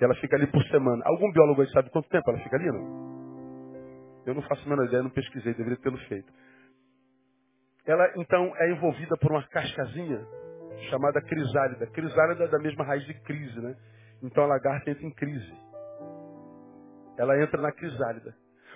E 0.00 0.04
ela 0.04 0.14
fica 0.14 0.36
ali 0.36 0.46
por 0.46 0.62
semana. 0.64 1.02
Algum 1.04 1.30
biólogo 1.32 1.60
aí 1.60 1.68
sabe 1.68 1.90
quanto 1.90 2.08
tempo 2.08 2.30
ela 2.30 2.40
fica 2.40 2.56
ali, 2.56 2.66
não? 2.72 4.24
Eu 4.24 4.34
não 4.34 4.42
faço 4.42 4.64
a 4.64 4.70
menor 4.70 4.86
ideia, 4.86 5.02
não 5.02 5.10
pesquisei, 5.10 5.52
deveria 5.52 5.78
tê-lo 5.82 5.98
feito. 6.08 6.32
Ela, 7.84 8.10
então, 8.16 8.54
é 8.56 8.70
envolvida 8.70 9.18
por 9.18 9.32
uma 9.32 9.46
cascazinha 9.48 10.26
chamada 10.88 11.20
crisálida. 11.20 11.86
Crisálida 11.88 12.44
é 12.44 12.48
da 12.48 12.58
mesma 12.58 12.84
raiz 12.84 13.04
de 13.04 13.14
crise, 13.22 13.60
né? 13.60 13.76
Então 14.22 14.44
a 14.44 14.46
lagarta 14.46 14.90
entra 14.90 15.04
em 15.04 15.14
crise. 15.14 15.52
Ela 17.18 17.42
entra 17.42 17.60
na 17.60 17.72
crisálida. 17.72 18.34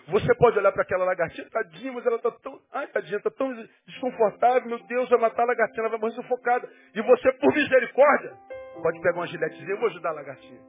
Você 0.09 0.35
pode 0.35 0.59
olhar 0.59 0.71
para 0.71 0.83
aquela 0.83 1.05
lagartinha, 1.05 1.49
tadinha, 1.49 1.93
mas 1.93 2.05
ela 2.05 2.17
está 2.17 2.31
tão. 2.31 2.61
Ai, 2.73 2.87
tadinha, 2.89 3.17
está 3.17 3.31
tão 3.31 3.55
desconfortável, 3.87 4.69
meu 4.69 4.79
Deus, 4.87 5.09
vai 5.09 5.19
matar 5.19 5.45
a 5.45 5.47
lagartinha, 5.47 5.81
ela 5.81 5.89
vai 5.89 5.99
morrer 5.99 6.13
sufocada. 6.13 6.69
E 6.95 7.01
você, 7.01 7.33
por 7.33 7.55
misericórdia, 7.55 8.37
pode 8.83 9.01
pegar 9.01 9.17
uma 9.17 9.27
giletezinha, 9.27 9.71
eu 9.71 9.79
vou 9.79 9.89
ajudar 9.89 10.11
a 10.11 10.15
lagartinha. 10.15 10.61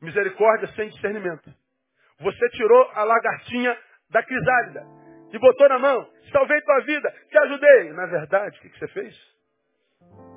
Misericórdia 0.00 0.68
sem 0.68 0.88
discernimento. 0.88 1.52
Você 2.20 2.48
tirou 2.50 2.90
a 2.94 3.04
lagartinha 3.04 3.76
da 4.10 4.22
crisálida 4.22 5.01
e 5.32 5.38
botou 5.38 5.68
na 5.68 5.78
mão, 5.78 6.06
salvei 6.30 6.60
tua 6.60 6.80
vida, 6.80 7.10
te 7.28 7.38
ajudei. 7.38 7.92
Na 7.94 8.06
verdade, 8.06 8.58
o 8.58 8.60
que 8.60 8.78
você 8.78 8.88
fez? 8.88 9.16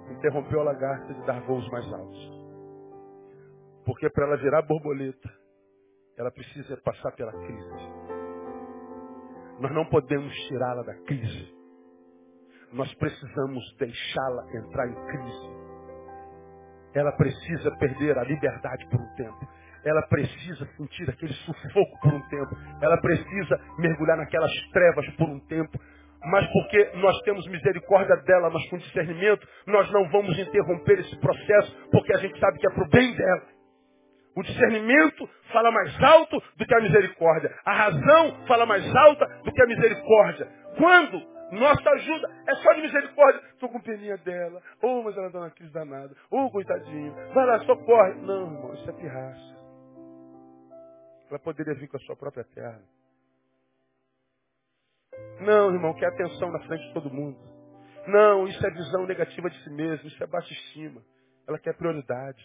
Interrompeu 0.09 0.61
a 0.61 0.63
lagarta 0.63 1.13
de 1.13 1.25
dar 1.25 1.41
voos 1.41 1.67
mais 1.69 1.85
altos. 1.93 2.35
Porque 3.85 4.09
para 4.09 4.25
ela 4.25 4.37
virar 4.37 4.61
borboleta, 4.61 5.29
ela 6.17 6.31
precisa 6.31 6.77
passar 6.77 7.11
pela 7.11 7.31
crise. 7.31 7.91
Nós 9.59 9.71
não 9.73 9.85
podemos 9.85 10.33
tirá-la 10.47 10.83
da 10.83 10.95
crise. 11.03 11.53
Nós 12.71 12.93
precisamos 12.95 13.75
deixá-la 13.77 14.43
entrar 14.57 14.87
em 14.87 15.05
crise. 15.07 15.65
Ela 16.93 17.11
precisa 17.11 17.71
perder 17.77 18.17
a 18.17 18.23
liberdade 18.23 18.87
por 18.89 18.99
um 18.99 19.15
tempo. 19.15 19.47
Ela 19.85 20.01
precisa 20.07 20.65
sentir 20.77 21.09
aquele 21.09 21.33
sufoco 21.33 21.99
por 22.01 22.13
um 22.13 22.21
tempo. 22.27 22.57
Ela 22.81 22.97
precisa 22.97 23.59
mergulhar 23.77 24.17
naquelas 24.17 24.51
trevas 24.71 25.07
por 25.11 25.29
um 25.29 25.39
tempo. 25.41 25.79
Mas 26.25 26.47
porque 26.51 26.91
nós 26.95 27.15
temos 27.21 27.47
misericórdia 27.47 28.15
dela, 28.17 28.49
mas 28.49 28.67
com 28.69 28.77
discernimento, 28.77 29.47
nós 29.67 29.89
não 29.91 30.09
vamos 30.09 30.37
interromper 30.39 30.99
esse 30.99 31.15
processo, 31.19 31.89
porque 31.91 32.15
a 32.15 32.17
gente 32.17 32.39
sabe 32.39 32.57
que 32.57 32.67
é 32.67 32.73
para 32.73 32.83
o 32.83 32.89
bem 32.89 33.15
dela. 33.15 33.43
O 34.35 34.41
discernimento 34.41 35.29
fala 35.53 35.71
mais 35.71 36.03
alto 36.03 36.41
do 36.57 36.65
que 36.65 36.73
a 36.73 36.81
misericórdia. 36.81 37.55
A 37.63 37.73
razão 37.73 38.45
fala 38.47 38.65
mais 38.65 38.83
alta 38.95 39.25
do 39.43 39.51
que 39.51 39.61
a 39.61 39.67
misericórdia. 39.67 40.47
Quando 40.77 41.35
nossa 41.51 41.89
ajuda 41.89 42.27
é 42.47 42.55
só 42.55 42.73
de 42.73 42.81
misericórdia. 42.81 43.41
Estou 43.53 43.69
com 43.69 43.79
peninha 43.79 44.17
dela. 44.17 44.61
Ou, 44.81 44.99
oh, 44.99 45.03
mas 45.03 45.15
ela 45.15 45.27
está 45.27 45.39
na 45.39 45.49
crise 45.51 45.71
danada. 45.71 46.13
Ou, 46.31 46.45
oh, 46.45 46.51
coitadinho. 46.51 47.13
Vai 47.33 47.45
lá, 47.45 47.59
socorre. 47.59 48.15
Não, 48.15 48.53
irmão, 48.53 48.73
isso 48.73 48.89
é 48.89 48.93
pirraça. 48.93 49.54
Ela 51.35 51.43
poderia 51.43 51.73
vir 51.73 51.89
com 51.89 51.97
a 51.97 51.99
sua 51.99 52.15
própria 52.15 52.45
terra. 52.45 52.81
Não, 55.41 55.73
irmão, 55.73 55.93
quer 55.93 56.07
atenção 56.07 56.49
na 56.49 56.61
frente 56.61 56.87
de 56.87 56.93
todo 56.93 57.11
mundo. 57.11 57.37
Não, 58.07 58.47
isso 58.47 58.65
é 58.65 58.71
visão 58.71 59.05
negativa 59.05 59.49
de 59.49 59.61
si 59.61 59.69
mesmo, 59.69 60.07
isso 60.07 60.23
é 60.23 60.27
baixa 60.27 60.53
estima. 60.53 61.01
Ela 61.45 61.59
quer 61.59 61.75
prioridade. 61.75 62.41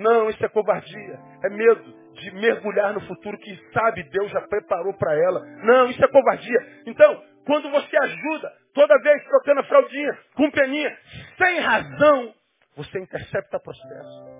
Não, 0.00 0.28
isso 0.28 0.44
é 0.44 0.48
covardia. 0.48 1.20
É 1.44 1.50
medo 1.50 2.12
de 2.14 2.32
mergulhar 2.32 2.94
no 2.94 3.00
futuro 3.02 3.38
que 3.38 3.72
sabe 3.72 4.02
Deus 4.10 4.28
já 4.32 4.40
preparou 4.48 4.92
para 4.94 5.14
ela. 5.14 5.40
Não, 5.62 5.88
isso 5.88 6.04
é 6.04 6.08
covardia. 6.08 6.82
Então, 6.84 7.22
quando 7.46 7.70
você 7.70 7.96
ajuda, 7.96 8.52
toda 8.74 9.00
vez 9.02 9.22
trocando 9.24 9.60
a 9.60 9.64
fraldinha, 9.64 10.18
com 10.34 10.50
peninha, 10.50 10.98
sem 11.38 11.60
razão, 11.60 12.34
você 12.74 12.98
intercepta 12.98 13.56
o 13.56 13.62
processo. 13.62 14.39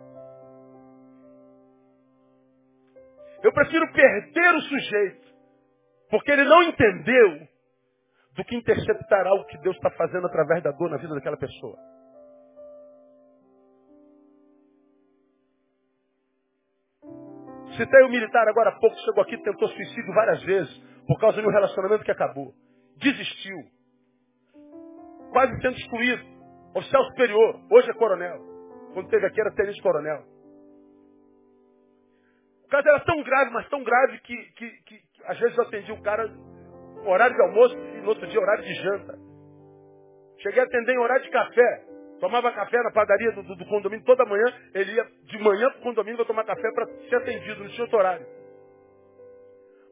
Eu 3.43 3.53
prefiro 3.53 3.93
perder 3.93 4.55
o 4.55 4.61
sujeito, 4.61 5.29
porque 6.11 6.31
ele 6.31 6.45
não 6.45 6.63
entendeu, 6.65 7.49
do 8.35 8.45
que 8.45 8.57
interceptar 8.57 9.27
algo 9.27 9.45
que 9.47 9.59
Deus 9.59 9.77
está 9.77 9.91
fazendo 9.91 10.27
através 10.27 10.63
da 10.63 10.71
dor 10.71 10.91
na 10.91 10.97
vida 10.97 11.15
daquela 11.15 11.37
pessoa. 11.37 11.77
Citei 17.77 18.03
o 18.05 18.09
militar 18.09 18.47
agora 18.49 18.71
há 18.71 18.79
pouco, 18.79 18.97
chegou 18.99 19.23
aqui, 19.23 19.37
tentou 19.39 19.69
suicídio 19.69 20.15
várias 20.15 20.43
vezes, 20.43 20.79
por 21.07 21.19
causa 21.19 21.41
de 21.41 21.47
um 21.47 21.51
relacionamento 21.51 22.05
que 22.05 22.11
acabou. 22.11 22.53
Desistiu. 22.97 23.57
Quase 25.33 25.61
sendo 25.63 25.77
excluído. 25.77 26.23
Oficial 26.75 27.05
superior, 27.07 27.61
hoje 27.71 27.91
é 27.91 27.95
coronel. 27.95 28.39
Quando 28.93 29.09
teve 29.09 29.27
aqui 29.27 29.41
era 29.41 29.53
tenente 29.55 29.81
coronel. 29.83 30.25
Caso 32.71 32.89
era 32.89 33.01
tão 33.01 33.23
grave, 33.23 33.51
mas 33.51 33.69
tão 33.69 33.83
grave 33.83 34.19
que, 34.21 34.37
que, 34.53 34.71
que, 34.85 35.03
às 35.25 35.39
vezes 35.39 35.59
eu 35.59 35.65
atendia 35.65 35.95
o 35.95 36.03
cara 36.03 36.25
horário 37.05 37.35
de 37.35 37.43
almoço 37.43 37.77
e 37.77 38.01
no 38.01 38.09
outro 38.09 38.27
dia 38.27 38.41
horário 38.41 38.63
de 38.63 38.75
janta. 38.75 39.19
Cheguei 40.39 40.63
a 40.63 40.65
atender 40.65 40.93
em 40.93 40.99
horário 40.99 41.25
de 41.25 41.31
café. 41.31 41.85
Tomava 42.21 42.53
café 42.53 42.77
na 42.83 42.93
padaria 42.93 43.33
do, 43.33 43.43
do, 43.43 43.57
do 43.57 43.65
condomínio 43.67 44.05
toda 44.05 44.25
manhã. 44.25 44.45
Ele 44.75 44.93
ia 44.93 45.05
de 45.25 45.39
manhã 45.39 45.71
para 45.71 45.81
o 45.81 45.83
condomínio 45.83 46.17
para 46.17 46.27
tomar 46.27 46.45
café 46.45 46.71
para 46.73 46.87
ser 47.09 47.17
atendido, 47.17 47.65
no 47.65 47.71
seu 47.71 47.89
horário. 47.93 48.27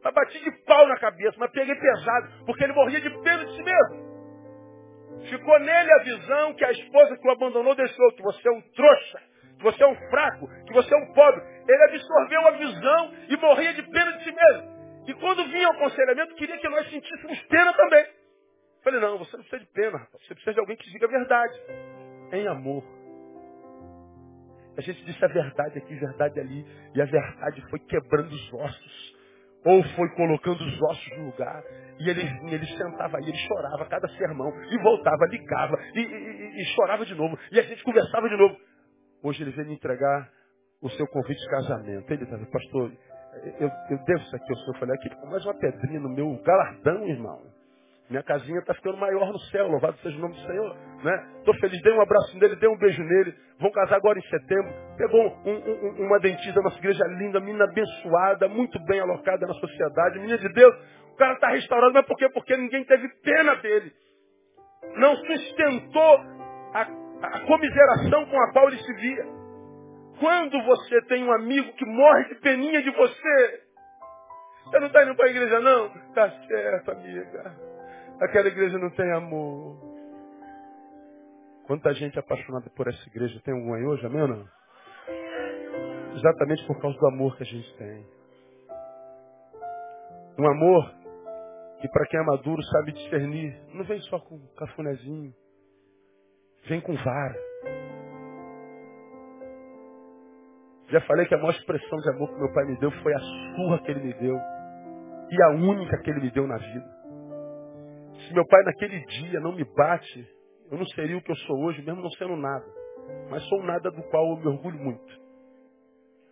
Mas 0.05 0.14
bati 0.14 0.39
de 0.39 0.51
pau 0.64 0.87
na 0.87 0.99
cabeça, 0.99 1.37
mas 1.39 1.51
peguei 1.51 1.74
pesado, 1.74 2.45
porque 2.47 2.62
ele 2.62 2.72
morria 2.72 3.01
de 3.01 3.11
pena 3.11 3.45
de 3.45 3.57
si 3.57 3.62
mesmo. 3.62 4.09
Ficou 5.29 5.59
nele 5.59 5.93
a 5.93 6.03
visão 6.05 6.55
que 6.55 6.64
a 6.64 6.70
esposa 6.70 7.16
que 7.16 7.26
o 7.26 7.31
abandonou 7.33 7.74
deixou, 7.74 8.12
que 8.12 8.22
você 8.22 8.49
é 8.49 8.53
um 8.53 8.61
trouxa, 8.61 9.20
que 9.59 9.64
você 9.64 9.82
é 9.82 9.86
um 9.86 9.96
fraco, 10.09 10.48
que 10.64 10.72
você 10.72 10.94
é 10.94 10.96
um 10.96 11.12
pobre. 11.12 11.42
Ele 11.68 11.82
absorveu 11.84 12.46
a 12.46 12.50
visão 12.52 13.12
e 13.28 13.36
morria 13.36 13.74
de 13.74 13.82
pena 13.82 14.12
de 14.16 14.24
si 14.24 14.32
mesmo. 14.32 14.78
E 15.09 15.14
quando 15.14 15.44
vinha 15.48 15.68
o 15.68 15.72
aconselhamento, 15.72 16.34
queria 16.34 16.59
que 16.59 16.68
nós 16.68 16.88
sentíssemos 16.90 17.40
pena 17.44 17.72
também. 17.72 18.06
Falei, 18.84 19.00
não, 19.00 19.18
você 19.18 19.36
não 19.36 19.44
precisa 19.44 19.64
de 19.64 19.72
pena, 19.72 19.98
rapaz. 19.98 20.22
Você 20.22 20.34
precisa 20.34 20.54
de 20.54 20.61
alguém 20.61 20.76
que 20.76 20.90
diga 20.90 21.06
a 21.06 21.11
verdade. 21.11 21.54
Em 22.32 22.46
amor. 22.46 22.84
A 24.76 24.80
gente 24.80 25.04
disse 25.04 25.24
a 25.24 25.28
verdade 25.28 25.78
aqui, 25.78 25.94
verdade 25.94 26.38
ali. 26.38 26.64
E 26.94 27.02
a 27.02 27.04
verdade 27.04 27.61
foi 27.68 27.80
quebrando 27.80 28.30
os 28.30 28.52
ossos. 28.52 29.16
Ou 29.64 29.82
foi 29.82 30.09
colocando 30.11 30.61
os 30.61 30.82
ossos 30.82 31.18
no 31.18 31.26
lugar. 31.26 31.64
E 31.98 32.09
ele 32.09 32.22
ele 32.54 32.66
sentava 32.66 33.18
aí, 33.18 33.24
ele 33.24 33.36
chorava 33.38 33.84
cada 33.86 34.09
sermão. 34.11 34.52
E 34.70 34.78
voltava, 34.78 35.26
ligava. 35.26 35.78
E, 35.94 36.00
e, 36.00 36.62
e 36.62 36.64
chorava 36.76 37.04
de 37.04 37.14
novo. 37.14 37.36
E 37.50 37.59
a 37.59 37.62
gente 37.62 37.82
conversava 37.82 38.28
de 38.28 38.36
novo. 38.36 38.56
Hoje 39.23 39.43
ele 39.43 39.51
veio 39.51 39.69
me 39.69 39.75
entregar 39.75 40.31
o 40.81 40.89
seu 40.91 41.07
convite 41.09 41.41
de 41.41 41.51
casamento. 41.51 42.11
Ele 42.12 42.25
disse, 42.25 42.51
pastor, 42.51 42.93
eu, 43.61 43.71
eu 43.91 43.99
devo 44.05 44.21
isso 44.21 44.37
aqui 44.37 44.51
ao 44.51 44.57
senhor. 44.57 44.75
Eu 44.75 44.81
falei, 44.81 44.95
aqui 44.97 45.27
mais 45.27 45.45
uma 45.45 45.55
pedrinha 45.55 46.01
no 46.01 46.09
meu 46.09 46.41
galardão, 46.43 47.07
irmão. 47.07 47.59
Minha 48.09 48.23
casinha 48.23 48.59
está 48.61 48.73
ficando 48.73 48.97
maior 48.97 49.31
no 49.31 49.39
céu, 49.51 49.69
louvado 49.69 49.99
seja 49.99 50.16
o 50.16 50.21
nome 50.21 50.33
do 50.33 50.41
Senhor. 50.41 50.77
Estou 51.39 51.55
né? 51.55 51.61
feliz, 51.61 51.83
dei 51.83 51.93
um 51.93 52.01
abraço 52.01 52.39
nele, 52.39 52.57
dei 52.57 52.69
um 52.69 52.79
beijo 52.79 53.03
nele. 53.03 53.35
Vão 53.61 53.71
casar 53.71 53.97
agora 53.97 54.19
em 54.19 54.23
setembro. 54.23 54.73
Pegou 54.97 55.27
um, 55.45 55.53
um, 55.53 56.07
uma 56.07 56.19
dentista 56.19 56.59
nossa 56.62 56.79
igreja 56.79 57.05
linda, 57.19 57.39
menina 57.39 57.64
abençoada, 57.64 58.49
muito 58.49 58.83
bem 58.87 59.01
alocada 59.01 59.47
na 59.47 59.53
sociedade, 59.53 60.19
menina 60.21 60.39
de 60.39 60.49
Deus. 60.55 60.75
O 61.12 61.16
cara 61.16 61.35
está 61.35 61.49
restaurado, 61.49 61.93
mas 61.93 62.07
por 62.07 62.16
quê? 62.16 62.31
Porque 62.31 62.57
ninguém 62.57 62.83
teve 62.85 63.09
pena 63.23 63.57
dele. 63.57 63.93
Não 64.97 65.14
sustentou 65.16 66.21
a, 66.73 66.89
a 67.23 67.41
comiseração 67.47 68.27
com 68.27 68.41
a 68.41 68.53
qual 68.53 68.69
ele 68.69 68.79
se 68.79 68.95
via. 68.95 69.27
Quando 70.21 70.62
você 70.64 71.03
tem 71.03 71.25
um 71.25 71.33
amigo 71.33 71.73
que 71.75 71.85
morre 71.85 72.25
de 72.25 72.35
peninha 72.37 72.83
de 72.83 72.91
você, 72.91 73.62
você 74.64 74.81
não 74.81 74.89
está 74.89 75.05
indo 75.05 75.14
para 75.14 75.27
a 75.27 75.31
igreja, 75.31 75.61
não? 75.61 75.89
Tá 76.14 76.31
certo, 76.47 76.91
amiga. 76.91 77.55
Aquela 78.21 78.49
igreja 78.49 78.79
não 78.79 78.91
tem 78.91 79.11
amor. 79.12 79.79
Quanta 81.66 81.93
gente 81.95 82.19
apaixonada 82.19 82.69
por 82.71 82.89
essa 82.89 83.09
igreja 83.09 83.41
tem 83.45 83.55
algum 83.55 83.75
aí 83.75 83.85
hoje, 83.85 84.07
amém 84.07 84.23
ou 84.23 84.29
não? 84.29 84.49
Exatamente 86.16 86.66
por 86.66 86.81
causa 86.81 86.99
do 86.99 87.07
amor 87.09 87.37
que 87.37 87.43
a 87.45 87.47
gente 87.47 87.77
tem. 87.77 88.07
Um 90.39 90.47
amor 90.51 90.95
que 91.81 91.89
para 91.89 92.07
quem 92.07 92.21
é 92.21 92.23
maduro 92.25 92.62
sabe 92.62 92.93
discernir. 92.93 93.55
Não 93.73 93.85
vem 93.85 94.01
só 94.03 94.19
com 94.19 94.39
cafunézinho. 94.57 95.33
Vem 96.66 96.80
com 96.80 96.94
vara. 96.94 97.48
Já 100.90 101.00
falei 101.02 101.26
que 101.26 101.34
a 101.34 101.38
maior 101.38 101.50
expressão 101.50 101.98
de 101.98 102.11
amor 102.11 102.30
que 102.30 102.40
meu 102.40 102.52
pai 102.52 102.64
me 102.64 102.78
deu 102.78 102.90
foi 103.02 103.12
a 103.14 103.18
surra 103.18 103.78
que 103.84 103.90
ele 103.90 104.04
me 104.04 104.14
deu. 104.14 104.36
E 105.30 105.42
a 105.42 105.48
única 105.50 105.98
que 106.02 106.11
ele 106.11 106.20
me 106.20 106.30
deu 106.30 106.46
na 106.46 106.56
vida. 106.56 106.98
Se 108.26 108.34
meu 108.34 108.46
pai 108.46 108.62
naquele 108.64 109.04
dia 109.04 109.40
não 109.40 109.52
me 109.52 109.64
bate, 109.76 110.26
eu 110.70 110.78
não 110.78 110.86
seria 110.88 111.16
o 111.16 111.22
que 111.22 111.30
eu 111.30 111.36
sou 111.36 111.64
hoje, 111.64 111.82
mesmo 111.82 112.02
não 112.02 112.11
sendo 112.12 112.36
nada. 112.36 112.64
Mas 113.30 113.42
sou 113.48 113.62
nada 113.62 113.90
do 113.90 114.02
qual 114.04 114.30
eu 114.30 114.36
me 114.38 114.46
orgulho 114.46 114.78
muito. 114.78 115.28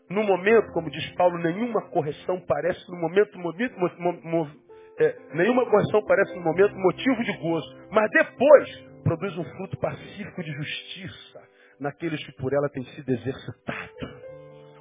No 0.08 0.22
momento, 0.22 0.72
como 0.72 0.90
diz 0.90 1.14
Paulo, 1.16 1.36
nenhuma 1.38 1.82
correção 1.90 2.40
parece 2.46 2.80
no 2.90 2.96
momento, 2.96 3.38
mo, 3.38 3.52
mo, 3.98 4.12
mo, 4.22 4.50
é, 4.98 5.16
nenhuma 5.34 5.68
correção 5.68 6.02
parece 6.06 6.34
no 6.34 6.42
momento 6.42 6.74
motivo 6.76 7.24
de 7.24 7.36
gozo. 7.38 7.76
Mas 7.90 8.10
depois 8.10 8.85
produz 9.04 9.36
um 9.38 9.44
fruto 9.56 9.76
pacífico 9.78 10.42
de 10.42 10.52
justiça 10.52 11.42
naqueles 11.80 12.24
que 12.24 12.32
por 12.32 12.52
ela 12.52 12.68
têm 12.70 12.84
sido 12.86 13.10
exercitados. 13.10 14.26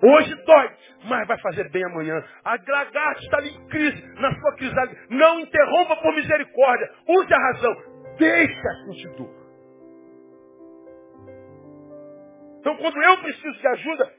Hoje 0.01 0.36
dói, 0.45 0.72
mas 1.05 1.28
vai 1.28 1.39
fazer 1.39 1.70
bem 1.72 1.84
amanhã. 1.86 2.24
A 2.43 2.51
lagarta 2.51 3.22
está 3.22 3.41
em 3.41 3.68
crise, 3.68 4.01
na 4.20 4.34
sua 4.39 4.55
crise. 4.55 4.76
Não 5.09 5.39
interrompa 5.39 5.95
por 5.97 6.13
misericórdia. 6.13 6.91
Use 7.07 7.34
a 7.34 7.38
razão. 7.38 7.76
Deixa 8.18 8.74
sentir 8.86 9.09
dor. 9.16 9.45
Então, 12.59 12.78
quando 12.78 13.01
eu 13.01 13.18
preciso 13.20 13.59
de 13.59 13.68
ajuda, 13.68 14.11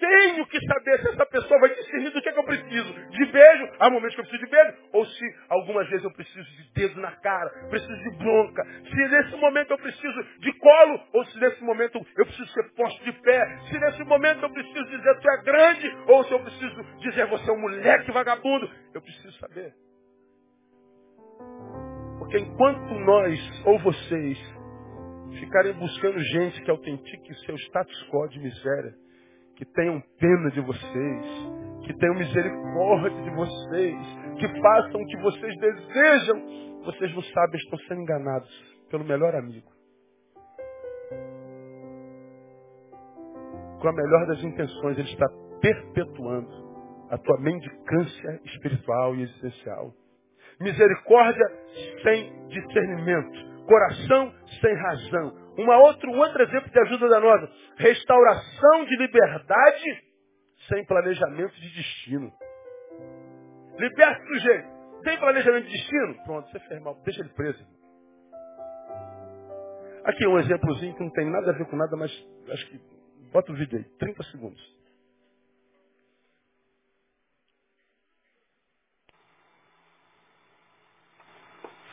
tenho 0.00 0.46
que 0.46 0.58
saber 0.66 0.98
se 1.00 1.08
essa 1.10 1.26
pessoa 1.26 1.60
vai 1.60 1.74
discernir 1.74 2.10
do 2.10 2.22
que, 2.22 2.28
é 2.28 2.32
que 2.32 2.38
eu 2.38 2.44
preciso. 2.44 2.92
De 3.10 3.26
beijo, 3.26 3.68
há 3.78 3.90
momentos 3.90 4.14
que 4.14 4.20
eu 4.22 4.24
preciso 4.24 4.44
de 4.44 4.50
beijo, 4.50 4.76
ou 4.92 5.04
se 5.04 5.24
algumas 5.50 5.88
vezes 5.88 6.04
eu 6.04 6.12
preciso 6.12 6.50
de 6.56 6.72
dedo 6.72 7.00
na 7.00 7.12
cara, 7.12 7.50
preciso 7.68 7.94
de 7.94 8.16
bronca. 8.16 8.64
Se 8.64 8.96
nesse 8.96 9.36
momento 9.36 9.70
eu 9.72 9.78
preciso 9.78 10.24
de 10.40 10.52
colo, 10.54 11.00
ou 11.12 11.24
se 11.26 11.38
nesse 11.38 11.62
momento 11.62 12.04
eu 12.16 12.24
preciso 12.24 12.48
ser 12.48 12.74
posto 12.74 13.04
de 13.04 13.12
pé. 13.20 13.58
Se 13.68 13.78
nesse 13.78 14.02
momento 14.04 14.42
eu 14.42 14.50
preciso 14.50 14.84
dizer 14.86 15.20
tu 15.20 15.30
é 15.30 15.42
grande, 15.42 15.96
ou 16.08 16.24
se 16.24 16.32
eu 16.32 16.40
preciso 16.40 16.82
dizer 16.98 17.26
você 17.26 17.50
é 17.50 17.52
um 17.52 17.60
moleque 17.60 18.10
vagabundo. 18.10 18.70
Eu 18.94 19.02
preciso 19.02 19.32
saber. 19.38 19.72
Porque 22.18 22.38
enquanto 22.38 22.94
nós 23.00 23.66
ou 23.66 23.78
vocês 23.80 24.38
ficarem 25.38 25.72
buscando 25.74 26.18
gente 26.18 26.62
que 26.62 26.70
autentique 26.70 27.34
seu 27.46 27.54
status 27.56 28.08
quo 28.10 28.28
de 28.28 28.40
miséria, 28.40 28.94
que 29.60 29.66
tenham 29.74 30.02
pena 30.18 30.50
de 30.52 30.60
vocês, 30.62 31.26
que 31.84 31.92
tenham 31.98 32.14
misericórdia 32.14 33.22
de 33.22 33.30
vocês, 33.30 33.96
que 34.38 34.48
façam 34.58 35.02
o 35.02 35.06
que 35.06 35.18
vocês 35.18 35.54
desejam. 35.58 36.80
Vocês 36.86 37.14
não 37.14 37.22
sabem, 37.22 37.60
estão 37.60 37.78
sendo 37.80 38.00
enganados 38.00 38.48
pelo 38.90 39.04
melhor 39.04 39.34
amigo. 39.34 39.70
Com 43.82 43.88
a 43.88 43.92
melhor 43.92 44.26
das 44.28 44.42
intenções, 44.42 44.98
ele 44.98 45.10
está 45.10 45.26
perpetuando 45.60 46.70
a 47.10 47.18
tua 47.18 47.38
mendicância 47.40 48.40
espiritual 48.46 49.14
e 49.14 49.24
existencial. 49.24 49.92
Misericórdia 50.58 51.46
sem 52.02 52.48
discernimento. 52.48 53.49
Coração 53.70 54.34
sem 54.60 54.74
razão. 54.74 55.32
Uma 55.56 55.78
um 55.78 56.18
outro 56.18 56.42
exemplo 56.42 56.68
de 56.68 56.80
ajuda 56.80 57.08
danosa. 57.08 57.48
Restauração 57.76 58.84
de 58.84 58.96
liberdade 58.96 60.04
sem 60.68 60.84
planejamento 60.86 61.54
de 61.54 61.70
destino. 61.72 62.32
Liberta 63.78 64.24
o 64.24 64.26
sujeito. 64.26 64.68
Tem 65.04 65.16
planejamento 65.20 65.66
de 65.66 65.70
destino? 65.70 66.24
Pronto, 66.24 66.50
você 66.50 66.58
fez 66.58 66.82
mal. 66.82 67.00
Deixa 67.04 67.20
ele 67.20 67.28
preso. 67.28 67.64
Aqui 70.04 70.26
um 70.26 70.40
exemplozinho 70.40 70.96
que 70.96 71.04
não 71.04 71.10
tem 71.12 71.30
nada 71.30 71.52
a 71.52 71.54
ver 71.54 71.66
com 71.66 71.76
nada, 71.76 71.96
mas 71.96 72.10
acho 72.50 72.66
que. 72.70 72.80
Bota 73.30 73.52
o 73.52 73.54
vídeo 73.54 73.78
aí, 73.78 73.84
30 73.98 74.22
segundos. 74.24 74.76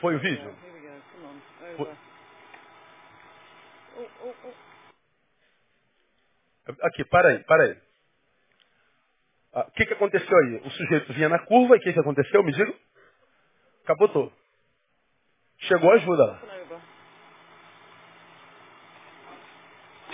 Foi 0.01 0.15
o 0.15 0.19
vídeo? 0.19 0.66
Aqui, 6.81 7.05
para 7.05 7.29
aí, 7.29 7.43
para 7.43 7.63
aí. 7.63 7.77
Ah, 9.53 9.65
o 9.67 9.71
que, 9.71 9.85
que 9.85 9.93
aconteceu 9.93 10.37
aí? 10.37 10.57
O 10.57 10.69
sujeito 10.71 11.13
vinha 11.13 11.29
na 11.29 11.39
curva 11.39 11.75
e 11.75 11.79
o 11.79 11.81
que, 11.81 11.93
que 11.93 11.99
aconteceu? 11.99 12.43
Me 12.43 12.51
diga. 12.51 12.73
Capotou. 13.85 14.31
Chegou 15.59 15.91
a 15.91 15.95
ajuda 15.95 16.25
lá. 16.25 16.41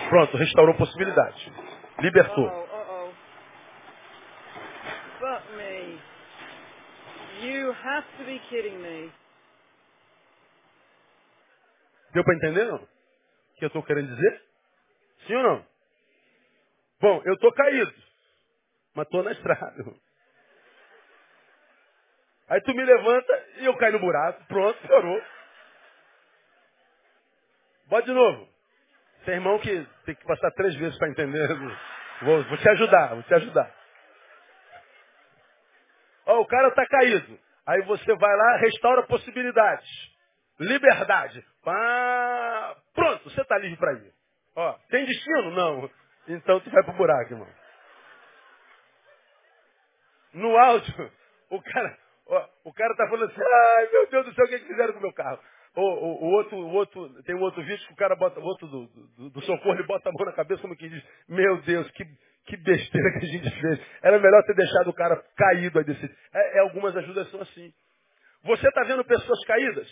Pronto, 0.09 0.37
restaurou 0.37 0.75
possibilidade. 0.75 1.51
Libertou. 1.99 2.45
-oh, 2.45 2.63
uh 2.63 2.67
-oh. 2.89 3.13
But 5.19 5.41
me. 5.57 5.99
You 7.41 7.71
have 7.71 8.05
to 8.17 8.23
be 8.25 8.39
kidding 8.49 8.81
me. 8.81 9.11
Deu 12.13 12.23
para 12.23 12.35
entender 12.35 12.65
não? 12.65 12.77
O 12.77 12.87
que 13.57 13.65
eu 13.65 13.67
estou 13.67 13.83
querendo 13.83 14.15
dizer? 14.15 14.41
Sim 15.27 15.35
ou 15.35 15.43
não? 15.43 15.67
Bom, 17.01 17.21
eu 17.25 17.33
estou 17.33 17.51
caído, 17.53 17.93
mas 18.95 19.05
estou 19.05 19.23
na 19.23 19.31
estrada. 19.31 19.83
Aí 22.49 22.61
tu 22.61 22.73
me 22.73 22.83
levanta 22.83 23.45
e 23.57 23.65
eu 23.65 23.75
caio 23.77 23.93
no 23.93 23.99
buraco. 23.99 24.45
Pronto, 24.45 24.79
piorou. 24.87 25.21
Bota 27.87 28.05
de 28.05 28.13
novo. 28.13 28.49
Tem 29.25 29.35
irmão 29.35 29.59
que 29.59 29.87
tem 30.05 30.15
que 30.15 30.25
passar 30.25 30.51
três 30.51 30.75
vezes 30.75 30.97
para 30.97 31.09
entender. 31.09 31.47
Vou, 32.21 32.43
vou, 32.43 32.57
te 32.57 32.69
ajudar, 32.69 33.13
vou 33.13 33.23
te 33.23 33.33
ajudar. 33.33 33.75
Ó, 36.25 36.41
o 36.41 36.45
cara 36.47 36.67
está 36.69 36.85
caído. 36.85 37.39
Aí 37.65 37.81
você 37.83 38.15
vai 38.15 38.35
lá, 38.35 38.57
restaura 38.57 39.03
possibilidades. 39.07 40.12
Liberdade. 40.59 41.43
Pá, 41.63 42.75
pronto, 42.93 43.29
você 43.29 43.41
está 43.41 43.57
livre 43.57 43.77
para 43.77 43.93
ir. 43.93 44.13
Ó, 44.55 44.73
tem 44.89 45.05
destino? 45.05 45.51
Não. 45.51 45.89
Então 46.27 46.59
tu 46.59 46.69
vai 46.69 46.83
pro 46.83 46.93
buraco, 46.93 47.33
irmão. 47.33 47.47
No 50.33 50.57
áudio, 50.57 51.11
o 51.49 51.61
cara, 51.61 51.97
ó, 52.27 52.49
o 52.65 52.73
cara 52.73 52.95
tá 52.95 53.07
falando 53.07 53.31
assim, 53.31 53.41
ai 53.41 53.87
meu 53.91 54.07
Deus 54.09 54.25
do 54.25 54.33
céu, 54.33 54.45
o 54.45 54.47
que, 54.47 54.55
é 54.55 54.59
que 54.59 54.67
fizeram 54.67 54.93
com 54.93 54.99
o 54.99 55.03
meu 55.03 55.13
carro? 55.13 55.39
O, 55.75 55.81
o, 55.81 56.23
o, 56.23 56.31
outro, 56.33 56.57
o 56.57 56.73
outro, 56.73 57.23
tem 57.23 57.35
um 57.35 57.41
outro 57.41 57.63
vídeo 57.63 57.85
que 57.87 57.93
o 57.93 57.97
cara 57.97 58.15
bota, 58.15 58.39
o 58.39 58.43
outro 58.43 58.67
do, 58.67 58.87
do, 58.87 59.29
do 59.31 59.41
socorro, 59.41 59.73
ele 59.73 59.87
bota 59.87 60.09
a 60.09 60.11
mão 60.11 60.25
na 60.25 60.33
cabeça 60.33 60.61
como 60.61 60.75
que 60.75 60.87
diz, 60.87 61.03
meu 61.27 61.61
Deus, 61.63 61.89
que, 61.91 62.05
Que 62.45 62.57
besteira 62.57 63.11
que 63.19 63.25
a 63.25 63.29
gente 63.29 63.61
fez. 63.61 63.79
Era 64.01 64.19
melhor 64.19 64.43
ter 64.43 64.55
deixado 64.55 64.89
o 64.89 64.93
cara 64.93 65.15
caído 65.35 65.79
aí 65.79 65.85
desse. 65.85 66.05
É, 66.33 66.57
é, 66.57 66.59
algumas 66.59 66.95
ajudas 66.95 67.29
são 67.31 67.41
assim. 67.41 67.73
Você 68.43 68.67
está 68.67 68.83
vendo 68.83 69.05
pessoas 69.05 69.45
caídas? 69.45 69.87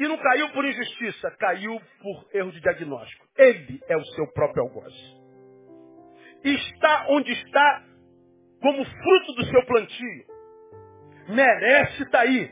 E 0.00 0.08
não 0.08 0.16
caiu 0.16 0.48
por 0.52 0.64
injustiça, 0.64 1.30
caiu 1.32 1.78
por 2.00 2.26
erro 2.32 2.50
de 2.52 2.60
diagnóstico. 2.62 3.26
Ele 3.36 3.78
é 3.86 3.94
o 3.98 4.04
seu 4.06 4.26
próprio 4.32 4.62
algoz. 4.62 4.94
Está 6.42 7.04
onde 7.10 7.30
está 7.30 7.84
como 8.62 8.82
fruto 8.82 9.34
do 9.34 9.44
seu 9.44 9.66
plantio. 9.66 10.24
Merece 11.28 12.02
estar 12.02 12.18
tá 12.18 12.20
aí. 12.20 12.50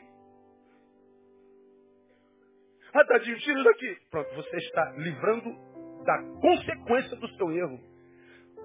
Ah, 2.93 3.05
tadinho, 3.07 3.39
tira 3.39 3.65
daqui. 3.65 3.97
Pronto, 4.11 4.35
você 4.35 4.57
está 4.59 4.93
livrando 4.99 5.51
da 6.05 6.23
consequência 6.43 7.17
do 7.17 7.29
seu 7.37 7.51
erro. 7.51 7.81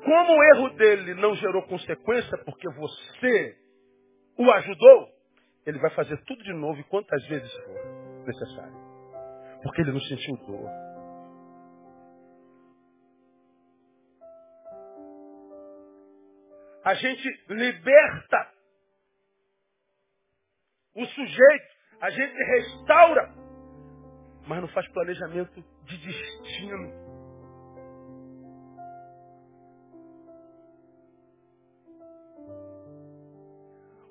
Como 0.04 0.34
o 0.34 0.44
erro 0.56 0.70
dele 0.72 1.14
não 1.14 1.34
gerou 1.36 1.64
consequência 1.68 2.38
porque 2.40 2.68
você 2.72 3.58
o 4.38 4.52
ajudou, 4.52 5.08
ele 5.66 5.80
vai 5.80 5.92
fazer 5.92 6.18
tudo 6.26 6.44
de 6.44 6.52
novo 6.52 6.82
e 6.82 6.84
quantas 6.84 7.26
vezes 7.28 7.54
for 7.64 7.93
necessário. 8.26 8.74
Porque 9.62 9.82
ele 9.82 9.92
não 9.92 10.02
sentiu 10.02 10.36
dor. 10.46 10.70
A 16.86 16.94
gente 16.96 17.46
liberta 17.50 18.52
o 20.96 21.06
sujeito, 21.06 21.74
a 22.02 22.10
gente 22.10 22.34
restaura, 22.34 23.34
mas 24.46 24.62
não 24.62 24.68
faz 24.68 24.88
planejamento 24.90 25.64
de 25.86 25.98
destino. 25.98 27.04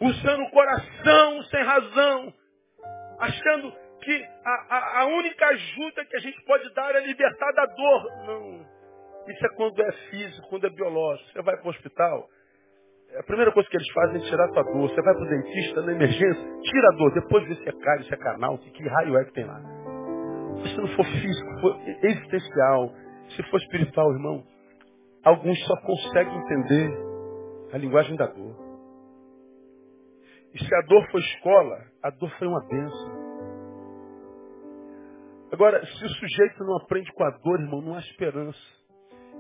usando 0.03 0.43
o 0.43 0.51
coração 0.51 1.43
sem 1.45 1.63
razão, 1.63 2.35
achando 3.21 3.73
que 4.03 4.25
a, 4.45 4.77
a, 4.77 5.01
a, 5.01 5.07
única 5.07 5.47
ajuda 5.47 6.05
que 6.05 6.17
a 6.17 6.21
gente 6.21 6.45
pode 6.45 6.73
dar 6.75 6.95
é 6.97 7.07
libertar 7.07 7.53
da 7.53 7.67
dor. 7.67 8.27
Não. 8.27 8.67
Isso 9.29 9.47
é 9.47 9.49
quando 9.57 9.81
é 9.81 9.93
físico, 10.11 10.49
quando 10.49 10.67
é 10.67 10.71
biológico. 10.71 11.31
Você 11.31 11.43
vai 11.43 11.57
para 11.57 11.67
o 11.67 11.71
hospital, 11.71 12.29
a 13.17 13.23
primeira 13.23 13.53
coisa 13.53 13.69
que 13.69 13.77
eles 13.77 13.89
fazem 13.93 14.21
é 14.21 14.29
tirar 14.29 14.45
a 14.45 14.49
tua 14.49 14.63
dor. 14.65 14.89
Você 14.89 15.01
vai 15.01 15.15
para 15.15 15.23
o 15.23 15.29
dentista 15.29 15.83
na 15.83 15.93
emergência, 15.93 16.61
tira 16.63 16.89
a 16.89 16.97
dor, 16.97 17.15
depois 17.15 17.47
vê 17.47 17.55
se 17.55 17.69
é 17.69 17.73
cárie, 17.73 18.05
se 18.05 18.15
é 18.15 18.17
canal, 18.17 18.59
se 18.59 18.71
que 18.71 18.89
raio 18.89 19.17
é 19.17 19.25
que 19.25 19.33
tem 19.33 19.45
lá. 19.45 19.61
Se 20.67 20.77
não 20.77 20.89
for 20.89 21.07
físico, 21.07 21.61
for 21.61 21.81
existencial, 22.03 22.93
se 23.37 23.43
for 23.45 23.57
espiritual, 23.59 24.13
irmão, 24.13 24.45
alguns 25.25 25.59
só 25.67 25.77
conseguem 25.83 26.37
entender 26.39 26.91
a 27.73 27.79
linguagem 27.79 28.17
da 28.17 28.27
dor. 28.27 28.57
E 30.55 30.59
se 30.59 30.75
a 30.75 30.81
dor 30.83 31.09
foi 31.11 31.21
escola, 31.21 31.85
a 32.03 32.11
dor 32.11 32.31
foi 32.39 32.49
uma 32.49 32.61
bênção. 32.67 33.22
Agora, 35.53 35.85
se 35.85 36.05
o 36.05 36.09
sujeito 36.09 36.65
não 36.65 36.77
aprende 36.79 37.13
com 37.13 37.25
a 37.25 37.31
dor, 37.31 37.61
irmão, 37.61 37.83
não 37.83 37.95
há 37.95 37.99
esperança. 37.99 38.59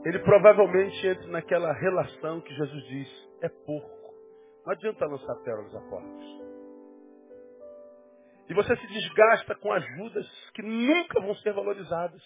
Ele 0.04 0.18
provavelmente 0.18 1.06
entra 1.06 1.26
naquela 1.28 1.72
relação 1.72 2.40
que 2.42 2.54
Jesus 2.54 2.84
diz, 2.88 3.08
é 3.40 3.48
porco. 3.48 4.12
Não 4.66 4.72
adianta 4.72 5.06
lançar 5.06 5.34
pérolas 5.42 5.74
a 5.74 5.80
porcos. 5.80 6.42
E 8.48 8.54
você 8.54 8.76
se 8.76 8.86
desgasta 8.88 9.54
com 9.54 9.72
ajudas 9.72 10.50
que 10.54 10.62
nunca 10.62 11.20
vão 11.20 11.34
ser 11.36 11.54
valorizadas. 11.54 12.22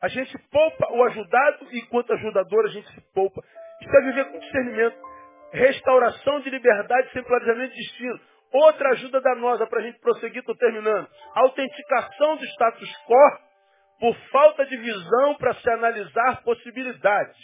A 0.00 0.08
gente 0.08 0.38
poupa 0.50 0.92
o 0.92 1.04
ajudado 1.04 1.66
e 1.72 1.80
enquanto 1.80 2.12
ajudador 2.12 2.66
a 2.66 2.68
gente 2.68 2.88
se 2.94 3.00
poupa. 3.12 3.42
Isso 3.80 3.96
é 3.96 4.02
viver 4.02 4.30
com 4.30 4.38
discernimento. 4.38 4.96
Restauração 5.52 6.40
de 6.40 6.50
liberdade 6.50 7.12
sem 7.12 7.24
planejamento 7.24 7.70
de 7.72 7.76
destino. 7.76 8.20
Outra 8.52 8.90
ajuda 8.90 9.20
danosa 9.20 9.66
para 9.66 9.80
a 9.80 9.82
gente 9.82 10.00
prosseguir, 10.00 10.40
estou 10.40 10.56
terminando. 10.56 11.08
Autenticação 11.34 12.36
do 12.36 12.44
status 12.46 12.96
quo 13.06 13.38
por 14.00 14.16
falta 14.32 14.66
de 14.66 14.76
visão 14.76 15.36
para 15.36 15.54
se 15.54 15.70
analisar 15.70 16.42
possibilidades. 16.42 17.38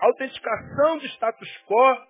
Autenticação 0.00 0.98
do 0.98 1.06
status 1.06 1.64
quo 1.66 2.06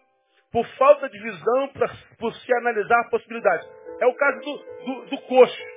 por 0.53 0.67
falta 0.77 1.09
de 1.09 1.19
visão 1.19 1.69
para 1.73 1.89
se 1.89 2.55
analisar 2.55 3.11
possibilidades. 3.11 3.69
É 4.01 4.07
o 4.07 4.14
caso 4.14 4.41
do, 4.41 4.57
do, 4.59 5.07
do 5.07 5.19
coxo. 5.23 5.77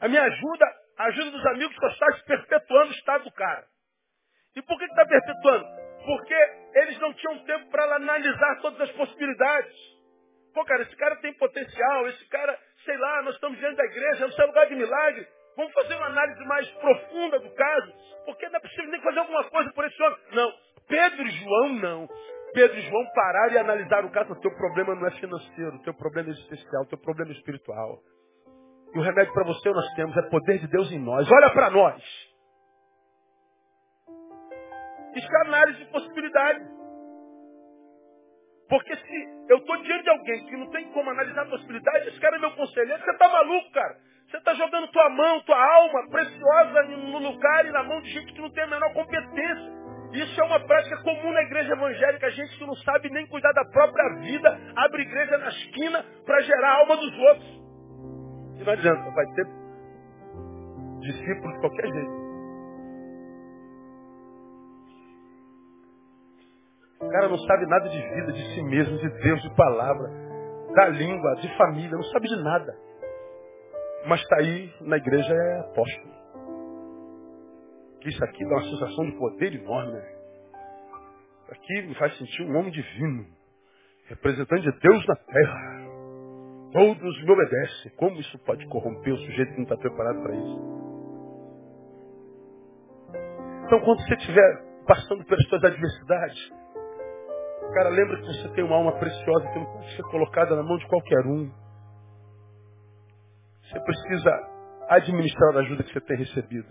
A 0.00 0.08
minha 0.08 0.22
ajuda, 0.22 0.66
a 0.98 1.04
ajuda 1.04 1.30
dos 1.30 1.46
amigos 1.46 1.76
só 1.76 1.88
está 1.88 2.06
perpetuando 2.26 2.90
o 2.90 2.94
estado 2.94 3.24
do 3.24 3.32
cara. 3.32 3.66
E 4.56 4.62
por 4.62 4.78
que 4.78 4.84
está 4.84 5.04
perpetuando? 5.04 5.83
Porque 6.04 6.34
eles 6.74 6.98
não 6.98 7.12
tinham 7.14 7.38
tempo 7.44 7.70
para 7.70 7.96
analisar 7.96 8.60
todas 8.60 8.80
as 8.82 8.90
possibilidades. 8.92 9.74
Pô, 10.52 10.64
cara, 10.64 10.82
esse 10.82 10.96
cara 10.96 11.16
tem 11.16 11.32
potencial, 11.34 12.06
esse 12.08 12.28
cara, 12.28 12.56
sei 12.84 12.96
lá, 12.96 13.22
nós 13.22 13.34
estamos 13.34 13.58
diante 13.58 13.76
da 13.76 13.84
igreja, 13.84 14.26
não 14.26 14.44
é 14.44 14.46
lugar 14.46 14.66
de 14.66 14.76
milagre. 14.76 15.26
Vamos 15.56 15.72
fazer 15.72 15.94
uma 15.94 16.06
análise 16.06 16.44
mais 16.46 16.68
profunda 16.72 17.38
do 17.38 17.50
caso, 17.54 17.92
porque 18.26 18.48
não 18.48 18.56
é 18.56 18.60
possível 18.60 18.90
nem 18.90 19.00
fazer 19.00 19.18
alguma 19.20 19.44
coisa 19.44 19.72
por 19.72 19.84
esse 19.84 20.02
homem. 20.02 20.18
Não. 20.32 20.52
Pedro 20.88 21.22
e 21.22 21.30
João 21.30 21.68
não. 21.74 22.08
Pedro 22.52 22.78
e 22.78 22.82
João 22.82 23.04
pararam 23.14 23.54
e 23.54 23.58
analisaram 23.58 24.08
o 24.08 24.12
caso. 24.12 24.32
O 24.32 24.40
teu 24.40 24.50
problema 24.56 24.94
não 24.94 25.06
é 25.06 25.10
financeiro, 25.12 25.76
o 25.76 25.82
teu 25.82 25.94
problema 25.94 26.28
é 26.28 26.32
existencial, 26.32 26.82
o 26.82 26.88
teu 26.88 26.98
problema 26.98 27.32
é 27.32 27.34
espiritual. 27.34 27.98
E 28.94 28.98
o 28.98 29.02
remédio 29.02 29.32
para 29.32 29.44
você 29.44 29.70
nós 29.70 29.92
temos 29.94 30.16
é 30.16 30.22
poder 30.30 30.58
de 30.58 30.68
Deus 30.68 30.90
em 30.92 31.00
nós. 31.00 31.28
Olha 31.30 31.50
para 31.50 31.70
nós. 31.70 32.02
Isso 35.14 35.28
é 35.36 35.40
análise 35.46 35.78
de 35.78 35.90
possibilidade. 35.90 36.60
Porque 38.68 38.96
se 38.96 39.28
eu 39.48 39.58
estou 39.58 39.76
diante 39.82 40.04
de 40.04 40.10
alguém 40.10 40.46
que 40.46 40.56
não 40.56 40.70
tem 40.70 40.90
como 40.92 41.10
analisar 41.10 41.42
a 41.42 41.50
possibilidade, 41.50 42.08
esse 42.08 42.20
cara 42.20 42.36
é 42.36 42.40
meu 42.40 42.50
conselheiro, 42.52 43.02
você 43.02 43.10
está 43.10 43.28
maluco, 43.28 43.70
cara. 43.72 43.96
Você 44.26 44.38
está 44.38 44.54
jogando 44.54 44.88
tua 44.88 45.10
mão, 45.10 45.40
tua 45.42 45.74
alma 45.76 46.08
preciosa 46.08 46.82
no 46.82 47.18
lugar 47.18 47.66
e 47.66 47.70
na 47.70 47.82
mão 47.84 48.00
de 48.00 48.10
gente 48.10 48.32
que 48.32 48.40
não 48.40 48.50
tem 48.50 48.64
a 48.64 48.68
menor 48.68 48.92
competência. 48.94 49.74
Isso 50.14 50.40
é 50.40 50.44
uma 50.44 50.60
prática 50.60 50.96
comum 51.02 51.32
na 51.32 51.42
igreja 51.42 51.72
evangélica, 51.72 52.30
gente 52.30 52.56
que 52.56 52.66
não 52.66 52.74
sabe 52.76 53.10
nem 53.10 53.26
cuidar 53.26 53.52
da 53.52 53.64
própria 53.64 54.20
vida, 54.20 54.60
abre 54.76 55.02
igreja 55.02 55.38
na 55.38 55.48
esquina 55.48 56.04
para 56.24 56.40
gerar 56.40 56.68
a 56.68 56.78
alma 56.78 56.96
dos 56.96 57.18
outros. 57.18 57.64
E 58.60 58.64
não 58.64 58.72
adianta, 58.72 59.10
vai 59.10 59.26
ter 59.34 59.46
discípulos 61.00 61.54
de 61.54 61.60
qualquer 61.60 61.86
jeito. 61.92 62.23
O 67.04 67.08
cara 67.10 67.28
não 67.28 67.38
sabe 67.38 67.66
nada 67.66 67.88
de 67.88 68.00
vida, 68.00 68.32
de 68.32 68.54
si 68.54 68.62
mesmo, 68.62 68.98
de 68.98 69.08
Deus, 69.22 69.42
de 69.42 69.54
palavra, 69.54 70.10
da 70.74 70.88
língua, 70.88 71.34
de 71.36 71.56
família, 71.56 71.90
não 71.90 72.04
sabe 72.04 72.28
de 72.28 72.42
nada. 72.42 72.76
Mas 74.06 74.20
está 74.20 74.36
aí 74.36 74.72
na 74.82 74.96
igreja 74.96 75.32
é 75.32 75.60
apóstolo. 75.60 76.14
Isso 78.04 78.22
aqui 78.24 78.44
dá 78.44 78.56
uma 78.56 78.64
sensação 78.64 79.04
de 79.06 79.12
poder 79.18 79.54
enorme. 79.54 79.92
Né? 79.92 80.14
Aqui 81.50 81.82
me 81.82 81.94
faz 81.94 82.16
sentir 82.18 82.42
um 82.42 82.56
homem 82.56 82.70
divino, 82.70 83.26
representante 84.08 84.62
de 84.62 84.78
Deus 84.80 85.06
na 85.06 85.16
terra. 85.16 85.74
Todos 86.72 87.24
me 87.24 87.30
obedecem. 87.30 87.92
Como 87.96 88.20
isso 88.20 88.38
pode 88.40 88.66
corromper 88.66 89.14
o 89.14 89.18
sujeito 89.18 89.52
que 89.52 89.56
não 89.56 89.62
está 89.62 89.76
preparado 89.76 90.22
para 90.22 90.34
isso? 90.34 90.84
Então, 93.66 93.80
quando 93.80 94.02
você 94.02 94.14
estiver 94.14 94.64
passando 94.86 95.24
pelas 95.24 95.48
suas 95.48 95.64
adversidades, 95.64 96.52
Cara, 97.72 97.88
lembra 97.88 98.16
que 98.18 98.26
você 98.26 98.48
tem 98.54 98.64
uma 98.64 98.76
alma 98.76 98.98
preciosa 98.98 99.48
que 99.50 99.58
não 99.58 99.66
pode 99.66 99.96
ser 99.96 100.02
colocada 100.04 100.54
na 100.54 100.62
mão 100.62 100.76
de 100.76 100.86
qualquer 100.86 101.26
um. 101.26 101.50
Você 103.62 103.80
precisa 103.80 104.30
administrar 104.88 105.56
a 105.56 105.60
ajuda 105.60 105.82
que 105.82 105.92
você 105.92 106.00
tem 106.02 106.16
recebido. 106.18 106.68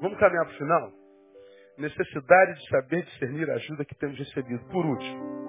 Vamos 0.00 0.18
caminhar 0.18 0.44
para 0.46 0.54
o 0.54 0.58
final? 0.58 0.92
Necessidade 1.78 2.54
de 2.54 2.68
saber 2.68 3.04
discernir 3.04 3.50
a 3.50 3.54
ajuda 3.54 3.84
que 3.84 3.94
temos 3.94 4.18
recebido. 4.18 4.64
Por 4.68 4.84
último, 4.84 5.40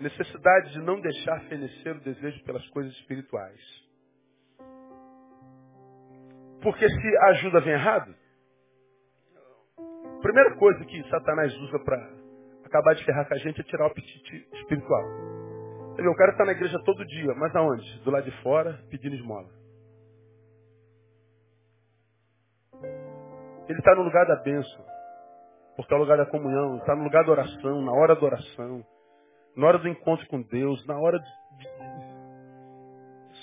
necessidade 0.00 0.72
de 0.72 0.78
não 0.80 1.00
deixar 1.00 1.40
fenecer 1.48 1.96
o 1.96 2.00
desejo 2.00 2.42
pelas 2.44 2.66
coisas 2.68 2.92
espirituais. 2.94 3.60
Porque 6.62 6.88
se 6.88 7.16
a 7.18 7.26
ajuda 7.30 7.60
vem 7.60 7.72
errado, 7.72 8.14
a 10.04 10.20
primeira 10.20 10.56
coisa 10.56 10.84
que 10.84 11.10
Satanás 11.10 11.54
usa 11.54 11.78
para 11.84 12.17
acabar 12.68 12.94
de 12.94 13.04
ferrar 13.04 13.26
com 13.26 13.34
a 13.34 13.38
gente 13.38 13.60
é 13.60 13.64
tirar 13.64 13.84
o 13.84 13.88
apetite 13.88 14.48
espiritual. 14.54 15.02
O 15.98 16.14
cara 16.14 16.30
está 16.30 16.44
na 16.44 16.52
igreja 16.52 16.78
todo 16.84 17.04
dia, 17.04 17.34
mas 17.34 17.54
aonde? 17.56 17.98
Do 18.04 18.10
lado 18.10 18.24
de 18.24 18.42
fora, 18.42 18.78
pedindo 18.88 19.16
esmola. 19.16 19.48
Ele 23.68 23.78
está 23.78 23.94
no 23.96 24.02
lugar 24.02 24.24
da 24.26 24.36
bênção, 24.36 24.84
porque 25.76 25.92
é 25.92 25.96
o 25.96 26.00
lugar 26.00 26.16
da 26.16 26.26
comunhão, 26.26 26.78
está 26.78 26.94
no 26.94 27.04
lugar 27.04 27.24
da 27.24 27.32
oração, 27.32 27.82
na 27.82 27.92
hora 27.92 28.14
da 28.14 28.24
oração, 28.24 28.84
na 29.56 29.66
hora 29.66 29.78
do 29.78 29.88
encontro 29.88 30.26
com 30.28 30.40
Deus, 30.42 30.86
na 30.86 30.96
hora 30.98 31.18
de... 31.18 31.28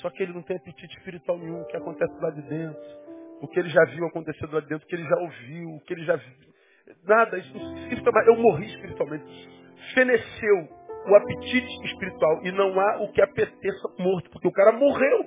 Só 0.01 0.09
que 0.09 0.23
ele 0.23 0.34
não 0.34 0.41
tem 0.43 0.55
apetite 0.57 0.97
espiritual 0.97 1.38
nenhum, 1.38 1.63
que 1.65 1.76
acontece 1.76 2.13
lá 2.21 2.30
de 2.32 2.41
dentro. 2.43 3.05
o 3.41 3.47
que 3.47 3.59
ele 3.59 3.69
já 3.69 3.84
viu 3.86 4.05
acontecer 4.05 4.45
lá 4.47 4.59
dentro, 4.61 4.86
o 4.86 4.88
que 4.88 4.95
ele 4.95 5.07
já 5.07 5.17
ouviu, 5.17 5.69
o 5.76 5.80
que 5.82 5.93
ele 5.93 6.05
já 6.05 6.15
viu. 6.15 6.55
Nada, 7.04 7.38
isso 7.38 7.54
não 7.58 7.78
significa 7.78 8.12
mais. 8.12 8.28
Eu 8.28 8.38
morri 8.38 8.66
espiritualmente. 8.68 9.50
Feneceu 9.94 10.70
o 11.08 11.16
apetite 11.16 11.86
espiritual 11.86 12.42
e 12.44 12.52
não 12.52 12.80
há 12.80 13.02
o 13.04 13.12
que 13.12 13.22
apeteça 13.22 13.88
morto, 14.00 14.30
porque 14.32 14.48
o 14.48 14.52
cara 14.52 14.72
morreu. 14.72 15.26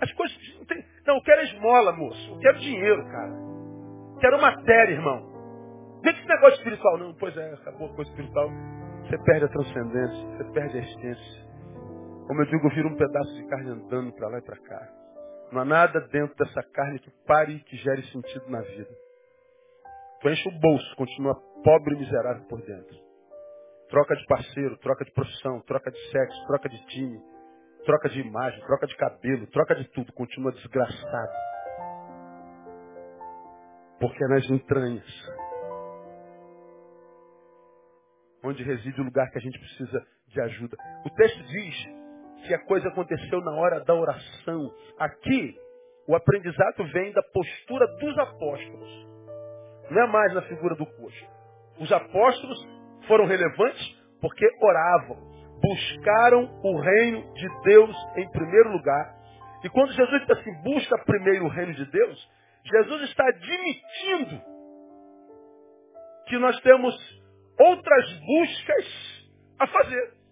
As 0.00 0.12
coisas 0.12 0.36
não 0.58 0.64
tem. 0.66 0.84
Não, 1.06 1.16
eu 1.16 1.22
quero 1.22 1.42
esmola, 1.42 1.92
moço. 1.92 2.32
Eu 2.32 2.38
quero 2.38 2.58
dinheiro, 2.58 3.04
cara. 3.06 3.32
Eu 3.32 4.18
quero 4.20 4.40
matéria, 4.40 4.92
irmão. 4.92 5.32
Vem 6.02 6.12
que 6.12 6.20
esse 6.20 6.28
negócio 6.28 6.58
espiritual. 6.58 6.98
Não, 6.98 7.14
pois 7.14 7.36
é, 7.36 7.54
acabou 7.54 7.90
a 7.90 7.94
coisa 7.94 8.10
espiritual. 8.10 8.50
Você 9.02 9.18
perde 9.24 9.44
a 9.44 9.48
transcendência, 9.48 10.26
você 10.28 10.44
perde 10.52 10.78
a 10.78 10.80
essência. 10.80 11.44
Como 12.26 12.40
eu 12.40 12.46
digo, 12.46 12.68
vira 12.70 12.88
um 12.88 12.96
pedaço 12.96 13.34
de 13.34 13.46
carne 13.46 13.70
andando 13.70 14.12
para 14.14 14.28
lá 14.28 14.38
e 14.38 14.42
para 14.42 14.56
cá. 14.56 15.03
Não 15.54 15.60
há 15.60 15.64
nada 15.64 16.00
dentro 16.08 16.34
dessa 16.34 16.64
carne 16.64 16.98
que 16.98 17.12
pare 17.24 17.52
e 17.52 17.60
que 17.60 17.76
gere 17.76 18.02
sentido 18.08 18.50
na 18.50 18.60
vida. 18.60 18.90
Tu 20.20 20.28
enche 20.28 20.48
o 20.48 20.58
bolso, 20.58 20.96
continua 20.96 21.36
pobre 21.62 21.94
e 21.94 21.98
miserável 21.98 22.42
por 22.48 22.60
dentro. 22.60 22.98
Troca 23.88 24.16
de 24.16 24.26
parceiro, 24.26 24.76
troca 24.78 25.04
de 25.04 25.12
profissão, 25.12 25.60
troca 25.60 25.92
de 25.92 26.10
sexo, 26.10 26.46
troca 26.48 26.68
de 26.68 26.86
time, 26.86 27.22
troca 27.86 28.08
de 28.08 28.20
imagem, 28.20 28.60
troca 28.66 28.84
de 28.88 28.96
cabelo, 28.96 29.46
troca 29.46 29.76
de 29.76 29.84
tudo, 29.90 30.12
continua 30.14 30.50
desgraçado. 30.50 31.32
Porque 34.00 34.24
é 34.24 34.28
nas 34.28 34.50
entranhas 34.50 35.06
onde 38.42 38.64
reside 38.64 39.00
o 39.00 39.04
lugar 39.04 39.30
que 39.30 39.38
a 39.38 39.40
gente 39.40 39.58
precisa 39.58 40.04
de 40.26 40.40
ajuda. 40.40 40.76
O 41.06 41.10
texto 41.10 41.42
diz 41.44 42.03
que 42.46 42.54
a 42.54 42.58
coisa 42.66 42.88
aconteceu 42.88 43.40
na 43.40 43.52
hora 43.52 43.80
da 43.80 43.94
oração. 43.94 44.72
Aqui, 44.98 45.56
o 46.06 46.14
aprendizado 46.14 46.84
vem 46.92 47.12
da 47.12 47.22
postura 47.22 47.86
dos 47.98 48.18
apóstolos. 48.18 49.06
Não 49.90 50.02
é 50.02 50.06
mais 50.06 50.34
na 50.34 50.42
figura 50.42 50.74
do 50.74 50.86
coxo. 50.86 51.26
Os 51.80 51.90
apóstolos 51.90 52.58
foram 53.06 53.26
relevantes 53.26 54.04
porque 54.20 54.46
oravam, 54.60 55.16
buscaram 55.60 56.60
o 56.62 56.80
reino 56.80 57.34
de 57.34 57.48
Deus 57.62 57.96
em 58.16 58.30
primeiro 58.30 58.70
lugar. 58.70 59.14
E 59.62 59.68
quando 59.70 59.92
Jesus 59.92 60.20
diz 60.20 60.30
assim, 60.30 60.52
busca 60.62 60.98
primeiro 61.04 61.46
o 61.46 61.48
reino 61.48 61.74
de 61.74 61.84
Deus, 61.90 62.30
Jesus 62.64 63.02
está 63.02 63.26
admitindo 63.26 64.40
que 66.26 66.38
nós 66.38 66.58
temos 66.60 66.94
outras 67.58 68.12
buscas 68.20 69.24
a 69.58 69.66
fazer. 69.66 70.23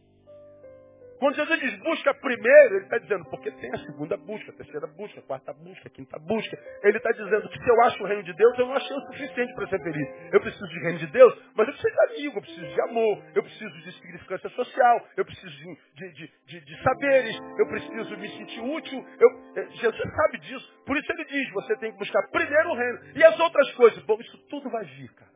Quando 1.23 1.37
Jesus 1.37 1.61
diz 1.61 1.79
busca 1.79 2.13
primeiro, 2.15 2.75
ele 2.75 2.83
está 2.85 2.99
dizendo, 2.99 3.25
porque 3.27 3.49
tem 3.53 3.73
a 3.73 3.79
segunda 3.79 4.17
busca, 4.17 4.51
a 4.51 4.55
terceira 4.57 4.89
busca, 4.89 5.21
a 5.21 5.23
quarta 5.23 5.53
busca, 5.53 5.87
a 5.87 5.91
quinta 5.93 6.19
busca. 6.19 6.59
Ele 6.83 6.97
está 6.97 7.13
dizendo 7.13 7.49
que 7.49 7.63
se 7.63 7.71
eu 7.71 7.81
acho 7.83 8.03
o 8.03 8.07
reino 8.09 8.25
de 8.25 8.33
Deus, 8.33 8.59
eu 8.59 8.67
não 8.67 8.75
achei 8.75 8.97
o 8.97 9.01
suficiente 9.03 9.55
para 9.55 9.69
ser 9.69 9.81
feliz. 9.85 10.09
Eu 10.33 10.41
preciso 10.41 10.67
de 10.67 10.81
reino 10.81 10.99
de 10.99 11.07
Deus, 11.07 11.33
mas 11.55 11.69
eu 11.69 11.75
preciso 11.75 11.95
de 11.95 12.13
amigo, 12.13 12.39
eu 12.39 12.43
preciso 12.43 12.67
de 12.67 12.81
amor, 12.81 13.23
eu 13.37 13.43
preciso 13.45 13.83
de 13.83 13.93
significância 13.93 14.51
social, 14.51 15.07
eu 15.17 15.25
preciso 15.25 15.57
de, 15.95 16.13
de, 16.13 16.33
de, 16.45 16.61
de 16.61 16.83
saberes, 16.83 17.39
eu 17.57 17.69
preciso 17.69 18.19
me 18.19 18.29
sentir 18.29 18.61
útil. 18.61 19.07
Eu, 19.21 19.63
eh, 19.63 19.69
Jesus 19.75 20.15
sabe 20.17 20.39
disso. 20.39 20.83
Por 20.85 20.97
isso 20.97 21.13
ele 21.13 21.25
diz, 21.27 21.53
você 21.53 21.77
tem 21.77 21.93
que 21.93 21.99
buscar 21.99 22.21
primeiro 22.33 22.69
o 22.71 22.75
reino. 22.75 22.99
E 23.15 23.23
as 23.23 23.39
outras 23.39 23.71
coisas? 23.75 24.03
Bom, 24.07 24.19
isso 24.21 24.37
tudo 24.49 24.69
vai 24.71 24.85
vir, 24.87 25.15
cara. 25.15 25.31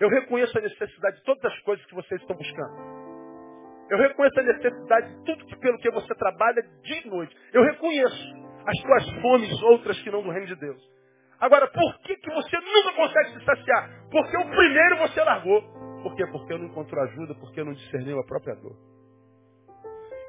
Eu 0.00 0.08
reconheço 0.08 0.58
a 0.58 0.62
necessidade 0.62 1.18
de 1.18 1.22
todas 1.22 1.44
as 1.44 1.60
coisas 1.60 1.86
que 1.86 1.94
vocês 1.94 2.20
estão 2.20 2.34
buscando. 2.34 2.97
Eu 3.90 3.98
reconheço 3.98 4.40
a 4.40 4.42
necessidade 4.42 5.08
de 5.08 5.24
tudo 5.24 5.58
pelo 5.58 5.78
que 5.78 5.90
você 5.90 6.14
trabalha 6.14 6.62
dia 6.82 7.02
e 7.04 7.08
noite. 7.08 7.34
Eu 7.52 7.62
reconheço 7.62 8.48
as 8.66 8.78
tuas 8.82 9.22
fomes 9.22 9.62
outras 9.62 10.00
que 10.02 10.10
não 10.10 10.22
do 10.22 10.30
reino 10.30 10.46
de 10.46 10.56
Deus. 10.56 10.82
Agora, 11.40 11.68
por 11.68 11.98
que, 12.00 12.16
que 12.16 12.30
você 12.30 12.56
nunca 12.56 12.92
consegue 12.96 13.38
se 13.38 13.44
saciar? 13.44 13.88
Porque 14.10 14.36
o 14.36 14.50
primeiro 14.50 14.98
você 14.98 15.22
largou. 15.22 15.62
Por 16.02 16.14
quê? 16.16 16.26
Porque 16.26 16.58
não 16.58 16.66
encontrou 16.66 17.02
ajuda, 17.04 17.34
porque 17.36 17.62
não 17.62 17.72
discerniu 17.72 18.18
a 18.18 18.24
própria 18.24 18.54
dor. 18.56 18.76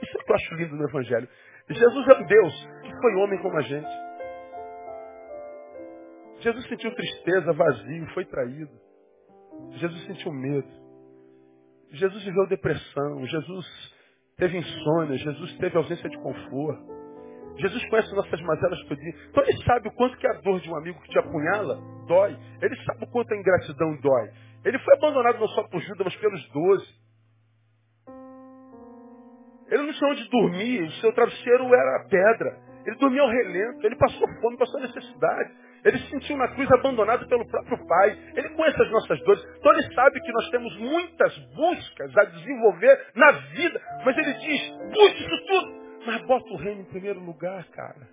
Isso 0.01 0.17
é 0.17 0.21
o 0.21 0.25
que 0.25 0.31
eu 0.31 0.35
acho 0.35 0.55
lindo 0.55 0.75
no 0.75 0.87
Evangelho. 0.87 1.27
Jesus 1.69 2.07
é 2.07 2.17
um 2.17 2.25
Deus 2.25 2.69
que 2.83 3.01
foi 3.01 3.15
homem 3.15 3.39
como 3.41 3.57
a 3.57 3.61
gente. 3.61 3.89
Jesus 6.39 6.67
sentiu 6.67 6.95
tristeza, 6.95 7.53
vazio, 7.53 8.07
foi 8.13 8.25
traído. 8.25 8.71
Jesus 9.71 10.05
sentiu 10.05 10.31
medo. 10.31 10.88
Jesus 11.91 12.23
viveu 12.23 12.47
depressão, 12.47 13.25
Jesus 13.25 13.65
teve 14.37 14.57
insônia, 14.57 15.17
Jesus 15.17 15.57
teve 15.57 15.77
ausência 15.77 16.09
de 16.09 16.17
conforto. 16.17 16.99
Jesus 17.57 17.89
conhece 17.89 18.15
nossas 18.15 18.41
mazelas 18.41 18.79
todinhas. 18.85 19.15
Então 19.29 19.43
ele 19.43 19.63
sabe 19.63 19.89
o 19.89 19.91
quanto 19.91 20.17
que 20.17 20.27
a 20.27 20.33
dor 20.41 20.59
de 20.61 20.69
um 20.69 20.77
amigo 20.77 21.01
que 21.01 21.09
te 21.09 21.19
apunhala 21.19 21.77
dói. 22.07 22.37
Ele 22.61 22.75
sabe 22.85 23.03
o 23.03 23.07
quanto 23.07 23.33
a 23.33 23.37
ingratidão 23.37 23.97
dói. 23.97 24.31
Ele 24.63 24.79
foi 24.79 24.93
abandonado 24.95 25.39
não 25.39 25.47
só 25.49 25.63
por 25.63 25.81
Judas, 25.81 26.05
mas 26.05 26.15
pelos 26.15 26.49
doze. 26.49 26.99
Ele 29.69 29.83
não 29.83 29.93
tinha 29.93 30.09
onde 30.09 30.29
dormir, 30.29 30.83
o 30.83 30.91
seu 30.93 31.13
travesseiro 31.13 31.65
era 31.65 32.07
pedra. 32.09 32.57
Ele 32.85 32.95
dormia 32.95 33.21
ao 33.21 33.29
relento, 33.29 33.85
ele 33.85 33.95
passou 33.97 34.27
fome, 34.41 34.57
passou 34.57 34.79
necessidade. 34.79 35.53
Ele 35.83 35.97
se 35.99 36.09
sentiu 36.09 36.37
na 36.37 36.47
cruz 36.49 36.69
abandonado 36.71 37.27
pelo 37.27 37.47
próprio 37.47 37.87
Pai. 37.87 38.17
Ele 38.35 38.49
conhece 38.49 38.81
as 38.81 38.91
nossas 38.91 39.19
dores. 39.23 39.43
Então 39.57 39.73
ele 39.73 39.93
sabe 39.93 40.19
que 40.21 40.31
nós 40.31 40.49
temos 40.49 40.77
muitas 40.77 41.37
buscas 41.55 42.17
a 42.17 42.25
desenvolver 42.25 43.11
na 43.15 43.31
vida. 43.31 43.81
Mas 44.05 44.17
ele 44.17 44.33
diz, 44.33 44.69
busque 44.93 45.23
isso 45.23 45.45
tudo. 45.47 45.79
Mas 46.05 46.21
bota 46.25 46.53
o 46.53 46.57
reino 46.57 46.81
em 46.81 46.85
primeiro 46.85 47.19
lugar, 47.19 47.65
cara. 47.69 48.07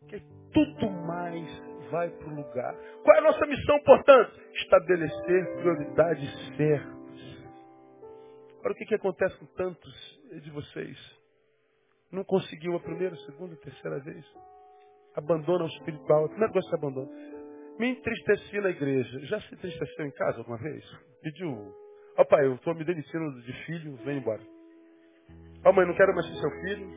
Porque 0.00 0.22
tudo 0.52 0.90
mais 0.90 1.48
vai 1.90 2.08
para 2.08 2.28
o 2.28 2.34
lugar. 2.34 2.74
Qual 3.02 3.16
é 3.16 3.18
a 3.20 3.22
nossa 3.22 3.46
missão, 3.46 3.80
portanto? 3.80 4.40
Estabelecer 4.54 5.56
prioridades 5.56 6.56
certas. 6.56 7.02
Agora 8.58 8.74
o 8.74 8.76
que, 8.76 8.86
que 8.86 8.94
acontece 8.94 9.36
com 9.38 9.46
tantos 9.46 10.20
de 10.42 10.50
vocês? 10.50 10.96
Não 12.10 12.24
conseguiu 12.24 12.76
a 12.76 12.80
primeira, 12.80 13.16
segunda, 13.16 13.56
terceira 13.56 13.98
vez? 14.00 14.24
Abandona 15.16 15.64
o 15.64 15.68
espiritual. 15.68 16.24
A 16.24 16.28
primeira 16.28 16.52
coisa 16.52 16.68
que 16.68 16.76
você 16.76 16.86
abandona. 16.86 17.08
Me 17.78 17.90
entristeci 17.90 18.60
na 18.60 18.70
igreja. 18.70 19.20
Já 19.26 19.40
se 19.40 19.54
entristeceu 19.54 20.06
em 20.06 20.10
casa 20.12 20.38
alguma 20.38 20.58
vez? 20.58 20.84
Pediu. 21.22 21.50
Ó 21.50 22.22
oh, 22.22 22.24
pai, 22.26 22.46
eu 22.46 22.54
estou 22.54 22.74
me 22.74 22.84
demitindo 22.84 23.42
de 23.42 23.52
filho, 23.64 23.96
vem 24.04 24.18
embora. 24.18 24.42
Ó 25.64 25.70
oh, 25.70 25.72
mãe, 25.72 25.86
não 25.86 25.94
quero 25.94 26.14
mais 26.14 26.26
ser 26.26 26.34
seu 26.34 26.50
filho. 26.60 26.88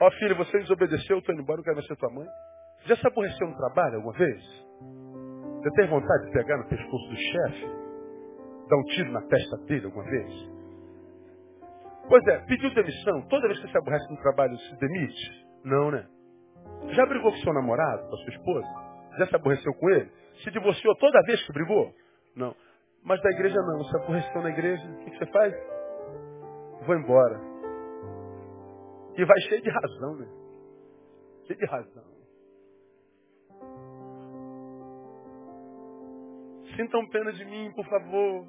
Ó 0.00 0.06
oh, 0.06 0.10
filho, 0.12 0.36
você 0.36 0.58
desobedeceu, 0.58 1.18
estou 1.18 1.34
indo 1.34 1.42
embora, 1.42 1.58
não 1.58 1.64
quero 1.64 1.76
mais 1.76 1.86
ser 1.86 1.96
tua 1.96 2.12
mãe. 2.12 2.26
Já 2.86 2.96
se 2.96 3.06
aborreceu 3.06 3.46
no 3.46 3.56
trabalho 3.56 3.96
alguma 3.96 4.14
vez? 4.14 4.42
Você 5.62 5.70
tem 5.76 5.88
vontade 5.88 6.26
de 6.26 6.32
pegar 6.32 6.56
no 6.58 6.68
pescoço 6.68 7.08
do 7.08 7.16
chefe? 7.16 7.66
Dar 8.68 8.76
um 8.76 8.84
tiro 8.84 9.12
na 9.12 9.22
testa 9.22 9.56
dele 9.66 9.86
alguma 9.86 10.04
vez? 10.04 10.50
Pois 12.08 12.26
é, 12.28 12.38
pediu 12.46 12.74
demissão. 12.74 13.22
Toda 13.28 13.46
vez 13.46 13.60
que 13.60 13.70
você 13.70 13.78
aborrece 13.78 14.10
no 14.10 14.20
trabalho, 14.20 14.56
se 14.56 14.76
demite? 14.78 15.46
Não, 15.64 15.90
né? 15.90 16.06
Já 16.94 17.06
brigou 17.06 17.30
com 17.30 17.38
seu 17.38 17.52
namorado, 17.52 18.08
com 18.08 18.14
a 18.14 18.18
sua 18.18 18.30
esposa? 18.30 18.68
Já 19.18 19.26
se 19.26 19.36
aborreceu 19.36 19.72
com 19.74 19.90
ele? 19.90 20.10
Se 20.42 20.50
divorciou 20.50 20.94
toda 20.96 21.22
vez 21.22 21.44
que 21.46 21.52
brigou? 21.52 21.94
Não. 22.34 22.54
Mas 23.02 23.20
da 23.22 23.30
igreja 23.30 23.56
não. 23.56 23.84
Se 23.84 23.96
aborreceu 23.96 24.42
na 24.42 24.50
igreja, 24.50 24.84
o 24.88 24.96
que, 25.04 25.18
você 25.18 25.26
faz? 25.26 25.54
Vou 26.86 26.96
embora. 26.96 27.40
E 29.16 29.24
vai 29.24 29.40
cheio 29.42 29.62
de 29.62 29.70
razão, 29.70 30.16
né? 30.16 30.26
Cheio 31.46 31.58
de 31.58 31.66
razão. 31.66 32.04
Sintam 36.76 37.06
pena 37.08 37.32
de 37.32 37.44
mim, 37.44 37.72
por 37.74 37.84
favor. 37.86 38.46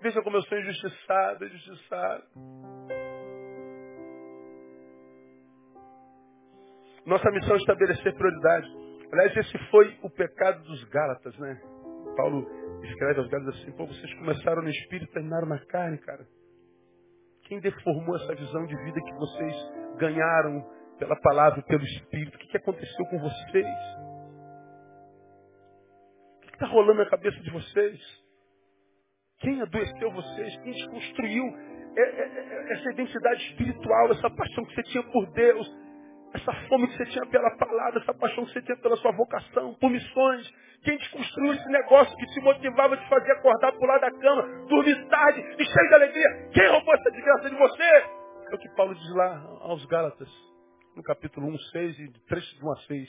Veja 0.00 0.22
como 0.22 0.36
eu 0.36 0.42
sou 0.42 0.58
injustiçado, 0.58 1.44
injustiçado. 1.46 2.24
Nossa 7.06 7.30
missão 7.30 7.54
é 7.54 7.58
estabelecer 7.58 8.14
prioridade. 8.14 8.66
Aliás, 9.12 9.36
esse 9.36 9.58
foi 9.70 9.98
o 10.02 10.10
pecado 10.10 10.62
dos 10.64 10.84
Gálatas, 10.84 11.38
né? 11.38 11.60
Paulo 12.16 12.48
escreve 12.82 13.20
aos 13.20 13.28
Gálatas 13.28 13.60
assim, 13.60 13.72
pô, 13.72 13.86
vocês 13.86 14.14
começaram 14.14 14.62
no 14.62 14.70
espírito 14.70 15.10
e 15.10 15.12
terminaram 15.12 15.46
na 15.46 15.58
carne, 15.66 15.98
cara. 15.98 16.26
Quem 17.42 17.60
deformou 17.60 18.16
essa 18.16 18.34
visão 18.34 18.64
de 18.66 18.76
vida 18.84 19.00
que 19.00 19.12
vocês 19.14 19.54
ganharam 19.98 20.64
pela 20.98 21.14
palavra 21.16 21.60
e 21.60 21.64
pelo 21.64 21.84
espírito? 21.84 22.36
O 22.36 22.38
que, 22.38 22.48
que 22.48 22.56
aconteceu 22.56 23.04
com 23.06 23.18
vocês? 23.18 23.66
O 26.38 26.40
que 26.40 26.54
está 26.54 26.66
rolando 26.66 27.04
na 27.04 27.10
cabeça 27.10 27.38
de 27.40 27.50
vocês? 27.50 28.00
Quem 29.40 29.60
adoeceu 29.60 30.10
vocês? 30.10 30.56
Quem 30.62 30.72
desconstruiu 30.72 31.44
essa 32.70 32.92
identidade 32.92 33.42
espiritual, 33.50 34.10
essa 34.10 34.30
paixão 34.30 34.64
que 34.64 34.74
você 34.74 34.82
tinha 34.84 35.02
por 35.04 35.30
Deus? 35.32 35.83
Essa 36.34 36.52
fome 36.68 36.88
que 36.88 36.96
você 36.96 37.06
tinha 37.06 37.24
pela 37.26 37.50
palavra, 37.56 38.00
essa 38.00 38.12
paixão 38.12 38.44
que 38.44 38.52
você 38.52 38.62
tinha 38.62 38.76
pela 38.78 38.96
sua 38.96 39.12
vocação, 39.12 39.74
por 39.74 39.88
missões. 39.88 40.52
Quem 40.82 40.98
te 40.98 41.10
construiu 41.10 41.52
esse 41.54 41.68
negócio 41.68 42.16
que 42.16 42.26
te 42.26 42.40
motivava 42.40 42.96
te 42.96 43.08
fazer 43.08 43.32
acordar, 43.32 43.72
pular 43.72 43.98
da 43.98 44.10
cama, 44.10 44.42
dormir 44.66 45.08
tarde 45.08 45.40
e 45.40 45.64
cheio 45.64 45.88
de 45.88 45.94
alegria? 45.94 46.50
Quem 46.52 46.68
roubou 46.68 46.94
essa 46.94 47.10
desgraça 47.10 47.50
de 47.50 47.56
você? 47.56 47.82
É 48.50 48.54
o 48.54 48.58
que 48.58 48.68
Paulo 48.76 48.94
diz 48.94 49.14
lá 49.14 49.42
aos 49.60 49.86
Gálatas, 49.86 50.28
no 50.96 51.02
capítulo 51.02 51.46
1, 51.46 51.58
6 51.58 51.98
e 52.00 52.12
3 52.28 52.44
de 52.44 52.64
1 52.64 52.72
a 52.72 52.76
6. 52.76 53.08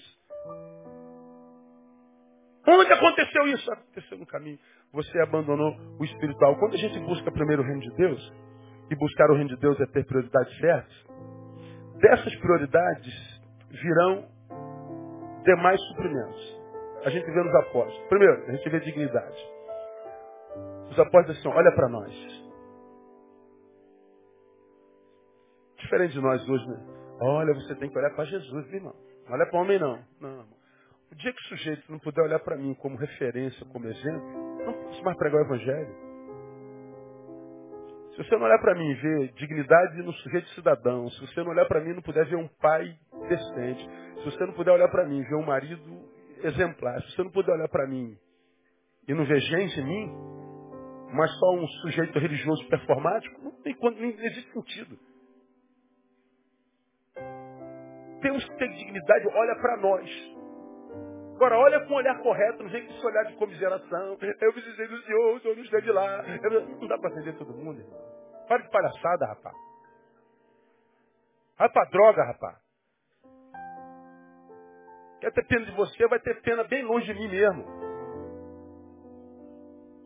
Onde 2.68 2.94
aconteceu 2.94 3.48
isso? 3.48 3.72
Aconteceu 3.72 4.18
no 4.18 4.26
caminho. 4.26 4.60
Você 4.94 5.20
abandonou 5.20 5.76
o 6.00 6.06
espiritual. 6.06 6.56
Quando 6.58 6.76
a 6.76 6.78
gente 6.78 7.00
busca 7.00 7.32
primeiro 7.32 7.62
o 7.62 7.66
reino 7.66 7.82
de 7.82 7.96
Deus, 7.96 8.34
e 8.90 8.96
buscar 8.96 9.30
o 9.32 9.34
reino 9.34 9.50
de 9.50 9.58
Deus 9.58 9.80
é 9.82 9.86
ter 9.88 10.06
prioridades 10.06 10.58
certas, 10.60 11.06
dessas 12.00 12.36
prioridades 12.38 13.42
virão 13.70 14.28
demais 15.44 15.80
suprimentos. 15.88 16.56
A 17.06 17.10
gente 17.10 17.26
vê 17.26 17.44
nos 17.44 17.56
apóstolos. 17.56 18.08
Primeiro, 18.08 18.46
a 18.48 18.52
gente 18.52 18.70
vê 18.70 18.80
dignidade. 18.80 19.38
Os 20.90 21.00
apóstolos 21.00 21.38
dizem, 21.38 21.52
olha 21.52 21.72
para 21.74 21.90
nós. 21.90 22.14
Diferente 25.78 26.14
de 26.14 26.22
nós 26.22 26.50
hoje, 26.50 26.68
né? 26.68 26.96
Olha, 27.22 27.54
você 27.54 27.76
tem 27.76 27.90
que 27.90 27.98
olhar 27.98 28.10
para 28.16 28.26
Jesus, 28.26 28.74
irmão? 28.74 28.96
Não 29.26 29.34
olha 29.34 29.46
para 29.46 29.60
homem, 29.60 29.80
não. 29.80 30.00
Não. 30.20 30.46
O 31.12 31.16
dia 31.16 31.32
que 31.32 31.40
o 31.40 31.46
sujeito 31.46 31.92
não 31.92 32.00
puder 32.00 32.24
olhar 32.24 32.40
para 32.40 32.58
mim 32.58 32.74
como 32.76 32.98
referência, 32.98 33.66
como 33.68 33.88
exemplo, 33.88 34.66
não 34.66 34.74
posso 34.74 35.04
mais 35.04 35.18
pregar 35.18 35.42
o 35.42 35.46
Evangelho. 35.46 36.05
Se 38.16 38.24
você 38.24 38.38
não 38.38 38.46
olhar 38.46 38.60
para 38.60 38.76
mim 38.76 38.90
e 38.90 38.94
ver 38.94 39.34
dignidade 39.34 40.02
no 40.02 40.14
sujeito 40.14 40.48
cidadão, 40.50 41.10
se 41.10 41.20
você 41.20 41.44
não 41.44 41.52
olhar 41.52 41.66
para 41.66 41.82
mim 41.82 41.90
e 41.90 41.96
não 41.96 42.02
puder 42.02 42.26
ver 42.26 42.38
um 42.38 42.48
pai 42.48 42.98
decente, 43.28 43.90
se 44.20 44.24
você 44.24 44.46
não 44.46 44.54
puder 44.54 44.72
olhar 44.72 44.88
para 44.88 45.06
mim 45.06 45.20
e 45.20 45.24
ver 45.24 45.36
um 45.36 45.46
marido 45.46 46.10
exemplar, 46.42 47.02
se 47.02 47.12
você 47.12 47.24
não 47.24 47.32
puder 47.32 47.52
olhar 47.52 47.68
para 47.68 47.86
mim 47.86 48.18
e 49.06 49.14
não 49.14 49.26
ver 49.26 49.42
gente 49.42 49.82
em 49.82 49.86
mim, 49.86 50.14
mas 51.14 51.30
só 51.38 51.56
um 51.56 51.68
sujeito 51.68 52.18
religioso 52.18 52.66
performático, 52.70 53.42
não, 53.42 53.52
tem, 53.62 53.76
não 53.82 54.04
existe 54.06 54.52
sentido. 54.54 54.98
Temos 58.22 58.46
que 58.46 58.58
ter 58.58 58.70
dignidade, 58.70 59.28
olha 59.28 59.56
para 59.56 59.78
nós. 59.78 60.35
Agora, 61.36 61.58
olha 61.58 61.82
com 61.82 61.94
o 61.94 61.98
olhar 61.98 62.18
correto, 62.20 62.64
não 62.64 62.70
vem 62.70 62.86
com 62.86 62.94
esse 62.94 63.06
olhar 63.06 63.26
de 63.26 63.36
comiseração. 63.36 64.18
Eu 64.42 64.54
precisei 64.54 64.88
do 64.88 65.02
Senhor, 65.04 65.36
o 65.36 65.40
Senhor 65.42 65.56
não 65.56 65.64
esteve 65.64 65.92
lá. 65.92 66.24
Não 66.80 66.88
dá 66.88 66.98
para 66.98 67.10
atender 67.10 67.38
todo 67.38 67.54
mundo, 67.54 67.82
irmão. 67.82 68.00
Para 68.48 68.64
de 68.64 68.70
palhaçada, 68.70 69.26
rapaz. 69.26 69.56
Vai 71.58 71.70
pra 71.70 71.86
droga, 71.86 72.24
rapaz. 72.24 72.58
Quer 75.20 75.32
ter 75.34 75.46
pena 75.46 75.66
de 75.66 75.72
você, 75.72 76.08
vai 76.08 76.20
ter 76.20 76.42
pena 76.42 76.64
bem 76.64 76.84
longe 76.84 77.06
de 77.06 77.14
mim 77.14 77.28
mesmo. 77.28 77.66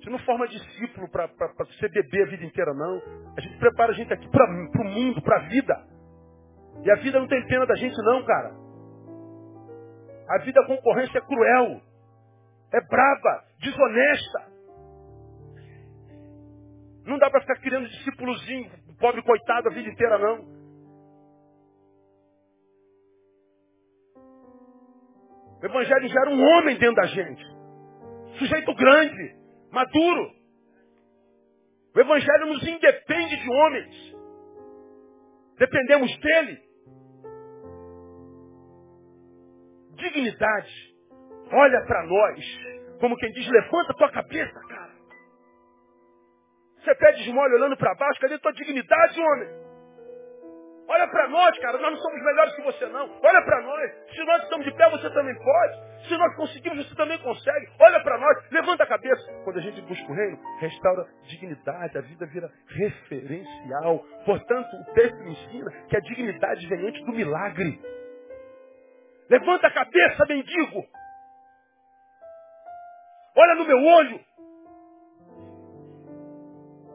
Você 0.01 0.09
não 0.09 0.19
forma 0.19 0.47
discípulo 0.47 1.09
para 1.11 1.27
você 1.59 1.89
beber 1.89 2.23
a 2.23 2.29
vida 2.29 2.45
inteira, 2.45 2.73
não. 2.73 3.01
A 3.37 3.41
gente 3.41 3.57
prepara 3.59 3.91
a 3.91 3.95
gente 3.95 4.11
aqui 4.11 4.27
para 4.29 4.45
o 4.45 4.83
mundo, 4.83 5.21
para 5.21 5.37
a 5.37 5.47
vida. 5.47 5.75
E 6.83 6.91
a 6.91 6.95
vida 6.95 7.19
não 7.19 7.27
tem 7.27 7.45
pena 7.47 7.65
da 7.67 7.75
gente, 7.75 7.97
não, 8.03 8.25
cara. 8.25 8.68
A 10.29 10.37
vida 10.39 10.61
a 10.61 10.67
concorrência 10.67 11.17
é 11.17 11.21
cruel, 11.21 11.81
é 12.71 12.81
brava, 12.81 13.43
desonesta. 13.59 14.51
Não 17.05 17.17
dá 17.17 17.31
para 17.31 17.41
ficar 17.41 17.55
criando 17.55 17.89
discípulozinho, 17.89 18.71
pobre 18.99 19.23
coitado 19.23 19.69
a 19.69 19.71
vida 19.71 19.89
inteira, 19.89 20.19
não. 20.19 20.59
O 25.61 25.65
Evangelho 25.65 26.07
já 26.07 26.21
era 26.21 26.29
um 26.29 26.41
homem 26.41 26.77
dentro 26.77 26.95
da 26.95 27.07
gente. 27.07 27.43
Sujeito 28.37 28.73
grande, 28.75 29.35
maduro. 29.71 30.31
O 31.95 31.99
Evangelho 31.99 32.45
nos 32.45 32.67
independe 32.67 33.35
de 33.35 33.51
homens. 33.51 34.15
Dependemos 35.57 36.15
dele. 36.19 36.68
Dignidade. 39.99 40.73
Olha 41.51 41.81
para 41.85 42.03
nós, 42.03 42.45
como 42.99 43.15
quem 43.17 43.31
diz, 43.31 43.47
levanta 43.47 43.93
tua 43.93 44.11
cabeça, 44.11 44.59
cara. 44.67 44.89
Você 46.77 46.95
pede 46.95 47.21
esmola 47.21 47.53
olhando 47.53 47.77
para 47.77 47.93
baixo, 47.95 48.21
cadê 48.21 48.37
tua 48.39 48.53
dignidade, 48.53 49.19
homem? 49.19 49.59
Olha 50.91 51.07
para 51.07 51.27
nós, 51.27 51.55
cara, 51.59 51.77
nós 51.77 51.91
não 51.91 51.99
somos 51.99 52.19
melhores 52.23 52.55
que 52.55 52.63
você 52.63 52.87
não. 52.87 53.07
Olha 53.23 53.41
para 53.43 53.61
nós. 53.61 53.91
Se 54.11 54.23
nós 54.23 54.41
estamos 54.41 54.65
de 54.65 54.71
pé, 54.73 54.89
você 54.89 55.07
também 55.11 55.35
pode. 55.35 56.07
Se 56.07 56.17
nós 56.17 56.35
conseguimos, 56.35 56.87
você 56.87 56.95
também 56.95 57.19
consegue. 57.19 57.67
Olha 57.79 57.99
para 58.01 58.17
nós, 58.17 58.51
levanta 58.51 58.83
a 58.83 58.87
cabeça. 58.87 59.31
Quando 59.43 59.59
a 59.59 59.61
gente 59.61 59.79
busca 59.81 60.11
o 60.11 60.15
reino, 60.15 60.39
restaura 60.59 61.05
dignidade, 61.27 61.95
a 61.95 62.01
vida 62.01 62.25
vira 62.25 62.49
referencial. 62.69 64.03
Portanto, 64.25 64.67
o 64.77 64.93
texto 64.95 65.21
ensina 65.21 65.71
que 65.89 65.95
a 65.95 65.99
dignidade 65.99 66.67
vem 66.67 66.87
antes 66.87 67.05
do 67.05 67.11
milagre. 67.11 67.79
Levanta 69.29 69.67
a 69.67 69.71
cabeça, 69.71 70.25
mendigo. 70.27 70.83
Olha 73.35 73.55
no 73.55 73.65
meu 73.65 73.77
olho. 73.77 74.19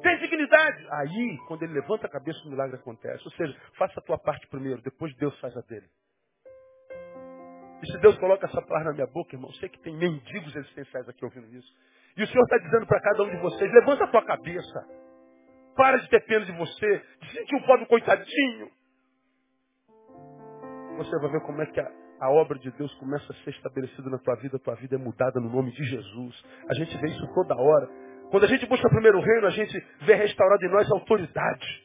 Tem 0.02 0.18
dignidade. 0.18 0.86
Aí, 0.90 1.38
quando 1.48 1.62
ele 1.62 1.72
levanta 1.72 2.06
a 2.06 2.10
cabeça, 2.10 2.38
o 2.44 2.50
milagre 2.50 2.76
acontece. 2.76 3.24
Ou 3.24 3.30
seja, 3.32 3.56
faça 3.78 3.98
a 3.98 4.02
tua 4.02 4.18
parte 4.18 4.46
primeiro, 4.48 4.82
depois 4.82 5.14
Deus 5.16 5.38
faz 5.40 5.56
a 5.56 5.60
dele. 5.62 5.86
E 7.82 7.86
se 7.86 7.98
Deus 7.98 8.18
coloca 8.18 8.46
essa 8.46 8.60
palavra 8.62 8.90
na 8.90 8.94
minha 8.94 9.06
boca, 9.06 9.34
irmão, 9.34 9.52
sei 9.54 9.68
que 9.68 9.80
tem 9.80 9.96
mendigos 9.96 10.54
existenciais 10.56 11.08
aqui 11.08 11.24
ouvindo 11.24 11.46
isso. 11.54 11.72
E 12.16 12.22
o 12.22 12.26
Senhor 12.26 12.42
está 12.44 12.58
dizendo 12.58 12.86
para 12.86 13.00
cada 13.00 13.22
um 13.22 13.30
de 13.30 13.36
vocês, 13.38 13.72
levanta 13.72 14.04
a 14.04 14.08
tua 14.08 14.24
cabeça. 14.24 14.86
Para 15.76 15.98
de 15.98 16.08
ter 16.08 16.24
pena 16.24 16.44
de 16.44 16.52
você, 16.52 17.02
de 17.20 17.32
sentir 17.32 17.56
um 17.56 17.66
pobre 17.66 17.86
coitadinho. 17.86 18.70
Você 20.96 21.18
vai 21.20 21.30
ver 21.30 21.40
como 21.40 21.60
é 21.60 21.66
que 21.66 21.80
a, 21.80 22.03
a 22.20 22.30
obra 22.30 22.58
de 22.58 22.70
Deus 22.72 22.92
começa 22.94 23.32
a 23.32 23.36
ser 23.44 23.50
estabelecida 23.50 24.08
na 24.08 24.18
tua 24.18 24.36
vida, 24.36 24.56
a 24.56 24.60
tua 24.60 24.74
vida 24.76 24.96
é 24.96 24.98
mudada 24.98 25.40
no 25.40 25.50
nome 25.50 25.72
de 25.72 25.84
Jesus. 25.84 26.44
A 26.68 26.74
gente 26.74 26.96
vê 26.98 27.08
isso 27.08 27.26
toda 27.34 27.56
hora. 27.56 27.88
Quando 28.30 28.44
a 28.44 28.48
gente 28.48 28.66
busca 28.66 28.88
primeiro 28.88 29.18
o 29.18 29.22
reino, 29.22 29.46
a 29.46 29.50
gente 29.50 29.78
vê 30.02 30.14
restaurado 30.14 30.64
em 30.64 30.70
nós 30.70 30.90
a 30.90 30.94
autoridade. 30.94 31.84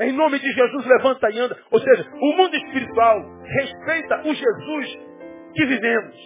Em 0.00 0.12
nome 0.12 0.38
de 0.38 0.52
Jesus, 0.52 0.86
levanta 0.86 1.30
e 1.30 1.38
anda. 1.38 1.56
Ou 1.70 1.80
seja, 1.80 2.10
o 2.12 2.36
mundo 2.36 2.56
espiritual 2.56 3.22
respeita 3.44 4.22
o 4.22 4.34
Jesus 4.34 4.98
que 5.54 5.66
vivemos. 5.66 6.16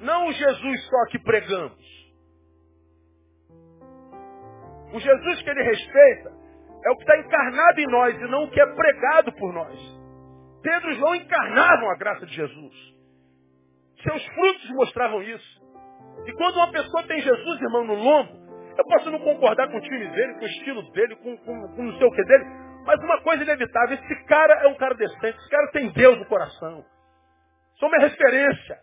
Não 0.00 0.28
o 0.28 0.32
Jesus 0.32 0.86
só 0.86 1.06
que 1.10 1.18
pregamos. 1.18 1.94
O 4.92 5.00
Jesus 5.00 5.42
que 5.42 5.50
ele 5.50 5.62
respeita 5.62 6.32
é 6.84 6.90
o 6.90 6.96
que 6.96 7.02
está 7.02 7.18
encarnado 7.18 7.80
em 7.80 7.86
nós 7.86 8.14
e 8.14 8.30
não 8.30 8.44
o 8.44 8.50
que 8.50 8.60
é 8.60 8.66
pregado 8.66 9.32
por 9.32 9.52
nós. 9.52 9.93
Pedro 10.64 10.90
e 10.92 10.94
João 10.94 11.14
encarnavam 11.14 11.90
a 11.90 11.96
graça 11.96 12.24
de 12.24 12.34
Jesus. 12.34 12.74
Seus 14.02 14.24
frutos 14.28 14.70
mostravam 14.70 15.22
isso. 15.22 15.62
E 16.26 16.32
quando 16.32 16.56
uma 16.56 16.72
pessoa 16.72 17.02
tem 17.02 17.20
Jesus, 17.20 17.60
irmão, 17.60 17.84
no 17.84 17.94
lombo, 17.94 18.32
eu 18.76 18.84
posso 18.86 19.10
não 19.10 19.18
concordar 19.18 19.70
com 19.70 19.76
o 19.76 19.80
time 19.82 20.08
dele, 20.08 20.34
com 20.34 20.44
o 20.44 20.48
estilo 20.48 20.82
dele, 20.92 21.16
com, 21.16 21.36
com, 21.36 21.68
com 21.68 21.82
não 21.82 21.98
sei 21.98 22.06
o 22.06 22.10
que 22.10 22.24
dele, 22.24 22.44
mas 22.86 22.98
uma 23.00 23.20
coisa 23.20 23.42
inevitável, 23.42 23.94
esse 23.94 24.24
cara 24.24 24.54
é 24.64 24.68
um 24.68 24.74
cara 24.76 24.94
decente, 24.94 25.36
esse 25.36 25.50
cara 25.50 25.70
tem 25.70 25.92
Deus 25.92 26.18
no 26.18 26.26
coração. 26.26 26.82
Sou 27.78 27.88
uma 27.88 27.98
referência. 27.98 28.78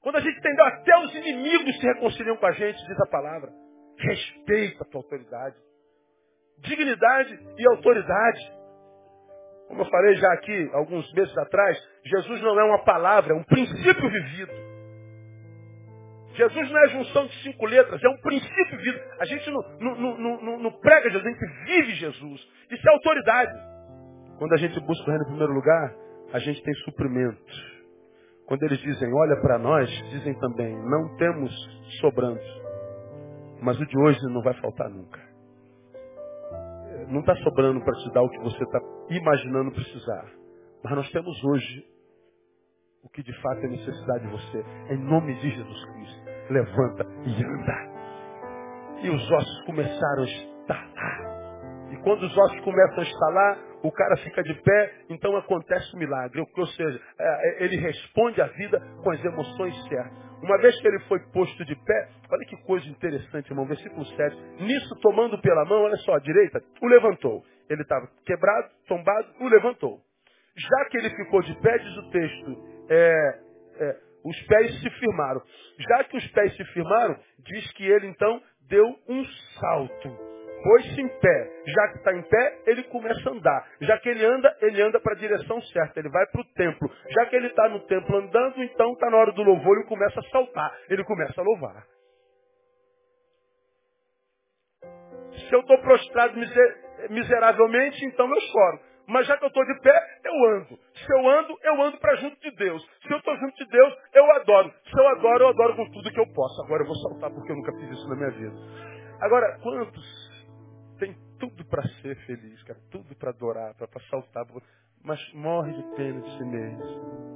Quando 0.00 0.16
a 0.16 0.20
gente 0.20 0.38
entendeu, 0.38 0.64
até 0.64 0.96
os 0.98 1.14
inimigos 1.14 1.80
se 1.80 1.86
reconciliam 1.86 2.36
com 2.36 2.46
a 2.46 2.52
gente, 2.52 2.78
diz 2.86 3.00
a 3.00 3.10
palavra. 3.10 3.50
Respeita 3.98 4.84
a 4.84 4.86
tua 4.86 5.00
autoridade. 5.00 5.56
Dignidade 6.58 7.38
e 7.58 7.68
autoridade. 7.68 8.63
Como 9.68 9.80
eu 9.80 9.86
falei 9.86 10.14
já 10.16 10.32
aqui 10.32 10.70
alguns 10.72 11.10
meses 11.12 11.36
atrás, 11.38 11.78
Jesus 12.04 12.40
não 12.42 12.58
é 12.60 12.64
uma 12.64 12.84
palavra, 12.84 13.32
é 13.32 13.36
um 13.36 13.44
princípio 13.44 14.10
vivido. 14.10 14.52
Jesus 16.34 16.70
não 16.70 16.78
é 16.78 16.84
a 16.84 16.88
junção 16.88 17.26
de 17.26 17.42
cinco 17.42 17.64
letras, 17.66 18.02
é 18.02 18.08
um 18.08 18.16
princípio 18.18 18.76
vivido. 18.76 19.00
A 19.20 19.24
gente 19.24 19.50
não, 19.50 19.62
não, 19.80 20.18
não, 20.18 20.58
não, 20.58 20.72
prega 20.80 21.08
Jesus, 21.08 21.24
a 21.24 21.30
gente 21.30 21.64
vive 21.64 21.94
Jesus. 21.94 22.48
Isso 22.70 22.88
é 22.88 22.92
autoridade. 22.92 23.52
Quando 24.38 24.52
a 24.52 24.56
gente 24.56 24.78
busca 24.80 25.04
o 25.04 25.10
reino 25.10 25.24
em 25.24 25.28
primeiro 25.28 25.52
lugar, 25.52 25.94
a 26.32 26.38
gente 26.40 26.62
tem 26.62 26.74
suprimento. 26.84 27.74
Quando 28.46 28.62
eles 28.64 28.78
dizem, 28.78 29.08
olha 29.14 29.40
para 29.40 29.58
nós, 29.58 29.88
dizem 30.10 30.34
também, 30.38 30.74
não 30.90 31.16
temos 31.16 31.52
sobrando. 32.00 32.40
Mas 33.62 33.80
o 33.80 33.86
de 33.86 33.96
hoje 33.96 34.20
não 34.24 34.42
vai 34.42 34.54
faltar 34.54 34.90
nunca 34.90 35.33
não 37.08 37.20
está 37.20 37.34
sobrando 37.36 37.80
para 37.84 37.94
te 37.94 38.12
dar 38.12 38.22
o 38.22 38.30
que 38.30 38.38
você 38.38 38.62
está 38.62 38.80
imaginando 39.10 39.72
precisar. 39.72 40.26
Mas 40.82 40.94
nós 40.94 41.10
temos 41.10 41.44
hoje 41.44 41.84
o 43.02 43.08
que 43.08 43.22
de 43.22 43.32
fato 43.40 43.60
é 43.64 43.68
necessidade 43.68 44.24
de 44.24 44.30
você. 44.30 44.64
Em 44.90 44.98
nome 44.98 45.34
de 45.34 45.50
Jesus 45.50 45.84
Cristo. 45.84 46.24
Levanta 46.50 47.06
e 47.24 47.44
anda. 47.44 47.94
E 49.02 49.10
os 49.10 49.30
ossos 49.30 49.62
começaram 49.64 50.22
a 50.22 50.26
estalar. 50.26 51.34
E 51.92 51.96
quando 52.02 52.22
os 52.22 52.36
ossos 52.36 52.60
começam 52.60 52.98
a 52.98 53.02
estalar, 53.02 53.58
o 53.82 53.92
cara 53.92 54.16
fica 54.16 54.42
de 54.42 54.54
pé, 54.54 54.92
então 55.10 55.36
acontece 55.36 55.92
o 55.92 55.96
um 55.96 56.00
milagre. 56.00 56.40
Ou 56.56 56.66
seja, 56.68 57.00
é, 57.18 57.24
é, 57.24 57.64
ele 57.64 57.76
responde 57.76 58.40
à 58.40 58.46
vida 58.46 58.80
com 59.02 59.10
as 59.10 59.22
emoções 59.24 59.88
certas. 59.88 60.23
Uma 60.44 60.58
vez 60.58 60.78
que 60.78 60.86
ele 60.86 61.00
foi 61.08 61.18
posto 61.32 61.64
de 61.64 61.74
pé, 61.74 62.08
olha 62.30 62.44
que 62.46 62.56
coisa 62.64 62.86
interessante, 62.86 63.48
irmão, 63.48 63.64
versículo 63.64 64.04
7. 64.04 64.36
Nisso, 64.62 64.94
tomando 65.00 65.40
pela 65.40 65.64
mão, 65.64 65.84
olha 65.84 65.96
só, 65.96 66.16
a 66.16 66.18
direita, 66.18 66.62
o 66.82 66.86
levantou. 66.86 67.42
Ele 67.70 67.80
estava 67.80 68.06
quebrado, 68.26 68.68
tombado, 68.86 69.26
o 69.40 69.48
levantou. 69.48 70.00
Já 70.54 70.84
que 70.90 70.98
ele 70.98 71.08
ficou 71.16 71.40
de 71.40 71.54
pé, 71.62 71.78
diz 71.78 71.96
o 71.96 72.10
texto, 72.10 72.64
é, 72.90 73.40
é, 73.80 73.96
os 74.22 74.38
pés 74.42 74.80
se 74.82 74.90
firmaram. 74.90 75.40
Já 75.78 76.04
que 76.04 76.16
os 76.18 76.26
pés 76.32 76.54
se 76.54 76.64
firmaram, 76.74 77.18
diz 77.38 77.72
que 77.72 77.86
ele 77.86 78.08
então 78.08 78.42
deu 78.68 78.86
um 79.08 79.24
salto. 79.58 80.33
Pôs-se 80.64 80.98
em 80.98 81.08
pé. 81.20 81.50
Já 81.66 81.88
que 81.88 81.98
está 81.98 82.14
em 82.14 82.22
pé, 82.22 82.58
ele 82.66 82.84
começa 82.84 83.28
a 83.28 83.32
andar. 83.32 83.68
Já 83.82 83.98
que 83.98 84.08
ele 84.08 84.24
anda, 84.24 84.56
ele 84.62 84.80
anda 84.80 84.98
para 84.98 85.12
a 85.12 85.18
direção 85.18 85.60
certa. 85.60 86.00
Ele 86.00 86.08
vai 86.08 86.26
para 86.28 86.40
o 86.40 86.44
templo. 86.54 86.90
Já 87.10 87.26
que 87.26 87.36
ele 87.36 87.48
está 87.48 87.68
no 87.68 87.80
templo 87.80 88.16
andando, 88.16 88.62
então 88.62 88.94
está 88.94 89.10
na 89.10 89.18
hora 89.18 89.32
do 89.32 89.42
louvor, 89.42 89.76
ele 89.76 89.86
começa 89.86 90.18
a 90.18 90.22
saltar. 90.30 90.74
Ele 90.88 91.04
começa 91.04 91.38
a 91.38 91.44
louvar. 91.44 91.84
Se 95.32 95.54
eu 95.54 95.60
estou 95.60 95.78
prostrado 95.82 96.38
miseravelmente, 97.10 98.02
então 98.06 98.26
eu 98.26 98.40
choro. 98.40 98.80
Mas 99.06 99.26
já 99.26 99.36
que 99.36 99.44
eu 99.44 99.48
estou 99.48 99.66
de 99.66 99.80
pé, 99.82 100.06
eu 100.24 100.56
ando. 100.56 100.78
Se 100.94 101.12
eu 101.12 101.28
ando, 101.28 101.58
eu 101.62 101.82
ando 101.82 101.98
para 101.98 102.16
junto 102.16 102.40
de 102.40 102.50
Deus. 102.56 102.82
Se 103.06 103.12
eu 103.12 103.18
estou 103.18 103.36
junto 103.36 103.54
de 103.62 103.70
Deus, 103.70 103.94
eu 104.14 104.32
adoro. 104.36 104.72
Se 104.90 104.98
eu 104.98 105.08
adoro, 105.08 105.44
eu 105.44 105.48
adoro 105.48 105.76
com 105.76 105.90
tudo 105.90 106.10
que 106.10 106.20
eu 106.20 106.32
posso. 106.32 106.64
Agora 106.64 106.82
eu 106.82 106.86
vou 106.86 106.96
saltar 106.96 107.30
porque 107.30 107.52
eu 107.52 107.56
nunca 107.56 107.72
fiz 107.72 107.90
isso 107.90 108.08
na 108.08 108.16
minha 108.16 108.30
vida. 108.30 108.54
Agora, 109.20 109.58
quantos 109.62 110.23
tem 111.04 111.14
tudo 111.38 111.62
para 111.66 111.82
ser 112.00 112.16
feliz, 112.24 112.62
cara, 112.62 112.80
tudo 112.90 113.14
para 113.16 113.28
adorar, 113.28 113.74
para 113.74 113.88
saltar, 114.08 114.46
mas 115.02 115.20
morre 115.34 115.72
de 115.74 115.96
pena 115.96 116.20
de 116.22 116.38
si 116.38 116.44
mesmo. 116.44 117.34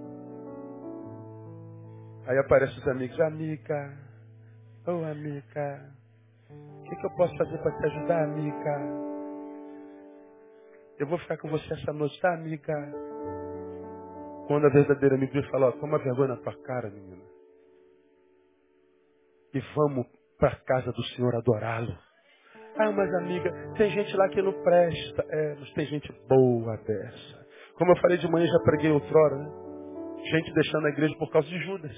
Aí 2.27 2.39
aparecem 2.39 2.79
os 2.79 2.89
amigos, 2.89 3.21
amiga, 3.21 3.99
ô 4.87 4.93
oh, 4.93 5.05
amiga, 5.05 5.95
o 6.51 6.83
que, 6.85 6.97
que 6.97 7.07
eu 7.07 7.11
posso 7.17 7.37
fazer 7.37 7.59
para 7.59 7.77
te 7.79 7.87
ajudar, 7.87 8.25
amiga? 8.25 9.09
Eu 10.99 11.07
vou 11.07 11.19
ficar 11.19 11.37
com 11.37 11.49
você 11.49 11.75
essa 11.75 11.93
noite, 11.93 12.19
tá, 12.21 12.33
amiga? 12.33 12.75
Quando 14.47 14.67
a 14.67 14.71
verdadeira 14.71 15.15
amiga 15.15 15.43
fala, 15.51 15.69
ó, 15.69 15.73
toma 15.73 15.99
vergonha 15.99 16.29
na 16.29 16.37
tua 16.39 16.57
cara, 16.63 16.91
menina. 16.91 17.23
E 19.53 19.61
vamos 19.75 20.07
para 20.39 20.57
casa 20.57 20.91
do 20.91 21.03
Senhor 21.05 21.35
adorá-lo. 21.37 22.08
Ah, 22.79 22.93
mas 22.93 23.13
amiga, 23.15 23.53
tem 23.77 23.91
gente 23.91 24.17
lá 24.17 24.29
que 24.29 24.41
não 24.41 24.53
presta. 24.63 25.27
É, 25.29 25.55
mas 25.59 25.73
tem 25.73 25.87
gente 25.87 26.13
boa 26.29 26.77
dessa. 26.77 27.47
Como 27.75 27.93
eu 27.93 27.97
falei 27.97 28.19
de 28.19 28.31
manhã, 28.31 28.47
já 28.47 28.59
preguei 28.65 28.91
outrora, 28.91 29.37
né? 29.37 29.51
Gente 30.31 30.53
deixando 30.55 30.87
a 30.87 30.91
igreja 30.91 31.15
por 31.19 31.31
causa 31.31 31.49
de 31.49 31.59
Judas. 31.59 31.97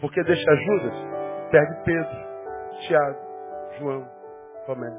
Porque 0.00 0.22
deixa 0.24 0.56
Judas, 0.56 0.94
perde 1.50 1.84
Pedro, 1.84 2.16
Tiago, 2.86 3.18
João, 3.78 4.08
Tomé. 4.66 4.90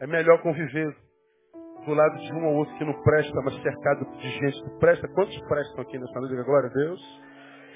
É 0.00 0.06
melhor 0.06 0.40
conviver 0.42 0.96
do 1.86 1.94
lado 1.94 2.18
de 2.18 2.32
um 2.32 2.46
ou 2.46 2.54
outro 2.56 2.76
que 2.76 2.84
não 2.84 3.02
presta, 3.02 3.40
mas 3.44 3.62
cercado 3.62 4.04
de 4.16 4.28
gente 4.30 4.62
que 4.62 4.78
presta. 4.78 5.08
Quantos 5.08 5.38
prestam 5.48 5.82
aqui 5.82 5.98
nessa 5.98 6.20
noite? 6.20 6.44
Glória 6.44 6.68
a 6.68 6.72
Deus. 6.72 7.22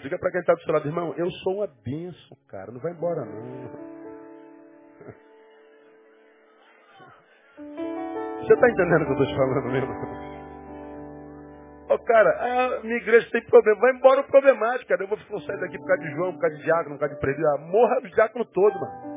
Diga 0.03 0.19
para 0.19 0.31
quem 0.31 0.41
está 0.41 0.55
do 0.55 0.63
seu 0.63 0.73
lado, 0.73 0.87
irmão, 0.87 1.15
eu 1.17 1.31
sou 1.31 1.57
uma 1.57 1.67
bênção, 1.67 2.37
cara. 2.49 2.71
Não 2.71 2.81
vai 2.81 2.93
embora, 2.93 3.25
não. 3.25 3.33
Você 8.41 8.53
está 8.53 8.71
entendendo 8.71 9.03
o 9.03 9.07
que 9.07 9.13
eu 9.13 9.13
estou 9.13 9.27
te 9.27 9.37
falando 9.37 9.73
mesmo? 9.73 9.93
Ô, 11.89 11.95
oh, 11.95 11.99
cara, 12.01 12.77
a 12.77 12.81
minha 12.83 12.97
igreja 12.97 13.31
tem 13.31 13.45
problema. 13.47 13.81
Vai 13.81 13.93
embora 13.93 14.21
o 14.21 14.25
problemático, 14.25 14.89
cara. 14.89 15.05
Eu 15.05 15.09
vou 15.09 15.41
sair 15.41 15.61
daqui 15.61 15.79
por 15.79 15.87
causa 15.87 16.03
de 16.03 16.11
João, 16.17 16.33
por 16.33 16.41
causa 16.41 16.57
de 16.57 16.63
diácono, 16.65 16.97
por 16.97 17.01
causa 17.01 17.15
de 17.15 17.21
presbítero. 17.21 17.55
Ah, 17.55 17.59
morra 17.59 17.99
o 17.99 18.09
diácono 18.09 18.45
todo, 18.47 18.81
mano. 18.81 19.17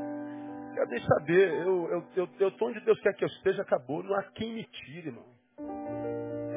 Quer 0.76 1.02
saber, 1.02 1.52
eu, 1.62 1.90
eu, 1.92 2.04
eu, 2.16 2.30
eu 2.40 2.52
tô 2.52 2.68
onde 2.68 2.80
Deus 2.82 3.00
quer 3.02 3.14
que 3.14 3.24
eu 3.24 3.28
esteja, 3.28 3.64
acabou. 3.64 4.04
Não 4.04 4.16
há 4.16 4.24
quem 4.34 4.54
me 4.54 4.64
tire, 4.64 5.10
irmão. 5.10 5.26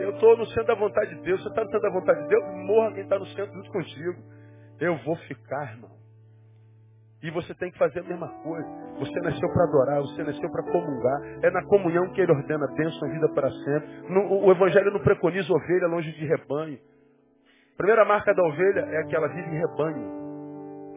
Eu 0.01 0.11
estou 0.11 0.36
no 0.36 0.47
centro 0.47 0.66
da 0.66 0.74
vontade 0.74 1.14
de 1.14 1.22
Deus. 1.22 1.43
Você 1.43 1.49
está 1.49 1.64
no 1.64 1.70
centro 1.70 1.90
da 1.90 1.99
vontade 1.99 2.22
de 2.22 2.28
Deus? 2.28 2.45
Morra 2.66 2.93
quem 2.93 3.03
está 3.03 3.18
no 3.18 3.26
centro 3.26 3.55
junto 3.55 3.70
contigo. 3.70 4.22
Eu 4.80 4.97
vou 5.05 5.16
ficar, 5.16 5.72
irmão. 5.72 6.03
E 7.22 7.30
você 7.30 7.55
tem 7.55 7.70
que 7.70 7.78
fazer 7.78 8.01
a 8.01 8.03
mesma 8.03 8.28
coisa. 8.43 8.68
Você 8.99 9.20
nasceu 9.20 9.49
para 9.53 9.64
adorar, 9.64 10.01
você 10.01 10.24
nasceu 10.24 10.51
para 10.51 10.72
comungar. 10.72 11.45
É 11.45 11.51
na 11.51 11.64
comunhão 11.66 12.12
que 12.12 12.20
ele 12.20 12.32
ordena 12.32 12.66
bênção, 12.74 13.09
vida 13.11 13.28
para 13.28 13.49
sempre. 13.49 14.12
No, 14.12 14.45
o 14.45 14.51
Evangelho 14.51 14.90
não 14.90 15.01
preconiza 15.01 15.53
ovelha 15.53 15.86
longe 15.86 16.11
de 16.12 16.26
rebanho. 16.26 16.78
A 17.74 17.76
primeira 17.76 18.05
marca 18.05 18.34
da 18.34 18.43
ovelha 18.43 18.80
é 18.80 19.05
que 19.05 19.14
ela 19.14 19.28
vive 19.28 19.49
em 19.49 19.59
rebanho. 19.59 20.22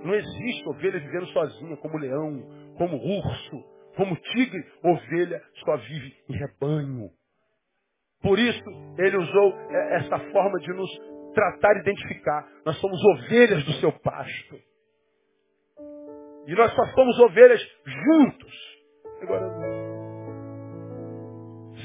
Não 0.03 0.15
existe 0.15 0.67
ovelha 0.69 0.99
vivendo 0.99 1.27
sozinha, 1.27 1.77
como 1.77 1.97
leão, 1.97 2.43
como 2.77 2.95
urso, 2.95 3.63
como 3.95 4.15
tigre. 4.15 4.65
Ovelha 4.83 5.41
só 5.63 5.77
vive 5.77 6.13
em 6.29 6.37
rebanho. 6.37 7.09
Por 8.25 8.37
isso, 8.39 8.63
ele 8.97 9.17
usou 9.17 9.53
é, 9.69 9.97
essa 9.97 10.17
forma 10.31 10.57
de 10.59 10.73
nos 10.73 10.89
tratar 11.35 11.75
e 11.75 11.81
identificar. 11.81 12.47
Nós 12.65 12.75
somos 12.79 12.99
ovelhas 13.05 13.63
do 13.63 13.73
seu 13.73 13.91
pasto. 13.91 14.55
E 16.47 16.55
nós 16.55 16.73
só 16.73 16.85
somos 16.95 17.19
ovelhas 17.19 17.61
juntos. 17.85 18.51
Agora, 19.21 19.47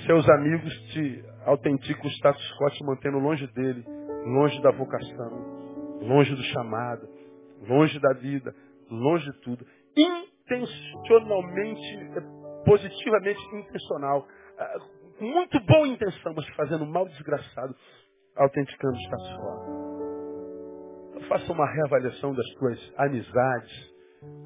seus 0.06 0.26
amigos 0.30 0.72
te 0.92 1.22
autenticam 1.44 2.06
o 2.06 2.10
status 2.10 2.54
quo, 2.58 2.70
te 2.70 2.82
mantendo 2.86 3.18
longe 3.18 3.46
dele, 3.48 3.84
longe 4.24 4.62
da 4.62 4.70
vocação, 4.70 5.98
longe 6.00 6.34
do 6.34 6.42
chamado, 6.44 7.06
longe 7.68 8.00
da 8.00 8.14
vida, 8.14 8.54
longe 8.90 9.30
de 9.30 9.38
tudo. 9.40 9.66
Intencionalmente, 9.94 11.98
é, 12.16 12.20
positivamente 12.64 13.56
intencional. 13.56 14.26
Muito 15.20 15.60
boa 15.60 15.86
intenção, 15.86 16.32
mas 16.34 16.46
fazendo 16.56 16.86
mal 16.86 17.06
desgraçado, 17.06 17.74
autenticando 18.36 18.96
status 18.96 19.36
quo. 19.36 19.80
Então, 21.10 21.22
faça 21.28 21.52
uma 21.52 21.70
reavaliação 21.70 22.34
das 22.34 22.46
suas 22.54 22.92
amizades, 22.96 23.90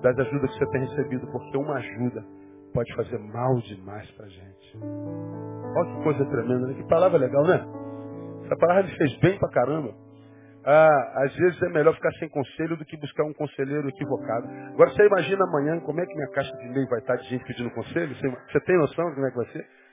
das 0.02 0.18
ajudas 0.18 0.50
que 0.52 0.58
você 0.58 0.70
tem 0.72 0.80
recebido, 0.80 1.26
porque 1.30 1.56
uma 1.56 1.76
ajuda 1.76 2.24
pode 2.72 2.92
fazer 2.96 3.18
mal 3.18 3.54
demais 3.60 4.10
pra 4.12 4.26
gente. 4.26 4.78
Olha 5.76 5.96
que 5.96 6.02
coisa 6.02 6.24
tremenda, 6.26 6.66
né? 6.66 6.74
Que 6.74 6.88
palavra 6.88 7.18
legal, 7.18 7.44
né? 7.44 7.64
Essa 8.44 8.56
palavra 8.56 8.82
me 8.82 8.96
fez 8.96 9.16
bem 9.20 9.38
pra 9.38 9.48
caramba. 9.50 9.94
Ah, 10.66 11.24
às 11.24 11.36
vezes 11.36 11.62
é 11.62 11.68
melhor 11.68 11.94
ficar 11.94 12.10
sem 12.12 12.28
conselho 12.28 12.76
do 12.76 12.84
que 12.84 12.96
buscar 12.96 13.24
um 13.24 13.34
conselheiro 13.34 13.88
equivocado. 13.88 14.48
Agora 14.72 14.90
você 14.90 15.06
imagina 15.06 15.44
amanhã 15.44 15.78
como 15.80 16.00
é 16.00 16.06
que 16.06 16.14
minha 16.14 16.30
caixa 16.30 16.56
de 16.56 16.66
e-mail 16.66 16.88
vai 16.88 16.98
estar 17.00 17.16
de 17.16 17.28
gente 17.28 17.44
pedindo 17.44 17.70
conselho? 17.70 18.14
Você, 18.16 18.28
você 18.28 18.60
tem 18.60 18.76
noção 18.78 19.08
de 19.10 19.14
como 19.14 19.26
é 19.26 19.30
que 19.30 19.36
vai 19.36 19.46
ser? 19.52 19.83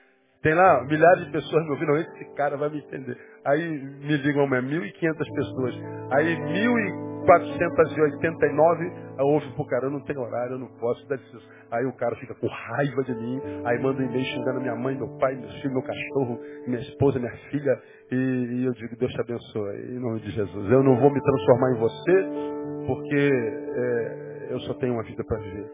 Tem 0.42 0.54
lá 0.54 0.82
milhares 0.84 1.24
de 1.26 1.30
pessoas 1.30 1.62
me 1.64 1.70
ouvindo, 1.70 1.94
esse 1.96 2.24
cara 2.34 2.56
vai 2.56 2.68
me 2.68 2.78
entender. 2.78 3.16
Aí 3.44 3.62
me 3.62 4.16
ligam, 4.16 4.52
é 4.52 4.60
1.500 4.60 5.34
pessoas. 5.34 5.72
Aí 6.10 6.36
1.489 6.36 8.92
ouve, 9.20 9.46
pô, 9.56 9.64
cara, 9.66 9.86
eu 9.86 9.90
não 9.90 10.00
tenho 10.00 10.20
horário, 10.20 10.54
eu 10.54 10.58
não 10.58 10.66
posso. 10.80 11.06
Aí 11.70 11.86
o 11.86 11.92
cara 11.92 12.16
fica 12.16 12.34
com 12.34 12.48
raiva 12.48 13.04
de 13.04 13.14
mim, 13.14 13.40
aí 13.64 13.78
manda 13.80 14.02
um 14.02 14.04
e-mail 14.04 14.24
xingando 14.24 14.60
minha 14.60 14.74
mãe, 14.74 14.96
meu 14.96 15.16
pai, 15.18 15.36
meu 15.36 15.48
filho, 15.48 15.74
meu 15.74 15.82
cachorro, 15.82 16.40
minha 16.66 16.80
esposa, 16.80 17.20
minha 17.20 17.36
filha. 17.50 17.80
E, 18.10 18.16
e 18.16 18.64
eu 18.64 18.72
digo, 18.72 18.96
Deus 18.96 19.12
te 19.12 19.20
abençoe, 19.20 19.92
em 19.92 20.00
nome 20.00 20.18
de 20.22 20.32
Jesus. 20.32 20.72
Eu 20.72 20.82
não 20.82 20.96
vou 20.96 21.12
me 21.12 21.22
transformar 21.22 21.70
em 21.70 21.78
você, 21.78 22.26
porque 22.88 23.30
é, 23.76 24.48
eu 24.50 24.58
só 24.62 24.74
tenho 24.74 24.94
uma 24.94 25.04
vida 25.04 25.22
para 25.22 25.38
viver. 25.38 25.70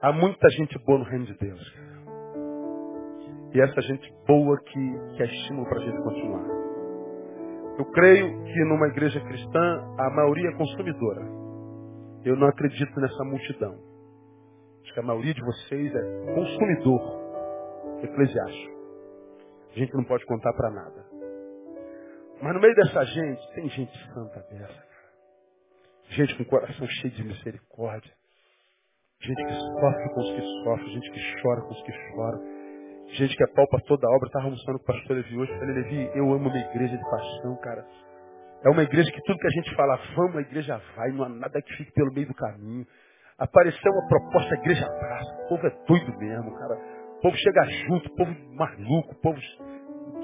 Há 0.00 0.12
muita 0.12 0.48
gente 0.50 0.78
boa 0.86 1.00
no 1.00 1.04
reino 1.04 1.26
de 1.26 1.36
Deus, 1.36 1.70
cara. 1.70 1.89
E 3.52 3.60
essa 3.60 3.80
gente 3.82 4.12
boa 4.26 4.56
que, 4.58 5.16
que 5.16 5.22
é 5.22 5.26
estímulo 5.26 5.68
para 5.68 5.78
a 5.78 5.84
gente 5.84 6.02
continuar. 6.02 6.44
Eu 7.78 7.84
creio 7.92 8.44
que 8.44 8.64
numa 8.64 8.86
igreja 8.88 9.20
cristã 9.20 9.94
a 9.98 10.10
maioria 10.10 10.50
é 10.50 10.56
consumidora. 10.56 11.22
Eu 12.24 12.36
não 12.36 12.46
acredito 12.46 13.00
nessa 13.00 13.24
multidão. 13.24 13.74
Acho 14.82 14.94
que 14.94 15.00
a 15.00 15.02
maioria 15.02 15.34
de 15.34 15.40
vocês 15.40 15.92
é 15.94 16.34
consumidor 16.34 17.00
eclesiástico. 18.02 18.80
A 19.74 19.78
gente 19.78 19.94
não 19.94 20.04
pode 20.04 20.24
contar 20.26 20.52
para 20.52 20.70
nada. 20.70 21.06
Mas 22.42 22.54
no 22.54 22.60
meio 22.60 22.74
dessa 22.74 23.04
gente, 23.04 23.54
tem 23.54 23.68
gente 23.68 24.14
santa 24.14 24.40
dessa. 24.50 24.90
Gente 26.10 26.36
com 26.36 26.44
coração 26.44 26.86
cheio 26.86 27.14
de 27.14 27.24
misericórdia. 27.24 28.12
Gente 29.20 29.44
que 29.44 29.52
sofre 29.52 30.14
com 30.14 30.20
os 30.20 30.32
que 30.34 30.64
sofrem, 30.64 30.88
gente 30.94 31.10
que 31.10 31.42
chora 31.42 31.60
com 31.62 31.72
os 31.72 31.82
que 31.82 31.92
choram 31.92 32.59
Gente 33.12 33.36
que 33.36 33.42
é 33.42 33.46
pau 33.48 33.66
para 33.68 33.80
toda 33.80 34.06
a 34.06 34.16
obra. 34.16 34.26
Estava 34.26 34.44
almoçando 34.46 34.78
com 34.78 34.84
o 34.84 34.86
pastor 34.86 35.16
Levi 35.16 35.36
hoje. 35.36 35.52
Falei, 35.58 35.74
Levi, 35.74 36.10
eu 36.14 36.32
amo 36.32 36.48
uma 36.48 36.58
igreja 36.58 36.96
de 36.96 37.10
paixão, 37.10 37.56
cara. 37.62 37.84
É 38.64 38.68
uma 38.68 38.82
igreja 38.82 39.10
que 39.10 39.22
tudo 39.22 39.38
que 39.38 39.46
a 39.46 39.50
gente 39.50 39.74
fala, 39.74 39.98
vamos, 40.14 40.36
a 40.36 40.40
igreja 40.42 40.80
vai. 40.96 41.10
Não 41.10 41.24
há 41.24 41.28
nada 41.28 41.60
que 41.60 41.74
fique 41.74 41.92
pelo 41.92 42.12
meio 42.12 42.28
do 42.28 42.34
caminho. 42.34 42.86
Apareceu 43.38 43.92
uma 43.92 44.06
proposta, 44.06 44.54
a 44.54 44.58
igreja 44.58 44.86
abraça. 44.86 45.44
O 45.44 45.48
povo 45.48 45.66
é 45.66 45.70
doido 45.86 46.18
mesmo, 46.18 46.54
cara. 46.56 46.74
O 47.16 47.20
povo 47.20 47.36
chega 47.36 47.64
junto, 47.64 48.08
o 48.08 48.16
povo 48.16 48.36
maluco, 48.54 49.12
o 49.12 49.20
povo 49.20 49.40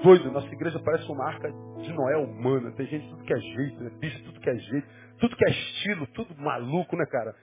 doido. 0.05 0.31
Nossa 0.31 0.49
igreja 0.49 0.79
parece 0.85 1.11
uma 1.11 1.27
arca 1.27 1.51
de 1.51 1.93
Noé 1.93 2.17
humana. 2.19 2.71
Tem 2.73 2.87
gente 2.87 3.09
tudo 3.09 3.25
que 3.25 3.33
é 3.33 3.39
jeito, 3.39 3.83
né? 3.83 3.91
bicho 3.99 4.23
tudo 4.25 4.41
que 4.41 4.51
é 4.51 4.55
jeito, 4.55 4.87
tudo 5.19 5.37
que 5.37 5.45
é 5.45 5.51
estilo, 5.51 6.07
tudo 6.09 6.41
maluco, 6.41 6.97
né, 6.97 7.05
cara? 7.07 7.35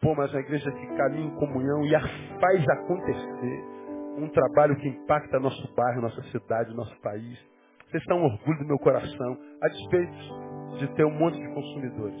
Pô, 0.00 0.14
mas 0.14 0.32
uma 0.32 0.40
igreja 0.40 0.70
que 0.70 0.86
caminha 0.96 1.26
em 1.26 1.34
comunhão 1.36 1.84
e 1.84 1.94
a 1.94 2.00
faz 2.40 2.68
acontecer. 2.68 3.75
Um 4.16 4.28
trabalho 4.28 4.76
que 4.76 4.88
impacta 4.88 5.38
nosso 5.38 5.74
bairro, 5.74 6.02
nossa 6.02 6.22
cidade, 6.30 6.74
nosso 6.74 7.00
país. 7.00 7.38
Vocês 7.86 8.02
estão 8.02 8.18
um 8.18 8.24
orgulho 8.24 8.58
do 8.58 8.66
meu 8.66 8.78
coração, 8.78 9.38
a 9.62 9.68
despeito 9.68 10.78
de 10.78 10.94
ter 10.94 11.04
um 11.04 11.18
monte 11.18 11.38
de 11.38 11.54
consumidores. 11.54 12.20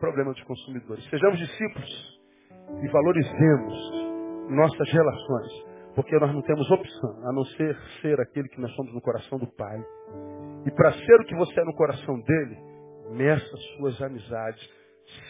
Problema 0.00 0.32
dos 0.32 0.42
consumidores. 0.44 1.08
Sejamos 1.08 1.38
discípulos 1.38 2.20
e 2.82 2.88
valorizemos 2.88 4.08
nossas 4.50 4.92
relações, 4.92 5.64
porque 5.94 6.18
nós 6.18 6.32
não 6.34 6.42
temos 6.42 6.70
opção 6.70 7.28
a 7.28 7.32
não 7.32 7.44
ser 7.44 7.76
ser 8.02 8.20
aquele 8.20 8.48
que 8.48 8.60
nós 8.60 8.72
somos 8.74 8.92
no 8.92 9.00
coração 9.00 9.38
do 9.38 9.46
Pai. 9.56 9.78
E 10.66 10.70
para 10.70 10.92
ser 10.92 11.20
o 11.20 11.24
que 11.24 11.34
você 11.34 11.60
é 11.60 11.64
no 11.64 11.74
coração 11.74 12.20
dele, 12.20 12.58
meça 13.12 13.56
suas 13.76 14.00
amizades, 14.02 14.77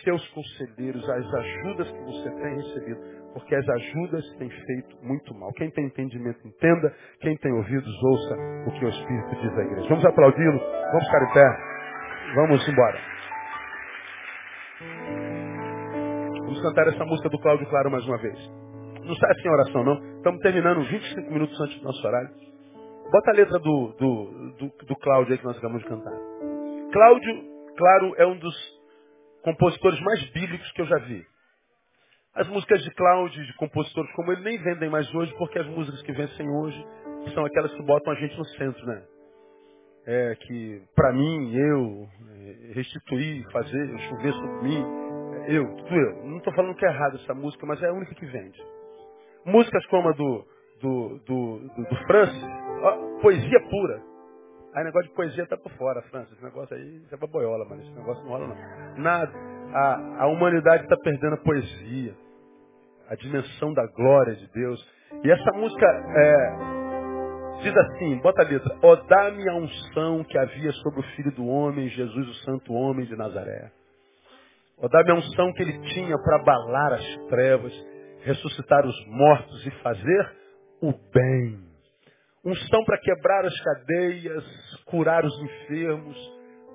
seus 0.03 0.26
conselheiros, 0.29 1.09
as 1.09 1.35
ajudas 1.35 1.91
que 1.91 2.05
você 2.05 2.31
tem 2.31 2.57
recebido, 2.57 3.01
porque 3.33 3.55
as 3.55 3.68
ajudas 3.68 4.37
têm 4.39 4.51
feito 4.51 4.97
muito 5.03 5.35
mal. 5.35 5.53
Quem 5.53 5.70
tem 5.70 5.87
entendimento, 5.87 6.47
entenda. 6.47 6.95
Quem 7.20 7.37
tem 7.37 7.53
ouvidos, 7.53 8.03
ouça 8.03 8.37
o 8.66 8.72
que 8.72 8.85
o 8.85 8.89
Espírito 8.89 9.37
diz 9.43 9.59
à 9.59 9.62
igreja. 9.62 9.89
Vamos 9.89 10.05
aplaudi-lo, 10.05 10.59
vamos 10.93 11.07
ficar 11.07 11.22
em 11.22 11.33
pé, 11.33 12.35
vamos 12.35 12.68
embora. 12.68 12.99
Vamos 16.41 16.62
cantar 16.62 16.89
essa 16.89 17.05
música 17.05 17.29
do 17.29 17.39
Cláudio 17.41 17.68
Claro 17.68 17.91
mais 17.91 18.07
uma 18.07 18.18
vez. 18.18 18.39
Não 19.05 19.14
sai 19.14 19.31
assim 19.31 19.49
a 19.49 19.53
oração, 19.53 19.85
não. 19.85 20.16
Estamos 20.16 20.41
terminando 20.41 20.83
25 20.83 21.31
minutos 21.31 21.61
antes 21.61 21.79
do 21.79 21.85
nosso 21.85 22.07
horário. 22.07 22.31
Bota 23.11 23.31
a 23.31 23.35
letra 23.35 23.59
do, 23.59 23.95
do, 23.99 24.53
do, 24.59 24.87
do 24.87 24.97
Cláudio 24.97 25.33
aí 25.33 25.39
que 25.39 25.45
nós 25.45 25.57
acabamos 25.57 25.83
de 25.83 25.89
cantar. 25.89 26.12
Cláudio, 26.93 27.45
claro, 27.76 28.14
é 28.18 28.26
um 28.26 28.39
dos 28.39 28.78
compositores 29.43 30.01
mais 30.01 30.22
bíblicos 30.30 30.70
que 30.72 30.82
eu 30.82 30.86
já 30.86 30.99
vi. 30.99 31.24
As 32.34 32.47
músicas 32.49 32.82
de 32.84 32.91
Cláudio, 32.93 33.45
de 33.45 33.53
compositores 33.55 34.12
como 34.12 34.30
ele, 34.32 34.43
nem 34.43 34.59
vendem 34.59 34.89
mais 34.89 35.12
hoje, 35.14 35.34
porque 35.36 35.59
as 35.59 35.66
músicas 35.66 36.01
que 36.03 36.12
vencem 36.12 36.49
hoje 36.49 36.86
são 37.34 37.45
aquelas 37.45 37.72
que 37.72 37.82
botam 37.82 38.12
a 38.12 38.16
gente 38.16 38.36
no 38.36 38.45
centro, 38.45 38.86
né? 38.86 39.03
É, 40.07 40.34
que, 40.36 40.82
para 40.95 41.12
mim, 41.12 41.55
eu, 41.55 42.09
é, 42.30 42.72
restituir, 42.74 43.45
fazer, 43.51 43.99
chover 44.09 44.32
sobre 44.32 44.62
mim, 44.62 44.84
é, 45.47 45.53
eu, 45.53 45.76
tudo 45.76 45.95
eu. 45.95 46.24
Não 46.26 46.39
estou 46.39 46.55
falando 46.55 46.76
que 46.76 46.86
é 46.86 46.89
errado 46.89 47.16
essa 47.16 47.34
música, 47.34 47.66
mas 47.66 47.82
é 47.82 47.89
a 47.89 47.93
única 47.93 48.14
que 48.14 48.24
vende. 48.24 48.62
Músicas 49.45 49.84
como 49.86 50.09
a 50.09 50.12
do, 50.12 50.47
do, 50.80 51.18
do, 51.26 51.59
do, 51.59 51.84
do 51.89 51.97
Francis, 52.07 52.45
poesia 53.20 53.61
pura. 53.68 54.08
Aí 54.79 54.85
negócio 54.85 55.09
de 55.09 55.16
poesia 55.16 55.45
tá 55.45 55.57
por 55.57 55.72
fora, 55.72 56.01
França. 56.03 56.33
Esse 56.33 56.45
negócio 56.45 56.76
aí, 56.76 57.03
é 57.11 57.16
baboiola, 57.16 57.64
mano. 57.64 57.83
Esse 57.83 57.91
negócio 57.91 58.22
não 58.22 58.31
rola 58.31 58.47
não. 58.47 59.03
Nada. 59.03 59.33
A, 59.74 60.22
a 60.22 60.26
humanidade 60.29 60.85
está 60.85 60.97
perdendo 60.99 61.35
a 61.35 61.39
poesia. 61.39 62.14
A 63.09 63.16
dimensão 63.16 63.74
da 63.74 63.85
glória 63.89 64.37
de 64.37 64.47
Deus. 64.53 64.89
E 65.24 65.33
essa 65.33 65.53
música 65.55 65.85
é, 65.85 67.62
diz 67.62 67.76
assim, 67.76 68.18
bota 68.18 68.43
a 68.43 68.45
letra. 68.45 68.79
Ó, 68.81 68.95
dá-me 68.95 69.49
a 69.49 69.55
unção 69.57 70.22
que 70.22 70.39
havia 70.39 70.70
sobre 70.70 71.01
o 71.01 71.03
Filho 71.16 71.33
do 71.33 71.45
Homem, 71.45 71.89
Jesus, 71.89 72.29
o 72.29 72.35
Santo 72.45 72.72
Homem 72.72 73.05
de 73.05 73.16
Nazaré. 73.16 73.72
Ó, 74.81 74.87
dá-me 74.87 75.11
a 75.11 75.14
unção 75.14 75.53
que 75.55 75.62
ele 75.64 75.76
tinha 75.89 76.16
para 76.22 76.37
abalar 76.37 76.93
as 76.93 77.16
trevas, 77.29 77.72
ressuscitar 78.22 78.87
os 78.87 79.07
mortos 79.09 79.66
e 79.66 79.70
fazer 79.83 80.37
o 80.81 80.93
bem 81.12 81.68
unção 82.45 82.85
para 82.85 82.99
quebrar 82.99 83.45
as 83.45 83.61
cadeias, 83.61 84.45
curar 84.91 85.24
os 85.24 85.43
enfermos, 85.43 86.16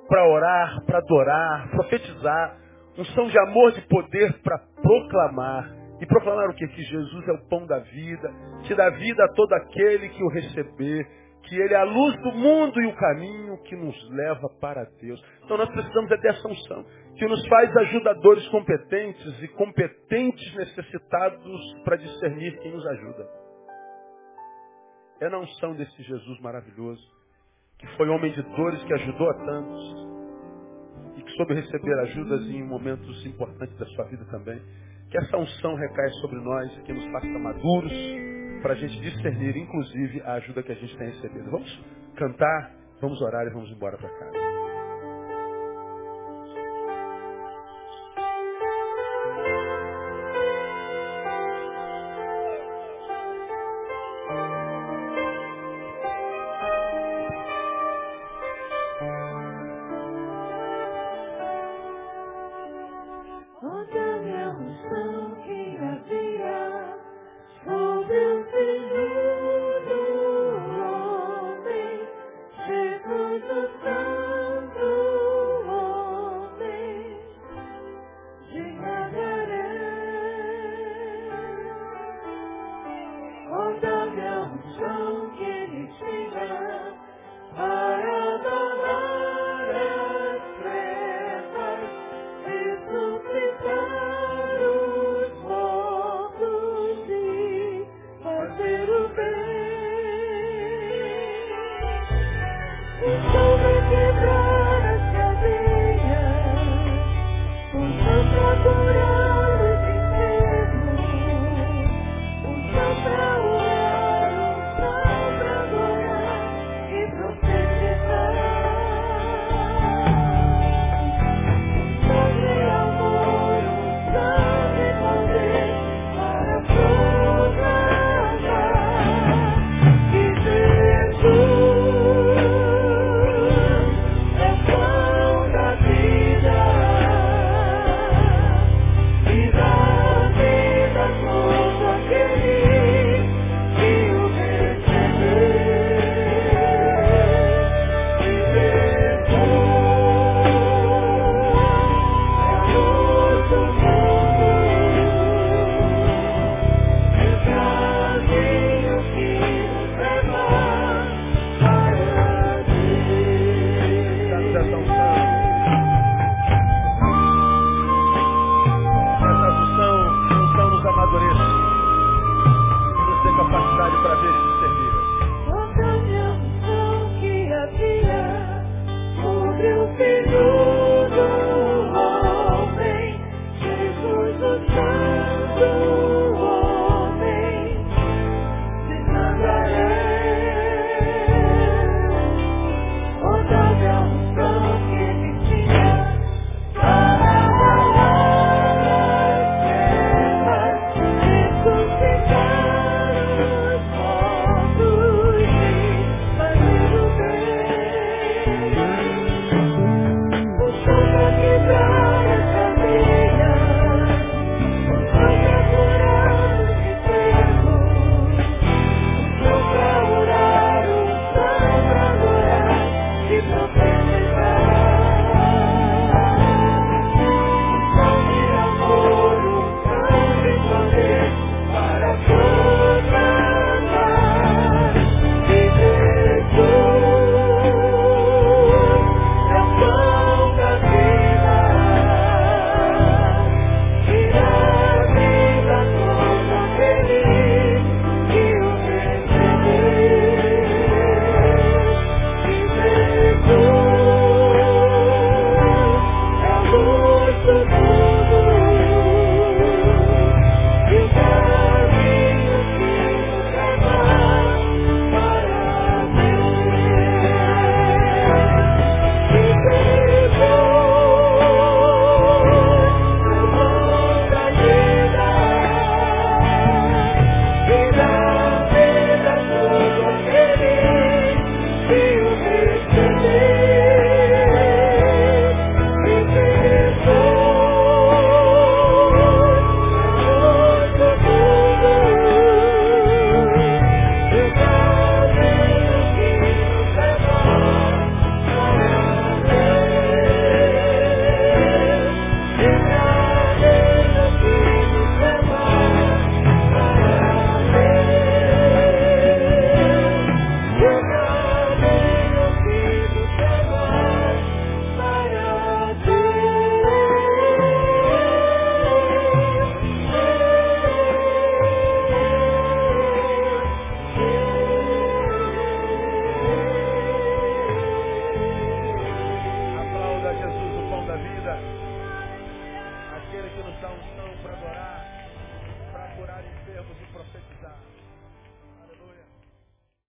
para 0.08 0.28
orar, 0.28 0.86
para 0.86 0.98
adorar, 1.00 1.70
profetizar, 1.72 2.58
unção 2.98 3.28
de 3.28 3.40
amor, 3.40 3.72
de 3.72 3.82
poder 3.88 4.42
para 4.42 4.60
proclamar. 4.82 5.84
E 6.02 6.06
proclamar 6.06 6.50
o 6.50 6.54
quê? 6.56 6.68
Que 6.68 6.82
Jesus 6.82 7.28
é 7.28 7.32
o 7.32 7.48
pão 7.48 7.66
da 7.66 7.80
vida, 7.80 8.30
que 8.68 8.76
dá 8.76 8.90
vida 8.90 9.24
a 9.24 9.34
todo 9.34 9.54
aquele 9.54 10.10
que 10.10 10.24
o 10.24 10.28
receber, 10.28 11.08
que 11.44 11.56
Ele 11.56 11.74
é 11.74 11.78
a 11.78 11.84
luz 11.84 12.16
do 12.22 12.32
mundo 12.34 12.82
e 12.82 12.88
o 12.88 12.96
caminho 12.96 13.62
que 13.64 13.76
nos 13.76 13.96
leva 14.10 14.50
para 14.60 14.84
Deus. 15.02 15.24
Então 15.44 15.58
nós 15.58 15.70
precisamos 15.70 16.12
é 16.12 16.18
dessa 16.18 16.48
unção, 16.48 16.86
que 17.16 17.26
nos 17.26 17.46
faz 17.48 17.76
ajudadores 17.78 18.48
competentes 18.50 19.42
e 19.42 19.48
competentes 19.50 20.56
necessitados 20.56 21.84
para 21.84 21.98
discernir 21.98 22.58
quem 22.60 22.72
nos 22.72 22.86
ajuda. 22.86 23.28
É 25.22 25.30
na 25.30 25.40
unção 25.40 25.74
desse 25.76 26.04
Jesus 26.04 26.40
maravilhoso, 26.42 27.23
que 27.84 27.98
foi 27.98 28.08
homem 28.10 28.32
de 28.32 28.42
dores, 28.42 28.82
que 28.84 28.94
ajudou 28.94 29.30
a 29.30 29.34
tantos, 29.34 30.08
e 31.18 31.22
que 31.22 31.32
soube 31.34 31.54
receber 31.54 32.00
ajudas 32.00 32.42
em 32.48 32.64
momentos 32.64 33.26
importantes 33.26 33.78
da 33.78 33.86
sua 33.88 34.06
vida 34.06 34.26
também. 34.32 34.62
Que 35.10 35.18
essa 35.18 35.38
unção 35.38 35.76
recaia 35.76 36.10
sobre 36.22 36.40
nós, 36.40 36.72
que 36.86 36.94
nos 36.94 37.06
faça 37.12 37.28
maduros, 37.28 37.94
para 38.62 38.74
a 38.74 38.76
gente 38.76 39.00
discernir, 39.02 39.58
inclusive, 39.58 40.22
a 40.22 40.34
ajuda 40.36 40.64
que 40.64 40.72
a 40.72 40.76
gente 40.76 40.98
tem 40.98 41.08
recebido. 41.10 41.52
Vamos 41.52 41.84
cantar, 42.16 42.72
vamos 43.02 43.22
orar 43.22 43.46
e 43.46 43.50
vamos 43.50 43.70
embora 43.70 43.98
para 43.98 44.10
casa. 44.10 44.63